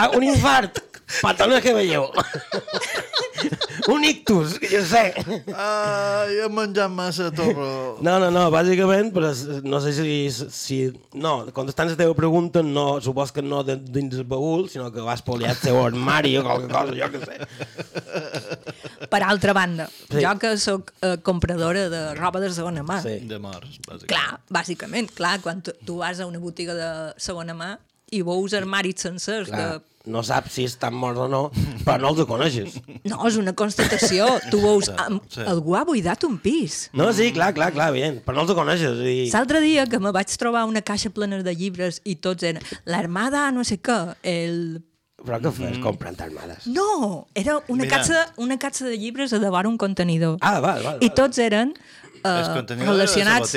ah, 0.00 0.08
un 0.18 0.26
infart. 0.26 0.82
Patona 1.22 1.60
que 1.62 1.72
veieu. 1.74 2.08
un 3.92 4.02
ictus, 4.04 4.56
que 4.58 4.66
jo 4.66 4.80
sé. 4.82 5.12
Ai, 5.54 6.38
he 6.42 6.48
menjat 6.50 6.90
massa 6.90 7.28
torro. 7.34 7.98
No, 8.02 8.16
no, 8.18 8.30
no, 8.34 8.46
bàsicament, 8.50 9.12
però 9.14 9.30
no 9.62 9.78
sé 9.84 9.92
si... 9.94 10.16
si 10.32 10.78
no, 11.14 11.46
contestant 11.54 11.92
la 11.92 11.98
teva 12.00 12.16
pregunta, 12.18 12.62
no, 12.66 13.00
supos 13.04 13.30
que 13.32 13.44
no 13.44 13.62
de, 13.66 13.76
dins 13.78 14.16
el 14.18 14.24
baúl, 14.26 14.66
sinó 14.72 14.90
que 14.92 15.04
vas 15.04 15.22
poliar 15.22 15.52
el 15.54 15.60
seu 15.62 15.78
armari 15.84 16.36
o 16.40 16.44
qualque 16.46 16.72
cosa, 16.72 16.96
jo 16.98 17.10
que 17.14 17.22
sé. 17.22 19.06
Per 19.12 19.22
altra 19.22 19.52
banda, 19.54 19.86
Sí. 20.08 20.18
sí. 20.18 20.24
jo 20.24 20.34
que 20.42 20.56
sóc 20.58 20.92
eh, 21.02 21.16
compradora 21.22 21.88
de 21.92 22.02
roba 22.18 22.40
de 22.42 22.50
segona 22.54 22.82
mà, 22.82 23.00
Sí. 23.04 23.18
De 23.28 23.38
morts, 23.38 23.78
bàsicament. 23.86 24.08
clar, 24.10 24.40
bàsicament, 24.50 25.12
clar, 25.14 25.36
quan 25.44 25.62
tu, 25.62 25.72
tu 25.86 25.98
vas 26.02 26.18
a 26.20 26.26
una 26.26 26.38
botiga 26.42 26.74
de 26.74 26.90
segona 27.22 27.54
mà 27.54 27.76
i 28.10 28.22
veus 28.22 28.54
armaris 28.54 29.02
sencers 29.02 29.48
Clar, 29.50 29.78
de... 29.78 29.95
no 30.06 30.22
saps 30.22 30.52
si 30.54 30.64
estan 30.68 30.94
morts 30.94 31.18
o 31.18 31.26
no, 31.28 31.40
però 31.84 31.98
no 32.00 32.12
els 32.14 32.24
coneixes. 32.28 32.78
No, 33.10 33.20
és 33.28 33.36
una 33.38 33.52
constatació. 33.58 34.26
Tu 34.50 34.58
veus, 34.62 34.88
am, 35.02 35.20
Sí. 35.30 35.42
algú 35.46 35.76
ha 35.78 35.84
buidat 35.86 36.24
un 36.26 36.38
pis. 36.42 36.88
No, 36.96 37.12
sí, 37.14 37.28
clar, 37.34 37.52
clar, 37.54 37.72
clar, 37.74 37.90
evident, 37.94 38.22
però 38.26 38.40
no 38.40 38.46
els 38.46 38.54
coneixes. 38.58 38.98
I... 39.06 39.28
L'altre 39.34 39.60
dia 39.62 39.84
que 39.90 39.98
me 40.02 40.10
vaig 40.14 40.30
trobar 40.38 40.64
una 40.66 40.82
caixa 40.82 41.10
plena 41.14 41.38
de 41.42 41.54
llibres 41.54 42.00
i 42.04 42.16
tots 42.22 42.42
eren 42.46 42.62
l'armada 42.86 43.48
no 43.54 43.64
sé 43.66 43.78
què, 43.82 43.98
el... 44.26 44.82
Però 45.26 45.38
què 45.42 45.50
fes 45.50 45.78
comprant 45.82 46.18
armades? 46.22 46.66
No, 46.70 47.26
era 47.34 47.56
una, 47.72 47.82
Mira. 47.86 47.96
caixa, 47.96 48.24
una 48.42 48.58
caixa 48.62 48.84
de 48.86 48.98
llibres 49.00 49.32
a 49.34 49.40
davant 49.42 49.66
un 49.66 49.78
contenidor. 49.80 50.36
Ah, 50.44 50.60
val, 50.62 50.82
val, 50.84 50.98
I 51.02 51.08
tots 51.16 51.40
eren 51.42 51.72
uh, 52.20 52.62
relacionats 52.84 53.54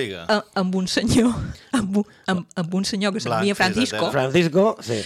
amb 0.58 0.78
un 0.80 0.88
senyor 0.90 1.30
amb, 1.78 1.98
un- 2.02 2.08
amb, 2.32 2.48
amb 2.56 2.74
un 2.80 2.86
senyor 2.90 3.14
que 3.14 3.22
s'anomia 3.22 3.58
Francisco 3.60 4.10
Francisco, 4.14 4.78
sí. 4.82 5.02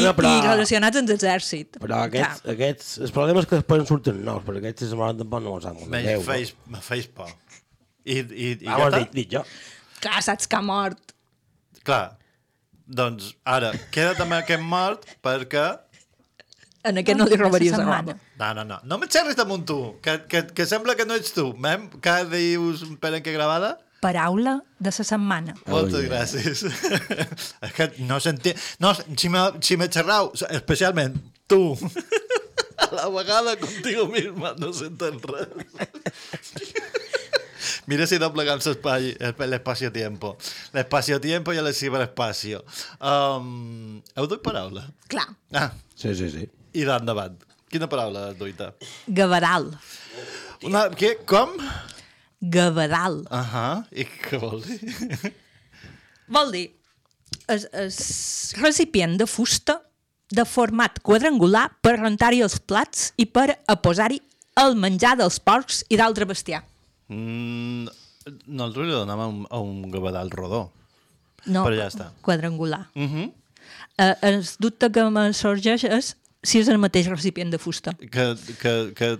I, 0.00 0.08
però, 0.16 0.30
i 0.32 0.40
relacionats 0.46 0.96
amb 0.96 1.10
l'exèrcit. 1.12 1.76
però 1.82 1.98
aquests, 2.06 2.46
aquests, 2.48 2.90
el 3.04 3.12
problema 3.12 3.42
és 3.42 3.48
que 3.50 3.58
després 3.60 3.82
en 3.82 3.86
surten 3.90 4.22
nous, 4.24 4.42
perquè 4.46 4.62
aquests 4.62 4.88
se 4.88 4.96
moren 4.96 5.18
tampoc 5.20 5.42
no 5.44 5.52
ho 5.58 5.60
saben. 5.60 5.84
Me 5.92 6.00
Déu, 6.06 6.22
feis, 6.24 6.54
me 6.72 6.80
feis 6.80 7.06
por. 7.12 7.28
I, 8.04 8.18
i, 8.18 8.48
i 8.56 8.66
Ah, 8.66 8.72
ja 8.72 8.76
bueno, 8.80 8.96
està? 8.96 8.98
dic, 9.04 9.12
dic 9.20 9.30
jo. 9.36 9.44
Clar, 10.02 10.22
saps 10.24 10.48
que 10.48 10.56
ha 10.56 10.62
mort. 10.64 11.12
Clar. 11.84 12.16
Doncs 12.92 13.34
ara, 13.48 13.70
queda't 13.94 14.20
amb 14.24 14.32
aquest 14.40 14.62
mort 14.64 15.04
perquè... 15.22 15.66
En 16.82 16.98
aquest 16.98 17.14
no 17.20 17.28
li 17.30 17.36
robaries 17.38 17.76
la 17.78 17.84
roba. 17.86 18.16
No, 18.40 18.48
no, 18.58 18.64
no. 18.66 18.80
No 18.90 18.96
me 18.98 19.06
xerris 19.06 19.36
damunt 19.38 19.62
tu, 19.68 19.76
que, 20.02 20.16
que, 20.26 20.40
que 20.50 20.64
sembla 20.66 20.96
que 20.98 21.04
no 21.06 21.14
ets 21.14 21.30
tu. 21.36 21.52
Mem, 21.62 21.84
que 22.02 22.14
dius 22.32 22.82
per 22.98 23.12
en 23.14 23.22
què 23.22 23.36
gravada? 23.36 23.76
Paraula 24.02 24.56
de 24.82 24.90
la 24.90 25.04
setmana. 25.06 25.54
Moltes 25.70 26.08
gràcies. 26.08 26.64
és 27.66 27.74
que 27.76 27.86
no 28.08 28.18
sentia... 28.20 28.56
No, 28.82 28.90
si 28.98 29.30
me, 29.30 29.44
si 29.62 29.76
me 29.78 29.86
xerrau, 29.92 30.32
especialment 30.50 31.14
tu, 31.46 31.60
a 32.82 32.88
la 32.96 33.06
vegada 33.14 33.54
contigo 33.60 34.08
misma, 34.10 34.54
no 34.58 34.72
senten 34.74 35.20
res. 35.22 35.48
Mira 37.90 38.06
si 38.06 38.18
doblegam 38.18 38.58
l'espai, 38.62 39.12
l'espacio-tiempo. 39.50 40.34
L'espacio-tiempo 40.74 41.54
i 41.54 41.58
el 41.62 41.70
ciberespacio. 41.74 42.62
Um, 42.98 44.00
heu 44.18 44.26
duit 44.30 44.42
paraula? 44.44 44.84
Clar. 45.10 45.28
Ah, 45.54 45.70
Sí, 45.94 46.14
sí, 46.18 46.28
sí. 46.30 46.46
i 46.74 46.84
d'endavant. 46.88 47.36
Quina 47.70 47.86
paraula 47.90 48.28
has 48.30 48.38
duita? 48.38 48.72
Gavadal. 49.06 49.68
Una, 50.66 50.88
què? 50.98 51.14
Com? 51.28 51.54
Gavadal. 52.42 53.22
Ahà. 53.30 53.84
I 53.94 54.04
què 54.04 54.38
vol 54.42 54.62
dir? 54.66 54.78
Vol 56.32 56.52
dir, 56.54 56.66
és, 57.50 57.66
és 57.70 57.96
recipient 58.58 59.14
de 59.20 59.26
fusta 59.30 59.78
de 60.32 60.44
format 60.48 60.98
quadrangular 61.04 61.68
per 61.84 61.98
rentar-hi 61.98 62.40
els 62.42 62.56
plats 62.58 63.10
i 63.20 63.26
per 63.28 63.50
a 63.68 63.76
posar-hi 63.76 64.18
el 64.62 64.74
menjar 64.80 65.14
dels 65.20 65.38
porcs 65.44 65.82
i 65.92 65.98
d'altre 66.00 66.26
bestiar. 66.28 66.62
Mm, 67.12 67.90
nosaltres 68.46 68.88
li 68.88 68.94
donàvem 68.94 69.22
a 69.22 69.28
un, 69.28 69.44
a 69.50 69.60
un 69.60 69.90
gavadal 69.92 70.32
rodó. 70.32 70.64
No, 71.46 71.64
Però 71.66 71.76
ja 71.76 71.88
està. 71.90 72.10
quadrangular. 72.22 72.86
Uh 72.94 73.02
-huh. 73.02 73.32
eh, 73.98 74.14
el 74.22 74.44
dubte 74.58 74.90
que 74.90 75.10
me 75.10 75.32
sorgeix 75.32 75.84
és 75.84 76.16
si 76.42 76.58
és 76.58 76.68
el 76.72 76.78
mateix 76.82 77.06
recipient 77.06 77.52
de 77.52 77.58
fusta. 77.62 77.92
que, 77.98 78.24
que, 78.60 78.72
que 78.98 79.10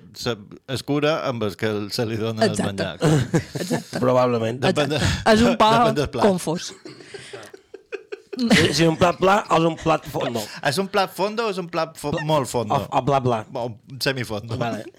es 0.75 0.83
cura 0.83 1.21
amb 1.29 1.45
el 1.47 1.57
que 1.57 1.71
se 1.95 2.07
li 2.07 2.17
dona 2.19 2.47
Exacte. 2.49 2.83
el 2.83 3.13
menjar. 3.13 3.41
Exacte. 3.63 4.01
Probablement. 4.03 4.61
Depèn 4.65 4.91
de, 4.95 5.01
És 5.33 5.43
un 5.47 5.57
plat. 5.57 6.17
confós. 6.21 6.73
Si, 8.33 8.73
si 8.79 8.87
un 8.89 8.97
plat 8.97 9.19
pla 9.21 9.43
o 9.53 9.59
és 9.61 9.67
un 9.69 9.77
plat 9.77 10.07
fondo. 10.09 10.41
És 10.65 10.79
un 10.81 10.89
plat 10.89 11.13
fondo 11.13 11.47
o 11.47 11.53
és 11.53 11.59
un 11.61 11.69
plat 11.69 11.99
fo 12.01 12.15
molt 12.25 12.49
fondo? 12.49 12.75
O, 12.75 12.99
o 12.99 13.03
bla 13.05 13.21
bla. 13.21 13.43
O 13.55 13.69
semifondo. 14.01 14.57
Vale. 14.57 14.85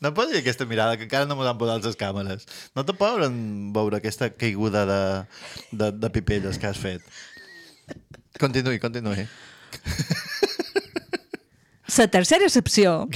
No 0.00 0.14
pots 0.16 0.32
dir 0.32 0.38
aquesta 0.40 0.64
mirada, 0.64 0.96
que 0.96 1.04
encara 1.04 1.26
no 1.28 1.34
m'ho 1.36 1.44
han 1.44 1.58
posat 1.60 1.84
les 1.84 1.96
càmeres. 2.00 2.46
No 2.72 2.86
te 2.88 2.94
poden 2.96 3.34
veure 3.76 3.98
aquesta 3.98 4.30
caiguda 4.32 4.86
de, 4.88 5.00
de, 5.76 5.90
de 5.92 6.10
pipelles 6.14 6.56
que 6.56 6.70
has 6.70 6.80
fet. 6.80 7.04
Continuï, 8.38 8.78
continuï. 8.78 9.26
La 11.98 12.06
tercera 12.08 12.46
excepció 12.46 13.08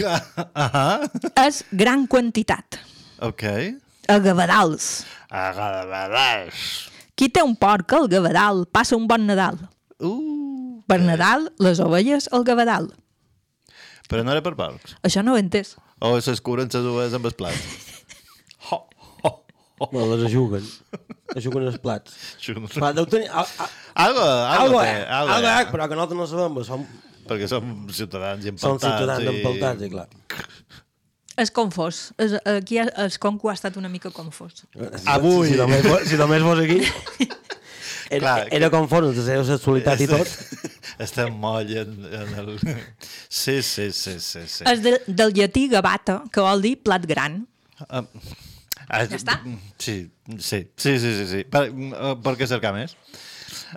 Ahà. 0.55 1.07
és 1.47 1.63
gran 1.73 2.07
quantitat. 2.11 2.77
Ok. 3.25 3.45
A 4.11 4.19
gavadals. 4.21 5.05
Agradadals. 5.31 6.91
Qui 7.15 7.31
té 7.31 7.45
un 7.47 7.55
porc 7.57 7.95
al 7.97 8.09
gavadal 8.11 8.65
passa 8.67 8.99
un 8.99 9.07
bon 9.09 9.25
Nadal. 9.25 9.57
Uh, 10.03 10.83
per 10.91 10.99
Nadal, 11.01 11.49
les 11.63 11.81
ovelles 11.81 12.29
al 12.33 12.45
gavadal. 12.45 12.91
però 14.11 14.23
no 14.27 14.35
era 14.35 14.43
per 14.45 14.53
porcs. 14.59 14.99
Això 15.07 15.23
no 15.25 15.33
ho 15.33 15.39
he 15.39 15.41
entès. 15.41 15.77
O 16.05 16.21
se 16.21 16.35
curen 16.45 16.69
les 16.69 16.85
uves 16.85 17.15
amb 17.15 17.25
els 17.31 17.35
plats. 17.39 17.63
Bueno, 19.79 20.17
les 20.17 20.27
ajuguen. 20.27 20.63
Ajuguen 21.33 21.71
els 21.71 21.81
plats. 21.83 22.15
Ajuguen 22.39 22.69
els 22.69 22.77
Clar, 22.77 22.93
deu 22.97 23.09
tenir... 23.09 23.31
Algo, 23.33 24.23
algo, 24.25 24.81
té, 24.83 24.91
eh, 24.91 25.05
algo, 25.09 25.35
algo, 25.39 25.51
eh, 25.55 25.67
però 25.73 25.89
que 25.89 25.99
nosaltres 25.99 26.21
no 26.21 26.27
sabem, 26.31 26.57
però 26.59 26.67
som, 26.69 26.87
Perquè 27.25 27.49
som 27.49 27.69
ciutadans 27.89 28.45
i 28.45 28.53
som 28.53 28.75
empaltats. 28.77 28.85
ciutadans 28.85 29.25
i... 29.25 29.31
empaltats, 29.33 29.85
i 29.87 29.91
clar. 29.93 30.09
És 31.41 31.51
confós. 31.51 32.03
És, 32.21 32.37
aquí 32.47 32.79
el 32.83 33.17
conco 33.23 33.51
ha 33.51 33.57
estat 33.57 33.79
una 33.81 33.91
mica 33.91 34.13
confós. 34.15 34.67
Avui. 35.11 35.51
Si, 35.51 35.57
només, 35.59 35.83
fos, 35.87 36.05
si 36.11 36.21
només 36.21 36.45
fos 36.45 36.63
aquí... 36.67 36.83
Era, 38.13 38.21
Clar, 38.21 38.49
era 38.53 38.69
amb 38.69 38.93
la 38.93 39.13
seva 39.17 39.45
sexualitat 39.49 40.03
i 40.05 40.07
tot. 40.07 40.29
Estem 41.05 41.33
moll 41.41 41.71
en, 41.81 41.95
en 42.05 42.35
el... 42.43 42.51
Sí, 43.33 43.63
sí, 43.65 43.89
sí, 43.97 44.19
sí. 44.21 44.43
sí. 44.45 44.67
És 44.69 44.83
de, 44.85 44.93
del 45.09 45.33
llatí 45.35 45.65
gavata, 45.73 46.19
que 46.31 46.45
vol 46.45 46.61
dir 46.63 46.75
plat 46.85 47.07
gran. 47.09 47.41
Um, 47.89 48.05
ja 48.89 49.17
està? 49.19 49.39
Sí, 49.79 50.11
sí, 50.39 50.61
sí, 50.77 50.99
sí, 50.99 51.13
sí. 51.21 51.27
sí. 51.31 51.45
Per, 51.51 51.69
uh, 51.71 52.15
per 52.25 52.35
què 52.41 52.47
cercar 52.51 52.75
més? 52.77 52.97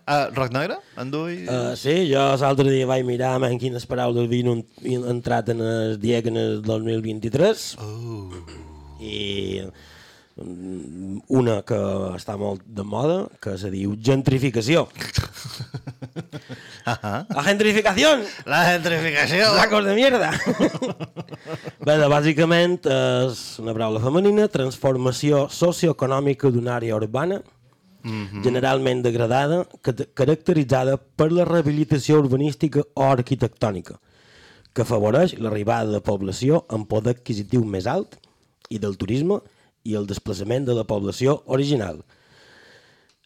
Uh, 0.07 0.27
Roc 0.35 0.51
Negre? 0.53 0.77
Endui? 0.99 1.43
Uh, 1.49 1.73
sí, 1.77 1.93
jo 2.11 2.21
l'altre 2.41 2.69
dia 2.69 2.85
vaig 2.89 3.05
mirar 3.07 3.35
en 3.45 3.57
quines 3.61 3.85
paraules 3.89 4.27
havien 4.27 4.49
un- 4.51 4.65
entrat 5.09 5.49
en 5.53 5.61
el 5.61 5.97
Diègenes 6.01 6.61
2023 6.65 7.67
Oh. 7.81 8.31
i 8.99 9.61
una 10.37 11.61
que 11.65 11.77
està 12.17 12.35
molt 12.37 12.61
de 12.65 12.83
moda, 12.85 13.23
que 13.41 13.55
se 13.57 13.71
diu 13.73 13.95
gentrificació. 13.99 14.87
La 16.87 17.43
gentrificació! 17.43 18.13
La 18.47 18.61
gentrificació! 18.71 19.49
Sacos 19.57 19.85
de 19.85 19.95
mierda! 19.97 20.29
Bé, 21.83 21.95
bàsicament 22.11 22.77
és 22.87 23.41
una 23.63 23.73
paraula 23.75 23.99
femenina, 24.03 24.47
transformació 24.51 25.47
socioeconòmica 25.51 26.51
d'una 26.53 26.77
àrea 26.79 26.95
urbana, 26.99 27.41
Mhm. 28.07 28.43
generalment 28.45 29.01
degradada, 29.03 29.65
ca- 29.81 30.05
caracteritzada 30.13 30.95
per 30.97 31.31
la 31.33 31.43
rehabilitació 31.43 32.19
urbanística 32.21 32.79
o 32.93 33.03
arquitectònica, 33.03 33.97
que 34.71 34.83
afavoreix 34.85 35.33
l'arribada 35.41 35.91
de 35.91 35.99
població 35.99 36.61
amb 36.69 36.87
poder 36.87 37.15
adquisitiu 37.17 37.65
més 37.65 37.85
alt 37.87 38.15
i 38.69 38.77
del 38.79 38.95
turisme 38.95 39.41
i 39.87 39.95
el 39.99 40.05
desplaçament 40.09 40.67
de 40.67 40.75
la 40.77 40.83
població 40.89 41.39
original. 41.57 42.03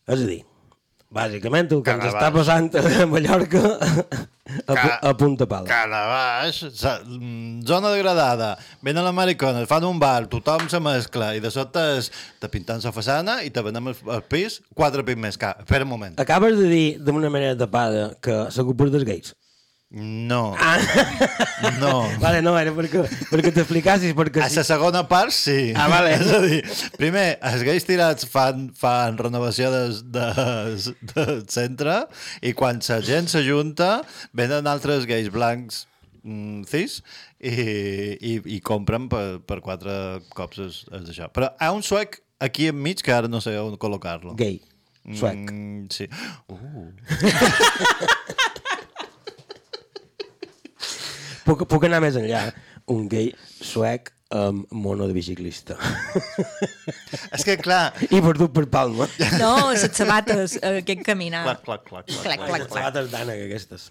És 0.07 0.21
a 0.21 0.27
dir, 0.27 0.41
bàsicament 1.11 1.71
el 1.75 1.81
que 1.83 1.91
ens 1.97 2.05
Carabàs. 2.05 2.15
està 2.15 2.29
passant 2.31 2.69
a 3.01 3.05
Mallorca 3.11 3.61
a, 4.67 4.75
a 5.09 5.11
punta 5.19 5.45
pala. 5.49 5.67
Calabaix, 5.69 6.61
sa- 6.77 6.99
mm, 7.03 7.61
zona 7.67 7.91
degradada, 7.93 8.53
venen 8.83 9.05
les 9.07 9.13
maricones, 9.15 9.67
fan 9.69 9.85
un 9.87 9.99
bar, 10.01 10.25
tothom 10.31 10.67
se 10.71 10.79
mescla, 10.83 11.33
i 11.37 11.43
de 11.43 11.51
sobte 11.53 11.83
te 12.41 12.49
pintant 12.51 12.83
la 12.83 12.93
façana 12.95 13.39
i 13.45 13.51
te 13.53 13.63
venem 13.65 13.91
el, 13.91 13.99
el 14.17 14.23
pis 14.31 14.61
quatre 14.75 15.03
pis 15.07 15.19
més 15.19 15.37
car. 15.41 15.55
Espera 15.63 15.87
un 15.87 15.91
moment. 15.93 16.17
Acabes 16.23 16.57
de 16.59 16.67
dir 16.71 16.87
d'una 16.99 17.29
manera 17.33 17.57
tapada 17.59 18.11
que 18.21 18.41
la 18.47 18.63
culpa 18.67 18.89
dels 18.91 19.07
gais. 19.07 19.33
No. 19.91 20.55
Ah. 20.57 20.79
No. 21.81 22.07
Vale, 22.19 22.39
no, 22.41 22.53
era 22.55 22.71
perquè, 22.71 23.01
perquè 23.27 23.51
t'explicassis, 23.51 24.13
perquè... 24.15 24.39
A 24.45 24.47
la 24.53 24.63
segona 24.63 25.01
part, 25.09 25.33
sí. 25.35 25.73
Ah, 25.75 25.89
vale. 25.91 26.13
És 26.15 26.31
a 26.31 26.39
dir, 26.45 26.59
primer, 26.95 27.25
els 27.49 27.65
gais 27.67 27.85
tirats 27.87 28.27
fan, 28.31 28.69
fan 28.77 29.19
renovació 29.19 29.67
de, 29.73 29.83
de, 30.15 30.25
de 31.11 31.25
centre 31.51 31.97
i 32.39 32.55
quan 32.55 32.79
la 32.87 33.01
gent 33.03 33.27
s'ajunta 33.33 33.91
venen 34.37 34.69
altres 34.71 35.03
gais 35.09 35.27
blancs 35.33 35.83
mm, 36.23 36.63
cis 36.71 37.01
i, 37.43 37.51
i, 37.51 38.33
i 38.57 38.63
compren 38.63 39.09
per, 39.11 39.41
per 39.43 39.59
quatre 39.65 39.93
cops 40.37 40.63
és, 40.69 40.81
és 41.01 41.11
això. 41.11 41.27
Però 41.35 41.51
hi 41.51 41.67
ha 41.67 41.75
un 41.75 41.83
suec 41.83 42.21
aquí 42.39 42.71
enmig 42.71 43.03
que 43.03 43.11
ara 43.11 43.27
no 43.27 43.43
sé 43.43 43.57
on 43.59 43.75
col·locar-lo. 43.75 44.39
Gay. 44.39 44.61
Suec. 45.17 45.35
Mm, 45.51 45.87
sí. 45.91 46.07
Uh. 46.47 46.87
Puc, 51.45 51.67
puc 51.69 51.85
anar 51.89 52.01
més 52.03 52.17
enllà. 52.19 52.47
Un 52.91 53.07
gay 53.11 53.31
suec 53.61 54.11
amb 54.31 54.71
mono 54.71 55.07
de 55.09 55.13
biciclista. 55.13 55.75
És 57.35 57.43
que, 57.43 57.57
clar... 57.59 57.91
I 58.07 58.21
perdut 58.23 58.53
per 58.55 58.63
Palma. 58.71 59.07
No, 59.41 59.51
les 59.73 59.83
sabates, 59.91 60.55
eh, 60.61 60.77
aquest 60.79 61.03
caminar. 61.05 61.43
Clac, 61.43 61.63
clac, 61.65 61.83
clac. 61.89 62.07
Clac, 62.07 62.39
clac, 62.39 62.61
Les 62.61 62.69
clac. 62.69 62.77
sabates 62.77 63.09
d'ànec, 63.11 63.43
aquestes. 63.49 63.89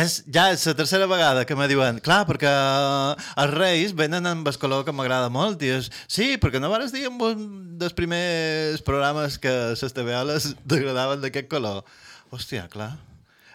És, 0.00 0.22
ja 0.32 0.48
és 0.54 0.64
la 0.70 0.74
tercera 0.78 1.08
vegada 1.10 1.44
que 1.48 1.56
me 1.58 1.68
diuen 1.70 2.00
clar, 2.04 2.22
perquè 2.28 2.48
els 2.48 3.54
reis 3.54 3.92
venen 3.96 4.28
amb 4.28 4.48
el 4.48 4.58
color 4.60 4.86
que 4.88 4.94
m'agrada 4.96 5.28
molt 5.32 5.62
i 5.64 5.72
és, 5.76 5.92
sí, 6.08 6.34
perquè 6.40 6.60
no 6.60 6.72
vares 6.72 6.94
dir 6.94 7.06
en 7.08 7.20
un 7.20 7.44
dels 7.80 7.96
primers 7.96 8.84
programes 8.88 9.36
que 9.40 9.54
les 9.76 9.96
TVOles 9.96 10.52
t'agradaven 10.68 11.24
d'aquest 11.24 11.52
color 11.52 11.84
hòstia, 12.32 12.66
clar 12.72 12.94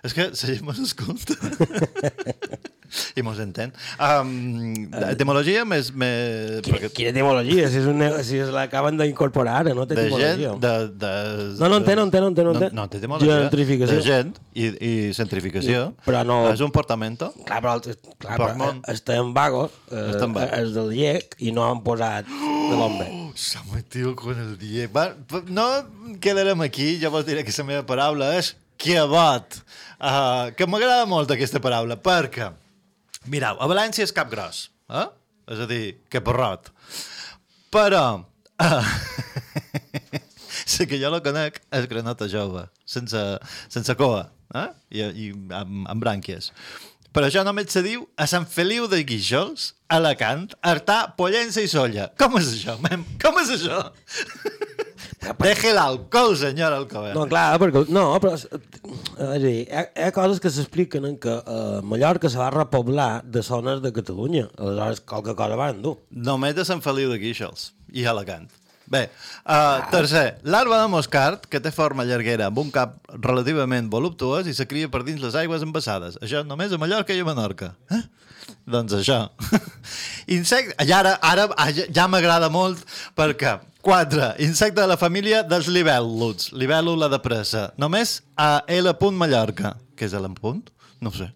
és 0.03 0.13
que 0.13 0.29
la 0.29 0.35
gent 0.49 0.63
mos 0.67 0.79
escolta 0.83 1.33
i 3.17 3.23
mos 3.25 3.39
entén 3.41 3.71
um, 3.97 4.73
etimologia 5.09 5.63
més, 5.65 5.87
més 5.97 6.59
Quina, 6.65 6.89
quina 6.93 7.09
etimologia? 7.09 7.65
Si, 7.71 7.79
és 7.81 7.87
un, 7.89 8.03
si 8.27 8.37
es 8.43 8.51
l'acaben 8.53 8.99
d'incorporar 8.99 9.55
ara, 9.63 9.73
no 9.73 9.87
té 9.89 9.95
de 9.97 10.03
gent 10.11 10.13
etimologia. 10.13 10.51
de, 10.61 10.73
de, 11.01 11.13
No, 11.57 11.69
no 11.71 11.79
en 11.81 11.87
té, 11.87 11.95
no 11.97 12.03
en 12.05 12.11
té, 12.13 12.21
no 12.21 12.29
en 12.29 12.35
té. 12.37 12.43
No, 12.45 12.53
no, 12.53 12.69
no 12.77 12.85
té 12.91 12.99
etimologia 13.01 13.39
Gentrificació. 13.41 13.97
de 13.97 14.05
gent 14.05 14.35
i, 14.53 14.67
i 14.77 14.91
centrificació 15.17 15.87
Però 16.05 16.21
no- 16.27 16.39
és 16.53 16.61
un 16.61 16.69
portamento 16.75 17.31
Clar, 17.47 17.61
però, 17.65 17.79
clar, 17.81 18.37
Per 18.37 18.37
però 18.45 18.53
món. 18.61 18.83
estem 18.93 19.33
vagos, 19.33 19.71
eh, 19.89 20.09
Estem 20.13 20.35
vagos. 20.37 20.59
és 20.59 20.73
del 20.77 20.91
llec 20.93 21.35
i 21.41 21.51
no 21.55 21.65
han 21.71 21.81
posat 21.85 22.27
de 22.29 22.75
l'home. 22.77 23.07
Se 23.35 23.57
ha 23.61 23.63
metido 23.73 24.13
con 24.15 24.37
el 24.39 24.53
die. 24.61 24.85
Va, 24.93 25.09
no 25.49 25.65
quedarem 26.21 26.61
aquí, 26.61 26.99
jo 27.01 27.09
vos 27.11 27.25
diré 27.25 27.43
que 27.43 27.51
la 27.57 27.65
meva 27.71 27.85
paraula 27.89 28.35
és 28.37 28.53
quebot. 28.77 29.57
Uh, 30.03 30.51
que 30.59 30.65
m'agrada 30.67 31.05
molt 31.07 31.29
aquesta 31.31 31.61
paraula, 31.63 31.95
perquè, 31.95 32.49
mirau, 33.31 33.55
a 33.63 33.67
València 33.71 34.03
és 34.03 34.11
cap 34.11 34.27
gros, 34.27 34.65
eh? 34.91 35.05
és 35.47 35.61
a 35.63 35.67
dir, 35.69 35.83
que 36.11 36.19
porrot. 36.19 36.67
Però, 37.71 38.03
uh, 38.67 38.89
la 40.75 40.87
que 40.91 40.99
jo 40.99 41.11
la 41.13 41.21
conec 41.23 41.61
és 41.79 41.87
granota 41.87 42.27
jove, 42.27 42.65
sense, 42.83 43.21
sense 43.71 43.95
coa, 43.95 44.25
eh? 44.51 44.67
I, 44.91 45.05
i 45.07 45.29
amb, 45.55 45.85
amb 45.87 46.03
brànquies. 46.03 46.51
Però 47.13 47.29
això 47.29 47.45
només 47.47 47.71
se 47.71 47.83
diu 47.85 48.03
a 48.17 48.25
Sant 48.27 48.49
Feliu 48.49 48.89
de 48.91 49.03
Guíxols, 49.07 49.69
Alacant, 49.93 50.49
Artà, 50.65 51.13
Pollença 51.15 51.61
i 51.61 51.69
Solla. 51.69 52.07
Com 52.19 52.39
és 52.41 52.49
això, 52.57 52.73
mem? 52.81 53.05
Com 53.21 53.37
és 53.39 53.55
això? 53.55 53.83
Deje 55.43 55.73
l'alcohol, 55.75 56.35
senyor 56.39 56.75
Alcover. 56.75 57.13
No, 57.15 57.25
clar, 57.31 57.57
perquè... 57.61 57.85
No, 57.93 58.05
però... 58.23 58.33
És 58.37 58.47
a 59.19 59.37
dir, 59.39 59.53
hi 59.63 59.67
ha, 59.71 59.85
hi 59.91 60.07
ha 60.07 60.15
coses 60.15 60.41
que 60.43 60.51
s'expliquen 60.51 61.07
en 61.07 61.19
que 61.21 61.35
eh, 61.35 61.79
Mallorca 61.87 62.31
se 62.31 62.41
va 62.41 62.49
repoblar 62.53 63.11
de 63.23 63.43
zones 63.45 63.83
de 63.83 63.93
Catalunya. 63.95 64.49
Aleshores, 64.57 65.03
qualque 65.07 65.35
cosa 65.39 65.59
van 65.59 65.81
dur. 65.85 65.97
Només 66.11 66.57
de 66.57 66.67
Sant 66.67 66.83
Feliu 66.85 67.11
de 67.13 67.21
Guíxols 67.21 67.71
i 67.93 68.05
Alacant. 68.09 68.49
Bé, 68.93 69.07
uh, 69.49 69.81
tercer, 69.89 70.35
l'arba 70.45 70.77
de 70.83 70.89
moscart, 70.91 71.47
que 71.49 71.61
té 71.63 71.71
forma 71.73 72.05
llarguera 72.05 72.51
amb 72.51 72.59
un 72.61 72.69
cap 72.73 72.99
relativament 73.15 73.87
voluptuós 73.89 74.45
i 74.45 74.53
se 74.53 74.67
cria 74.69 74.91
per 74.93 75.01
dins 75.07 75.23
les 75.23 75.37
aigües 75.39 75.65
embassades. 75.65 76.19
Això 76.21 76.43
només 76.45 76.75
a 76.75 76.77
Mallorca 76.77 77.15
i 77.15 77.23
a 77.23 77.25
Menorca. 77.25 77.71
Eh? 77.89 78.03
Doncs 78.69 78.93
això. 78.99 79.17
Insecte... 80.37 80.77
I 80.85 80.93
ara, 80.93 81.15
ara 81.25 81.47
ja, 81.73 82.05
m'agrada 82.07 82.51
molt 82.53 82.83
perquè... 83.17 83.57
Quatre, 83.83 84.29
insecte 84.39 84.79
de 84.79 84.87
la 84.87 84.95
família 84.95 85.41
dels 85.43 85.65
libèl·luls. 85.67 86.53
Libèl·lula 86.55 87.09
de 87.11 87.17
pressa. 87.19 87.65
Només 87.75 88.21
a 88.39 88.61
L. 88.71 88.93
Mallorca. 89.11 89.73
Què 89.99 90.07
és 90.07 90.15
L. 90.15 90.29
No 90.31 91.11
ho 91.11 91.17
sé. 91.17 91.33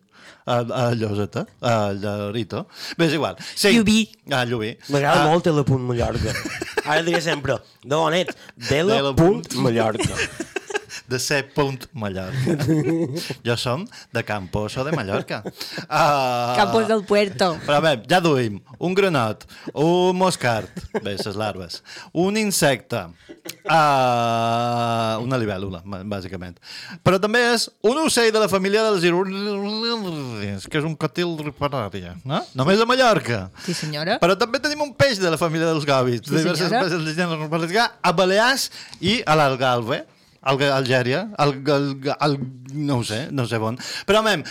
A, 0.47 0.57
a 0.63 0.83
Lloseta, 0.95 1.45
a 1.61 1.91
Llorito. 1.91 2.65
Bé, 2.97 3.09
és 3.09 3.13
igual. 3.17 3.35
Sí. 3.53 3.73
Llubí. 3.75 3.97
A 4.31 4.45
Llubí. 4.47 4.71
M'agrada 4.89 5.25
Ah, 5.25 5.31
molt 5.33 5.49
el 5.51 5.59
punt 5.67 5.83
Mallorca. 5.89 6.31
Ara 6.85 7.01
diré 7.03 7.19
sempre, 7.21 7.59
d'on 7.83 8.15
ets? 8.15 8.37
De 8.55 8.79
de 11.07 11.19
ser 11.19 11.41
punt 11.53 11.87
Mallorca. 11.93 12.57
jo 13.47 13.57
som 13.57 13.85
de 14.13 14.23
Camposo 14.27 14.83
de 14.83 14.91
Mallorca. 14.91 15.43
Uh, 15.87 16.55
Campos 16.59 16.87
del 16.87 17.03
Puerto. 17.05 17.55
Però 17.65 17.81
bé, 17.83 17.95
ja 18.09 18.19
duim 18.23 18.59
un 18.77 18.93
granot, 18.93 19.45
un 19.73 20.17
moscart, 20.17 20.69
bé, 21.01 21.15
ses 21.17 21.37
larves, 21.39 21.81
un 22.13 22.37
insecte, 22.37 22.99
uh, 23.65 25.15
una 25.23 25.39
libèl·lula, 25.39 25.81
bàsicament. 26.05 26.59
Però 27.05 27.19
també 27.21 27.41
és 27.53 27.67
un 27.87 27.97
ocell 28.03 28.31
de 28.33 28.43
la 28.43 28.49
família 28.51 28.83
dels 28.85 29.07
irurris, 29.07 30.67
que 30.67 30.81
és 30.81 30.87
un 30.87 30.97
cotil 30.99 31.37
riparària, 31.47 32.15
no? 32.27 32.43
Només 32.57 32.81
a 32.81 32.89
Mallorca. 32.89 33.47
Sí, 33.65 33.73
senyora. 33.77 34.19
Però 34.21 34.37
també 34.39 34.61
tenim 34.63 34.83
un 34.85 34.93
peix 34.97 35.21
de 35.21 35.31
la 35.33 35.39
família 35.39 35.71
dels 35.71 35.87
gòbits, 35.87 36.27
Sí, 36.27 36.35
de 36.35 36.43
diverses 36.43 36.71
espècies 36.71 37.71
de 37.71 37.87
a 37.87 38.11
Balears 38.11 38.69
i 39.01 39.21
a 39.25 39.35
l'Algalve, 39.37 40.03
al 40.47 40.61
Algèria, 40.77 41.21
al, 41.37 41.51
al, 41.75 41.87
al, 42.23 42.37
no 42.73 42.99
ho 43.01 43.03
sé, 43.07 43.27
no 43.35 43.45
sé 43.49 43.57
on. 43.59 43.77
Però, 44.07 44.21
mem, 44.25 44.43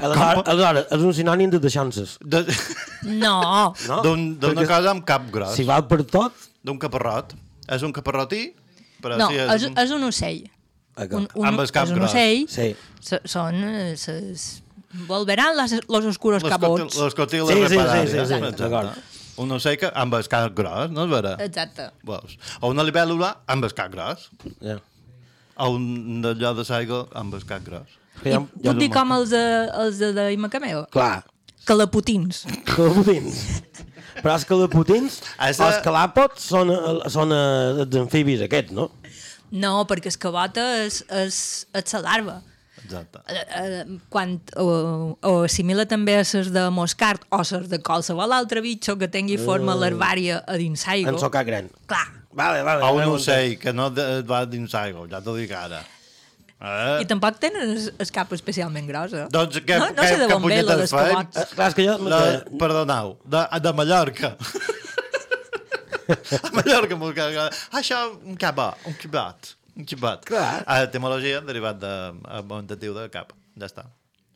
Aleshores, 0.00 0.46
aleshores, 0.48 0.86
és 0.96 1.04
un 1.04 1.12
sinònim 1.16 1.50
de 1.52 1.60
deixances. 1.60 2.16
de- 2.24 2.44
No. 3.02 3.72
No? 3.88 4.00
d'un- 4.04 4.38
d'una 4.40 4.64
cosa 4.66 4.90
amb 4.94 5.04
cap 5.04 5.28
gros, 5.32 5.54
Si 5.56 5.64
val 5.68 5.86
per 5.90 6.02
tot, 6.04 6.32
d'un 6.62 6.78
caparrot. 6.78 7.34
És 7.68 7.82
un 7.86 7.92
caparrotí, 7.92 8.54
però 9.02 9.16
No, 9.18 9.28
sí, 9.28 9.36
és, 9.36 9.62
un- 9.68 9.78
és 9.78 9.90
un 9.94 10.04
ocell. 10.08 10.42
Un, 11.00 11.28
un, 11.34 11.46
Amb 11.46 11.60
el 11.60 11.70
cap 11.72 11.84
és 11.86 11.90
un 11.92 11.96
gros. 12.00 12.10
ocell. 12.10 12.46
sí. 12.48 12.74
S- 13.00 13.20
Són... 13.24 13.54
ses- 13.96 14.62
Volverán 15.06 15.56
las, 15.56 15.70
los 15.88 16.04
oscuros 16.04 16.42
les 16.42 16.50
cabots. 16.50 16.96
les 16.98 17.14
cotiles 17.14 17.46
Sí, 17.48 17.54
sí, 17.54 17.68
sí, 17.68 17.76
sí, 17.78 18.10
sí, 18.10 18.18
Exacte. 18.18 18.62
d'acord. 18.64 18.90
Un 19.36 19.52
ocell 19.52 19.78
que, 19.78 19.88
amb 19.94 20.12
el 20.18 20.26
cap 20.28 20.52
gros, 20.52 20.90
no 20.90 21.04
és 21.04 21.10
vera? 21.10 21.36
Exacte. 21.44 21.86
Veus? 22.02 22.34
O 22.60 22.68
una 22.74 22.82
libèl·lula 22.82 23.36
amb 23.46 23.64
el 23.64 23.72
cap 23.72 23.92
gros. 23.94 24.30
Ja. 24.60 24.80
O 25.60 25.70
un 25.76 26.22
d'allò 26.24 26.54
de 26.56 26.64
saigo 26.64 27.02
amb 27.14 27.34
el 27.36 27.44
cap 27.48 27.64
gros. 27.66 27.98
I 28.24 28.34
puc 28.36 28.76
dir 28.80 28.90
com 28.92 29.12
els 29.16 29.30
de, 29.32 29.42
els 29.84 29.98
de 30.00 30.12
Daima 30.16 30.48
Cameo? 30.52 30.86
Clar, 30.92 31.22
Calaputins. 31.68 32.44
calaputins. 32.66 33.40
Però 34.20 34.34
els 34.34 34.44
calaputins, 34.48 35.20
Has 35.38 35.58
de- 35.60 35.64
els 35.68 35.80
calàpots 35.84 36.46
són, 36.50 36.70
eh, 36.72 37.08
són 37.12 37.32
eh, 37.32 37.84
els 37.84 37.96
amfibis 38.00 38.40
aquests, 38.44 38.72
no? 38.76 38.90
No, 39.52 39.84
perquè 39.86 40.10
el 40.12 40.18
cabota 40.18 40.64
és, 40.84 41.02
és, 41.10 41.66
és 41.74 41.92
la 41.94 42.00
larva. 42.06 42.40
Exacte. 42.84 43.20
Eh, 43.28 43.84
quan 44.10 44.38
o, 44.56 45.16
o 45.22 45.32
assimila 45.44 45.84
també 45.86 46.16
a 46.18 46.24
ses 46.24 46.50
de 46.52 46.64
moscart 46.74 47.22
o 47.30 47.42
ses 47.44 47.68
de 47.70 47.78
qualsevol 47.86 48.32
altre 48.32 48.60
bitxo 48.64 48.96
que 48.98 49.08
tingui 49.08 49.36
forma 49.38 49.76
larvària 49.78 50.40
a 50.46 50.56
dins 50.58 50.86
aigua. 50.88 51.12
En 51.12 51.18
socar 51.22 51.44
gran. 51.44 51.68
Clar. 51.86 52.08
Vale, 52.32 52.62
vale. 52.62 52.84
O 52.84 52.92
un 52.94 53.00
vale, 53.00 53.16
ocell 53.16 53.56
que 53.58 53.72
no 53.74 53.88
de, 53.90 54.20
va 54.26 54.44
dins 54.46 54.74
aigua, 54.78 55.08
ja 55.10 55.18
t'ho 55.24 55.34
dic 55.38 55.50
ara. 55.56 55.80
Eh? 56.60 57.02
I 57.02 57.06
tampoc 57.08 57.38
tenen 57.40 57.72
el, 57.72 58.10
cap 58.12 58.32
especialment 58.36 58.88
gros, 58.90 59.14
eh? 59.16 59.26
Doncs 59.32 59.62
que, 59.64 59.78
no, 59.80 59.88
no 59.90 60.02
que, 60.02 60.08
sé 60.08 60.18
de 60.20 60.26
que 60.28 60.36
on 60.36 60.44
ve 60.44 60.58
lo 60.62 60.76
dels 60.76 60.92
cabots. 60.92 61.38
Eh, 61.40 61.46
clar, 61.54 61.70
que 61.76 61.86
jo... 61.86 61.94
La, 62.12 62.18
perdoneu, 62.60 63.14
de, 63.24 63.44
de 63.64 63.72
Mallorca. 63.78 64.34
a 66.44 66.50
Mallorca 66.58 66.98
m'ho 67.00 67.14
caga. 67.16 67.46
Això, 67.80 68.02
un 68.20 68.36
cabot, 68.40 68.84
un 68.90 68.98
quibot. 69.00 69.54
Un 69.80 69.88
quibot. 69.88 70.26
Clar. 70.28 70.60
A 70.68 70.82
etimologia 70.84 71.40
derivat 71.46 71.80
de 71.80 71.94
augmentatiu 72.40 72.92
de 72.98 73.06
cap. 73.14 73.32
Ja 73.56 73.70
està. 73.70 73.86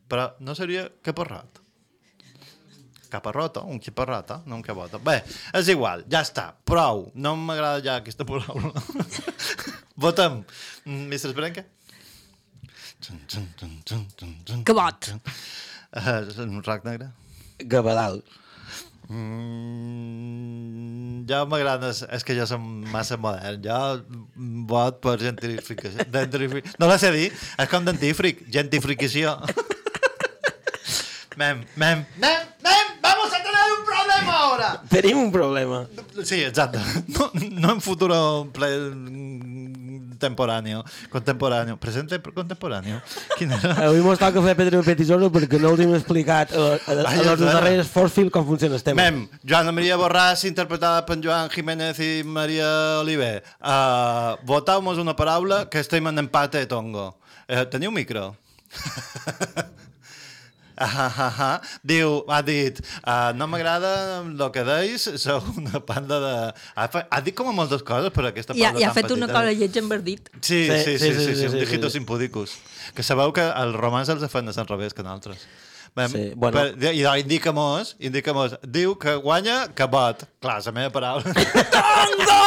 Però 0.09 0.31
no 0.41 0.57
seria 0.57 0.87
caparrot. 1.05 1.61
Caparrota, 3.11 3.61
un 3.61 3.79
caparrota, 3.79 4.41
no 4.45 4.59
un 4.59 4.63
cabota. 4.65 4.99
Bé, 5.01 5.21
és 5.55 5.69
igual, 5.73 6.03
ja 6.11 6.21
està, 6.25 6.49
prou. 6.67 7.11
No 7.15 7.35
m'agrada 7.39 7.83
ja 7.85 7.97
aquesta 8.01 8.25
paraula. 8.27 8.71
Votem. 10.05 10.41
Mm, 10.85 11.05
Mestre 11.11 11.31
Esperenca? 11.31 11.65
Cabot. 14.65 15.11
Uh, 15.95 16.23
un 16.43 16.63
rac 16.65 16.83
negre? 16.87 17.11
Gabadal. 17.59 18.23
Mm, 19.05 20.65
ja 21.29 21.43
m'agrada, 21.45 21.91
és, 21.93 22.01
és 22.17 22.23
que 22.25 22.33
jo 22.37 22.45
som 22.49 22.63
massa 22.89 23.17
modern, 23.21 23.61
jo 23.61 23.77
vot 24.69 24.97
per 25.03 25.19
gentrificació. 25.21 26.05
Gentrifi... 26.15 26.63
No 26.81 26.89
la 26.89 26.97
sé 27.01 27.11
dir, 27.13 27.29
és 27.31 27.69
com 27.71 27.85
dentífric, 27.85 28.45
gentrificació. 28.51 29.37
Mem, 31.35 31.65
mem, 31.75 32.05
mem, 32.15 32.43
mem, 32.63 32.91
vamos 33.03 33.33
a 33.35 33.41
tener 33.43 33.63
un 33.73 33.81
ahora. 34.45 34.69
Tenim 34.89 35.17
un 35.17 35.31
problema. 35.33 35.85
Sí, 36.23 36.43
exacte. 36.43 36.79
No, 37.07 37.31
no 37.51 37.73
en 37.73 37.81
futuro 37.81 38.49
ple... 38.53 38.71
temporáneo, 40.17 40.83
contemporáneo, 41.09 41.77
presente 41.77 42.19
contemporáneo. 42.19 43.01
Quin 43.37 43.51
era? 43.51 43.85
Avui 43.85 44.01
mos 44.01 44.19
toca 44.19 44.41
fer 44.41 44.55
Pedro 44.57 44.81
Petisoro 44.83 45.29
perquè 45.33 45.59
no 45.61 45.73
us 45.75 45.83
hem 45.83 45.93
explicat 45.97 46.53
a, 46.55 46.65
a, 46.75 46.95
a, 46.95 47.11
a 47.11 47.15
les 47.21 47.43
darreres 47.43 47.91
com 48.31 48.45
funciona 48.45 48.75
el 48.75 48.83
tema. 48.83 49.01
Mem, 49.01 49.27
Joana 49.43 49.71
Maria 49.71 49.97
Borràs, 49.97 50.45
interpretada 50.47 51.05
per 51.05 51.19
Joan 51.21 51.49
Jiménez 51.49 51.99
i 51.99 52.23
Maria 52.23 53.01
Oliver. 53.01 53.43
Uh, 53.59 54.37
Votau-nos 54.45 54.97
una 54.97 55.15
paraula 55.15 55.65
que 55.69 55.79
estem 55.79 56.07
en 56.07 56.19
empate 56.19 56.65
tongo. 56.65 57.15
Uh, 57.47 57.65
teniu 57.69 57.91
micro? 57.91 58.35
Ah, 60.77 61.07
ah, 61.07 61.33
ah. 61.39 61.61
Diu, 61.83 62.23
ha 62.27 62.41
dit, 62.45 62.79
uh, 63.03 63.31
no 63.37 63.47
m'agrada 63.47 63.91
el 64.25 64.43
que 64.51 64.63
deis, 64.67 65.05
sou 65.21 65.43
una 65.55 65.79
panda 65.85 66.19
de... 66.23 66.33
Ha, 66.75 66.87
ha 67.09 67.21
dit 67.23 67.35
com 67.37 67.47
a 67.51 67.55
moltes 67.55 67.83
coses, 67.87 68.11
però 68.15 68.31
aquesta 68.31 68.55
I 68.55 68.63
ha, 68.65 68.73
paraula 68.73 68.83
i 68.83 68.87
ha 68.87 68.93
fet 68.95 69.11
una 69.15 69.29
petita. 69.29 69.39
cosa 69.39 69.53
lletja 69.61 69.83
en 69.83 69.91
verdit. 69.91 70.31
Sí, 70.41 70.65
sí, 70.67 70.81
sí, 70.83 70.97
sí, 70.97 71.13
sí, 71.13 71.21
sí, 71.25 71.35
sí, 71.35 71.45
un 71.45 71.51
sí, 71.57 71.61
dijitos 71.63 71.93
sí. 71.95 72.01
impudicus. 72.03 72.57
Que 72.95 73.03
sabeu 73.03 73.31
que 73.35 73.45
els 73.47 73.75
romans 73.79 74.11
els 74.11 74.27
fan 74.31 74.45
de 74.51 74.53
Sant 74.55 74.67
Revés 74.69 74.93
que 74.93 75.03
nosaltres. 75.03 75.47
Bé, 75.95 76.09
Sí, 76.11 76.33
bueno. 76.35 76.59
per, 76.59 76.91
I 76.91 77.05
indica-mos, 77.21 77.95
indica-mos, 77.99 78.57
diu 78.67 78.97
que 78.99 79.15
guanya 79.15 79.69
Cabot. 79.73 80.25
Clar, 80.43 80.57
és 80.59 80.67
la 80.67 80.73
meva 80.75 80.91
paraula. 80.91 81.31
Tongo! 81.75 82.43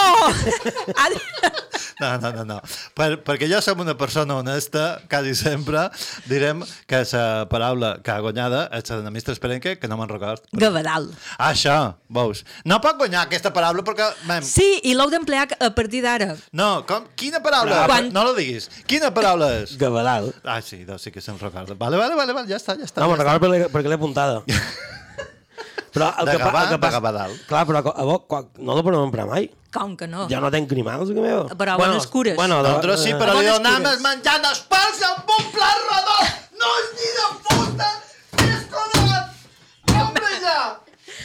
No, 2.00 2.10
no, 2.22 2.30
no, 2.32 2.44
no. 2.46 2.58
Per, 2.94 3.08
perquè 3.26 3.48
jo 3.50 3.58
som 3.64 3.80
una 3.82 3.94
persona 3.98 4.36
honesta, 4.38 5.00
quasi 5.10 5.34
sempre, 5.34 5.88
direm 6.30 6.60
que 6.86 7.00
la 7.12 7.46
paraula 7.50 7.96
que 8.04 8.12
ha 8.14 8.20
guanyada 8.22 8.68
és 8.78 8.90
la 8.90 9.00
de 9.02 9.10
Mr. 9.10 9.32
Esperenque, 9.34 9.76
que 9.78 9.88
no 9.90 9.96
me'n 9.98 10.08
record. 10.12 10.44
Gavedal. 10.52 11.08
Ah, 11.38 11.50
això, 11.52 11.76
veus. 12.08 12.44
No 12.64 12.80
pot 12.84 12.98
guanyar 13.00 13.24
aquesta 13.26 13.52
paraula 13.52 13.82
perquè... 13.86 14.08
Mem, 14.28 14.46
Sí, 14.46 14.68
i 14.84 14.94
l'heu 14.94 15.10
d'emplear 15.10 15.48
a 15.58 15.70
partir 15.74 16.02
d'ara. 16.04 16.34
No, 16.52 16.84
com? 16.88 17.08
Quina 17.18 17.42
paraula? 17.42 17.84
Quan- 17.90 18.12
No 18.14 18.24
la 18.28 18.36
diguis. 18.38 18.68
Quina 18.86 19.10
paraula 19.14 19.50
és? 19.62 19.76
Gavedal. 19.80 20.30
Ah, 20.44 20.60
sí, 20.62 20.84
doncs 20.88 21.02
sí 21.08 21.10
que 21.14 21.20
se'n 21.24 21.38
recorda. 21.40 21.74
Vale, 21.78 21.96
vale, 22.00 22.14
vale, 22.18 22.32
vale, 22.36 22.48
ja 22.50 22.56
està, 22.62 22.78
ja 22.78 22.86
està. 22.86 23.02
No, 23.02 23.08
ja 23.10 23.16
me'n 23.16 23.24
recordo 23.26 23.72
perquè 23.74 23.88
l'he 23.90 23.98
apuntada. 24.00 24.42
Però 25.94 26.08
el 26.20 26.26
De 26.28 26.32
que, 26.32 26.38
pa- 26.38 26.50
Gavà, 26.50 26.62
el 26.62 26.68
que 26.68 26.74
de 26.76 26.80
passa... 26.82 26.98
Gavadal. 27.00 27.32
Clar, 27.48 27.62
però 27.66 27.82
a 27.94 28.04
bo, 28.04 28.18
quan, 28.30 28.48
no 28.58 28.76
la 28.76 28.82
podem 28.86 29.04
emprar 29.08 29.26
mai. 29.30 29.48
Com 29.74 29.96
que 30.00 30.06
no? 30.08 30.26
Ja 30.30 30.40
no 30.40 30.50
tenc 30.52 30.70
animals, 30.72 31.10
que 31.12 31.20
meu. 31.24 31.46
Però 31.52 31.74
a 31.74 31.78
bones 31.80 32.06
cures. 32.08 32.36
Bueno, 32.36 32.62
de, 32.62 32.68
Nosaltres 32.68 33.02
sí, 33.04 33.12
però 33.20 33.34
li 33.38 33.48
cures. 33.48 34.00
menjant 34.04 34.46
espals 34.52 35.02
amb 35.08 35.32
un 35.38 35.48
plat 35.54 35.80
rodó! 35.88 36.18
No 36.60 36.74
és 36.82 36.88
ni 36.98 37.08
de 37.16 37.26
fusta, 37.48 37.88
ni 38.38 38.48
és 38.52 38.64
codat! 38.72 39.26
Hombre, 39.98 40.30
ja! 40.44 40.58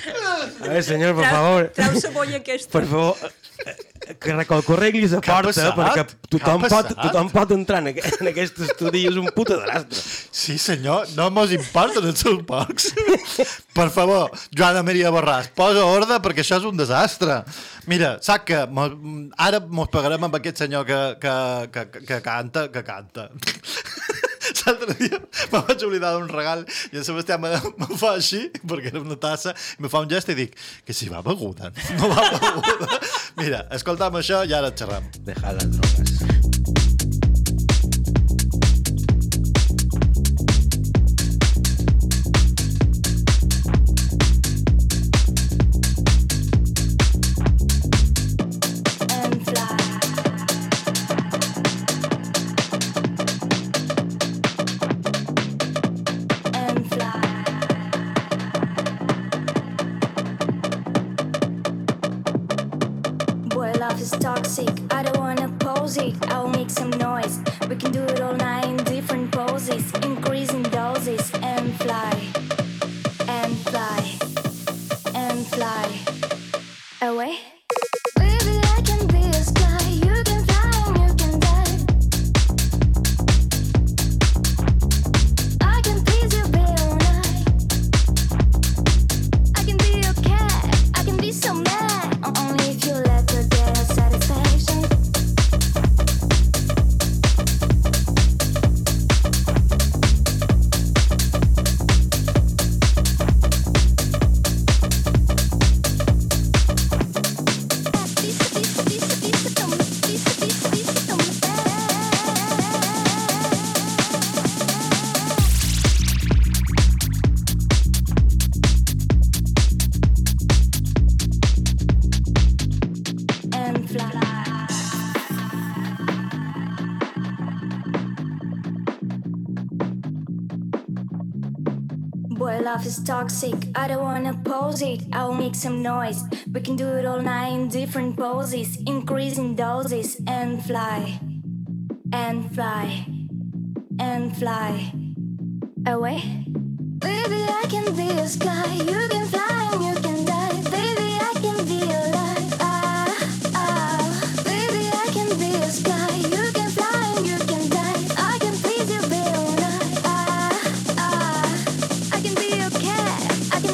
A 0.04 0.68
veure, 0.68 0.84
senyor, 0.84 1.16
per 1.16 1.26
Trau- 1.28 1.34
favor. 1.36 1.72
Trau 1.78 2.02
cebolla 2.02 2.38
aquesta. 2.41 2.72
Per 2.74 2.84
favor, 2.89 3.18
eh, 3.66 4.16
que 4.20 4.34
recolco 4.36 4.74
arregli 4.76 5.08
la 5.08 5.20
porta, 5.22 5.52
passat? 5.52 5.76
perquè 5.78 6.04
tothom 6.34 6.66
pot, 6.68 6.89
tothom 6.98 7.30
pot 7.32 7.54
entrar 7.56 7.80
en, 7.84 7.91
aqu 7.94 8.04
en 8.20 8.30
aquest 8.34 8.60
estudi 8.66 9.04
i 9.04 9.08
és 9.12 9.20
un 9.20 9.30
puta 9.36 9.60
drastre. 9.62 10.02
Sí, 10.34 10.58
senyor, 10.60 11.08
no 11.18 11.30
mos 11.32 11.54
importen 11.56 12.10
els 12.10 12.20
seus 12.26 12.41
porcs. 12.48 12.89
per 13.78 13.89
favor, 13.96 14.34
Joana 14.52 14.84
Maria 14.84 15.12
Borràs, 15.14 15.52
posa 15.56 15.86
ordre 15.88 16.20
perquè 16.26 16.44
això 16.44 16.60
és 16.60 16.68
un 16.68 16.80
desastre. 16.80 17.44
Mira, 17.88 18.18
saps 18.24 18.48
que 18.50 18.66
mos, 18.68 18.98
ara 19.38 19.62
mos 19.64 19.91
pagarem 19.94 20.28
amb 20.28 20.39
aquest 20.39 20.66
senyor 20.66 20.88
que, 20.89 21.02
que, 21.24 21.36
que, 21.72 22.06
que 22.12 22.22
canta, 22.26 22.68
que 22.72 22.84
canta. 22.84 23.30
L'altre 24.66 24.95
dia 24.99 25.20
me 25.53 25.61
vaig 25.68 25.86
oblidar 25.88 26.14
d'un 26.18 26.30
regal 26.32 26.66
i 26.91 26.99
el 26.99 27.07
Sebastià 27.07 27.39
me, 27.41 27.53
me 27.80 27.89
fa 27.99 28.16
així, 28.18 28.45
perquè 28.64 28.93
era 28.93 29.03
una 29.03 29.20
tassa, 29.20 29.55
i 29.78 29.86
me 29.86 29.91
fa 29.91 30.03
un 30.05 30.11
gest 30.11 30.32
i 30.34 30.38
dic 30.39 30.55
que 30.86 30.95
si 30.95 31.09
va 31.11 31.24
beguda, 31.26 31.74
no 31.99 32.11
va 32.14 32.30
beguda. 32.38 33.01
Mira, 33.41 33.66
escolta'm 33.80 34.22
això 34.22 34.43
i 34.47 34.55
ara 34.55 34.74
xerram. 34.78 35.09
Deja 35.26 35.57
las 35.57 35.76
drogas. 35.78 36.33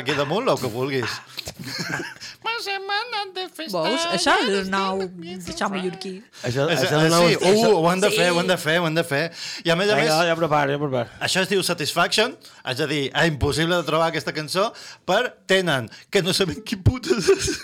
aquí 0.00 0.14
damunt 0.18 0.48
el 0.48 0.58
que 0.60 0.70
vulguis. 0.72 1.16
Ma 2.44 2.54
setmana 2.62 3.22
de 3.34 3.44
festa. 3.50 3.82
Veus? 3.84 4.04
Això 4.14 4.34
és 4.44 4.50
el 4.62 4.70
nou 4.72 5.02
d'això 5.46 5.68
mallorquí. 5.72 6.12
Això, 6.46 6.68
És, 6.70 6.84
això 6.86 7.00
eh, 7.00 7.06
és 7.08 7.12
nou 7.14 7.26
sí, 7.28 7.36
uh, 7.66 7.74
ho 7.78 7.90
hem 7.90 8.02
de 8.04 8.10
Sí. 8.12 8.16
fer, 8.20 8.28
ho 8.32 8.40
hem 8.40 8.48
de 8.52 8.56
fer, 8.62 8.76
ho 8.80 8.86
hem 8.88 8.94
de 8.98 9.04
fer. 9.06 9.22
I 9.66 9.70
a 9.74 9.76
més 9.78 9.90
a 9.90 9.96
més, 9.98 10.08
Vinga, 10.08 10.24
ja 10.30 10.36
preparo, 10.38 10.72
ja 10.74 10.78
preparo. 10.82 11.10
això 11.20 11.42
es 11.42 11.50
diu 11.50 11.62
Satisfaction, 11.66 12.36
és 12.64 12.80
a 12.80 12.86
dir, 12.90 13.04
és 13.10 13.30
impossible 13.32 13.76
de 13.80 13.86
trobar 13.88 14.08
aquesta 14.12 14.32
cançó 14.36 14.70
per 15.08 15.22
tenen, 15.50 15.90
que 16.10 16.22
no 16.22 16.32
sabem 16.36 16.62
qui 16.64 16.76
putes 16.76 17.28
és. 17.36 17.50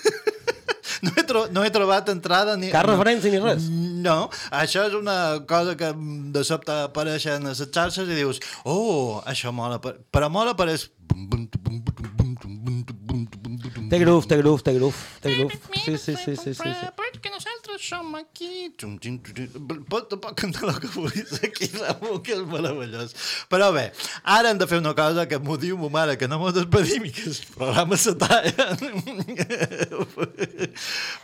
No 1.05 1.11
he, 1.17 1.23
tro 1.27 1.41
no 1.53 1.63
he 1.65 1.71
trobat 1.73 2.09
entrada 2.09 2.55
ni... 2.57 2.71
Cap 2.73 2.87
referència 2.87 3.29
ni 3.33 3.41
res. 3.43 3.67
No, 4.05 4.31
això 4.55 4.85
és 4.89 4.95
una 4.97 5.43
cosa 5.49 5.75
que 5.77 5.91
de 6.33 6.43
sobte 6.47 6.73
apareixen 6.87 7.45
a 7.45 7.53
les 7.53 7.61
xarxes 7.75 8.09
i 8.09 8.17
dius 8.17 8.39
oh, 8.65 9.19
això 9.29 9.53
mola, 9.53 9.81
per... 9.85 9.97
però 10.15 10.31
mola 10.33 10.55
per 10.57 10.69
és... 10.73 10.87
Té 13.95 14.01
groove, 14.01 14.27
té 14.27 14.37
groove, 14.41 14.63
té 14.67 14.73
groove, 14.75 15.03
té 15.23 15.35
groove. 15.37 15.55
Sí, 15.85 15.97
sí, 15.99 16.17
sí, 16.17 16.35
sí, 16.35 16.55
sí. 16.59 16.65
sí. 16.65 17.54
Som 17.81 18.15
aquí... 18.15 18.71
Pot, 19.91 20.13
pot 20.23 20.35
cantar 20.39 20.69
el 20.71 20.77
que 20.83 20.89
vulguis 20.95 21.33
aquí, 21.43 21.67
Samu, 21.67 22.21
que 22.25 22.37
és 22.37 22.43
meravellós. 22.47 23.15
Però 23.51 23.71
bé, 23.75 23.89
ara 24.23 24.53
hem 24.53 24.61
de 24.61 24.69
fer 24.71 24.79
una 24.83 24.95
cosa 24.97 25.27
que 25.31 25.41
m'ho 25.43 25.57
diu 25.61 25.79
ma 25.81 25.91
mare, 25.93 26.17
que 26.21 26.29
no 26.31 26.39
m'ho 26.41 26.53
despedim 26.55 27.09
i 27.09 27.13
que 27.15 27.27
el 27.31 27.39
programa 27.57 27.99
se 27.99 28.15
talla. 28.21 28.69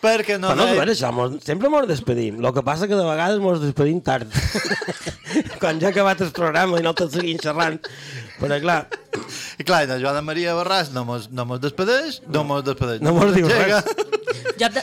Perquè 0.05 0.41
no... 0.43 0.51
Però 0.51 0.59
no, 0.59 0.69
veure, 0.75 0.97
això, 0.97 1.13
mos, 1.15 1.39
sempre 1.47 1.71
mos 1.73 1.87
despedim. 1.91 2.41
El 2.43 2.53
que 2.57 2.67
passa 2.67 2.91
que 2.91 2.99
de 2.99 3.07
vegades 3.07 3.43
mos 3.43 3.63
despedim 3.63 4.03
tard. 4.05 4.27
Quan 5.63 5.79
ja 5.79 5.91
ha 5.91 5.95
acabat 5.95 6.27
el 6.27 6.35
programa 6.35 6.81
i 6.81 6.87
no 6.87 6.97
tot 6.99 7.15
seguim 7.15 7.39
xerrant. 7.43 7.79
Però 8.41 8.57
clar, 8.63 8.81
I 9.61 9.65
clar, 9.65 9.85
la 9.89 9.99
Joana 10.01 10.23
Maria 10.25 10.55
Borràs 10.57 10.91
no 10.95 11.05
mos, 11.05 11.29
no 11.35 11.45
mos 11.45 11.61
despedeix, 11.61 12.23
no 12.33 12.45
mos 12.49 12.65
despedeix. 12.65 13.03
No 13.05 13.13
mos 13.17 13.35
diu 13.37 13.51
Llega. 13.51 13.83
Jo 14.61 14.69
te, 14.75 14.83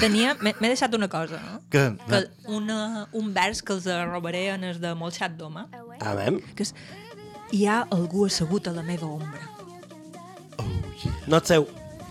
tenia... 0.00 0.34
M'he 0.40 0.54
deixat 0.68 0.94
una 0.98 1.08
cosa, 1.12 1.38
no? 1.44 1.60
Que, 1.70 1.84
Que 2.08 2.22
una, 2.58 3.06
un 3.12 3.32
vers 3.34 3.62
que 3.62 3.72
els 3.76 3.86
robaré 4.10 4.46
en 4.54 4.64
el 4.64 4.80
de 4.80 4.94
Molxat 4.98 5.36
d'Home, 5.38 5.66
a 6.00 6.14
veure, 6.14 6.38
que 6.56 6.66
és 6.68 6.74
hi 7.52 7.64
ha 7.66 7.82
algú 7.94 8.26
assegut 8.28 8.66
a 8.68 8.72
la 8.76 8.82
meva 8.82 9.06
ombra. 9.08 9.44
no 11.26 11.36
et 11.38 11.46
seu. 11.46 11.66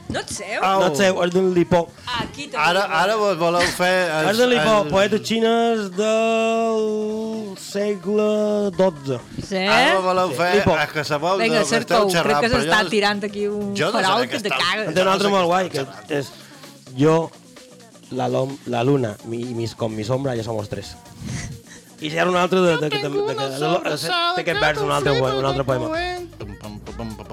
No 0.10 0.22
et 0.22 0.30
seu? 0.32 0.62
Au. 0.64 0.80
No 0.80 0.88
et 0.88 0.96
seu, 1.02 1.18
és 1.26 1.32
d'un 1.34 1.50
lipó. 1.54 1.82
Aquí 2.22 2.46
també. 2.48 2.64
Ara, 2.64 2.84
ara 3.02 3.16
vos 3.20 3.36
voleu 3.38 3.66
fer... 3.76 3.92
els- 4.22 4.30
És 4.32 4.38
d'un 4.40 4.50
lipó, 4.54 4.76
els- 4.86 4.92
poetes 4.94 5.22
xines 5.28 5.90
del 5.98 7.58
segle 7.60 8.72
XII. 8.78 9.20
Sí? 9.50 9.66
Ara 9.68 10.00
voleu 10.06 10.32
fer... 10.38 10.50
Lipo. 10.62 10.78
És 10.80 10.94
que 10.96 11.04
sabeu... 11.10 11.38
Vinga, 11.42 11.60
esteu 11.66 11.82
Cercou, 11.84 12.08
crec 12.24 12.40
que 12.46 12.52
s'està 12.56 12.80
tirant 12.90 13.24
aquí 13.28 13.48
un 13.52 13.74
Jo 13.76 13.92
no 13.92 13.98
sé 13.98 13.98
farol 14.00 14.24
de 14.24 14.30
que 14.32 14.38
què 14.40 14.44
te 14.48 14.54
cagues. 14.56 14.94
Té 14.96 15.04
un 15.04 15.12
altre 15.18 15.34
molt 15.34 15.50
guai, 15.52 15.70
que 15.76 15.84
és 16.22 16.32
yo, 16.98 17.32
la, 18.12 18.28
lom, 18.28 18.58
la 18.66 18.84
luna 18.84 19.16
mi, 19.26 19.44
mis, 19.54 19.76
con 19.76 19.96
mi 19.96 20.04
sombra 20.04 20.36
ja 20.36 20.44
somos 20.44 20.70
tres. 20.70 20.96
I 22.02 22.12
si 22.12 22.18
ara 22.18 22.30
un 22.30 22.38
altre 22.38 22.60
de, 22.62 22.78
de, 22.78 22.90
de, 22.90 22.98
de, 22.98 23.10
de, 23.10 23.10
de, 23.10 23.98
de, 24.38 24.44
que 24.44 24.54
vers 24.54 24.82
un 24.82 24.92
altre, 24.92 25.14
un 25.22 25.46
altre 25.46 25.64
poema. 25.64 25.90
Eh. 26.00 26.28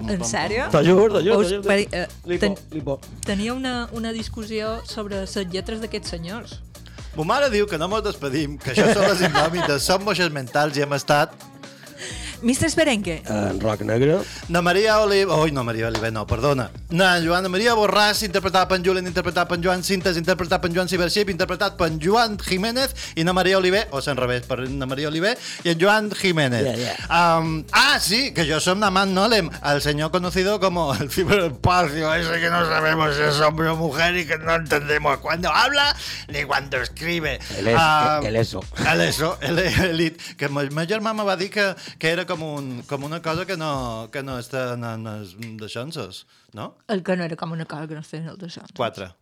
En 0.08 0.24
sèrio? 0.24 0.68
T'ho 0.72 0.82
juro, 0.84 1.20
t'ho 1.20 1.42
juro. 1.44 2.56
Lipo, 2.72 2.98
tenia 3.24 3.54
una, 3.54 3.88
una 3.92 4.12
discussió 4.12 4.78
sobre 4.84 5.20
les 5.20 5.36
lletres 5.52 5.80
d'aquests 5.80 6.16
senyors. 6.16 6.60
Mo 7.14 7.24
mare 7.24 7.48
diu 7.52 7.68
que 7.70 7.78
no 7.78 7.86
mos 7.88 8.02
despedim, 8.02 8.56
que 8.58 8.72
això 8.72 8.88
són 8.90 9.04
les 9.06 9.20
indòmites, 9.28 9.84
són 9.86 10.02
moixes 10.04 10.32
mentals 10.34 10.76
i 10.76 10.84
hem 10.84 10.96
estat 10.96 11.36
Mister 12.44 12.66
Esperenque, 12.68 13.22
En 13.26 13.58
rock 13.60 13.80
negre. 13.82 14.18
Na 14.48 14.60
Maria 14.60 15.00
Olive... 15.00 15.32
Ui, 15.32 15.50
no, 15.50 15.64
Maria 15.64 15.88
Olive, 15.88 16.10
no, 16.12 16.26
perdona. 16.26 16.70
Na 16.90 17.18
Joana 17.20 17.48
Maria 17.48 17.72
Borràs, 17.74 18.22
interpretada 18.22 18.68
per 18.68 18.76
en 18.78 18.84
Julen, 18.84 19.06
interpretada 19.06 19.48
per 19.48 19.56
en 19.58 19.64
Joan 19.64 19.82
Cintes, 19.82 20.18
interpretat 20.20 20.60
per 20.60 20.68
en 20.70 20.76
Joan 20.76 20.88
Ciberxip, 20.88 21.30
interpretat 21.32 21.78
per 21.78 21.88
en 21.88 21.98
Joan 22.02 22.36
Jiménez 22.38 22.92
i 23.16 23.24
na 23.24 23.32
Maria 23.32 23.56
Olive, 23.58 23.86
o 23.90 24.02
s'en 24.04 24.16
revés, 24.20 24.44
per 24.44 24.68
na 24.68 24.84
Maria 24.86 25.08
Olive 25.08 25.32
i 25.64 25.72
en 25.72 25.80
Joan 25.80 26.10
Jiménez. 26.12 26.62
Yeah, 26.62 26.76
yeah. 26.76 27.38
Um, 27.40 27.64
ah, 27.72 27.98
sí, 27.98 28.32
que 28.34 28.44
yo 28.46 28.60
soy 28.60 28.76
Naman 28.76 29.14
Nolem, 29.14 29.48
al 29.62 29.80
señor 29.80 30.10
conocido 30.10 30.60
como 30.60 30.92
el 30.94 31.10
ciberespacio, 31.10 32.12
ese 32.14 32.40
que 32.40 32.50
no 32.50 32.66
sabemos 32.66 33.16
si 33.16 33.22
es 33.22 33.40
hombre 33.40 33.68
o 33.68 33.76
mujer 33.76 34.16
y 34.18 34.26
que 34.26 34.36
no 34.38 34.54
entendemos 34.54 35.18
cuándo 35.18 35.48
habla 35.50 35.96
ni 36.28 36.44
cuando 36.44 36.76
escribe. 36.76 37.38
El 37.56 37.68
es- 37.68 37.76
Ah, 37.78 38.20
el 38.22 38.36
eso. 38.36 38.60
El 38.92 39.00
eso, 39.00 39.38
el, 39.40 39.58
el, 39.58 40.16
que 40.36 40.48
ma, 40.48 40.62
ma 40.70 40.84
germà 40.86 41.14
me 41.14 41.24
va 41.24 41.36
dir 41.36 41.50
que, 41.50 41.74
que 41.98 42.10
era 42.10 42.26
com, 42.26 42.33
un, 42.42 42.82
com 42.88 43.04
una 43.04 43.20
cosa 43.22 43.44
que 43.46 43.56
no, 43.56 44.08
que 44.10 44.22
no 44.22 44.38
està 44.40 44.72
en, 44.74 44.84
en 44.84 45.06
els 45.06 45.36
deixances, 45.60 46.24
no? 46.52 46.74
el 46.88 47.04
que 47.06 47.16
no 47.16 47.24
era 47.24 47.36
com 47.36 47.52
una 47.52 47.66
cosa 47.66 47.86
que 47.86 47.94
no 47.94 48.00
es 48.00 48.08
feien 48.10 48.28
el 48.32 48.40
d'això. 48.40 48.64
Quatre. 48.74 49.12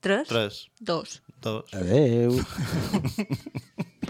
Tres? 0.00 0.28
Tres. 0.28 0.60
Dos. 0.78 1.22
Dos. 1.42 1.72
Adéu. 1.74 2.38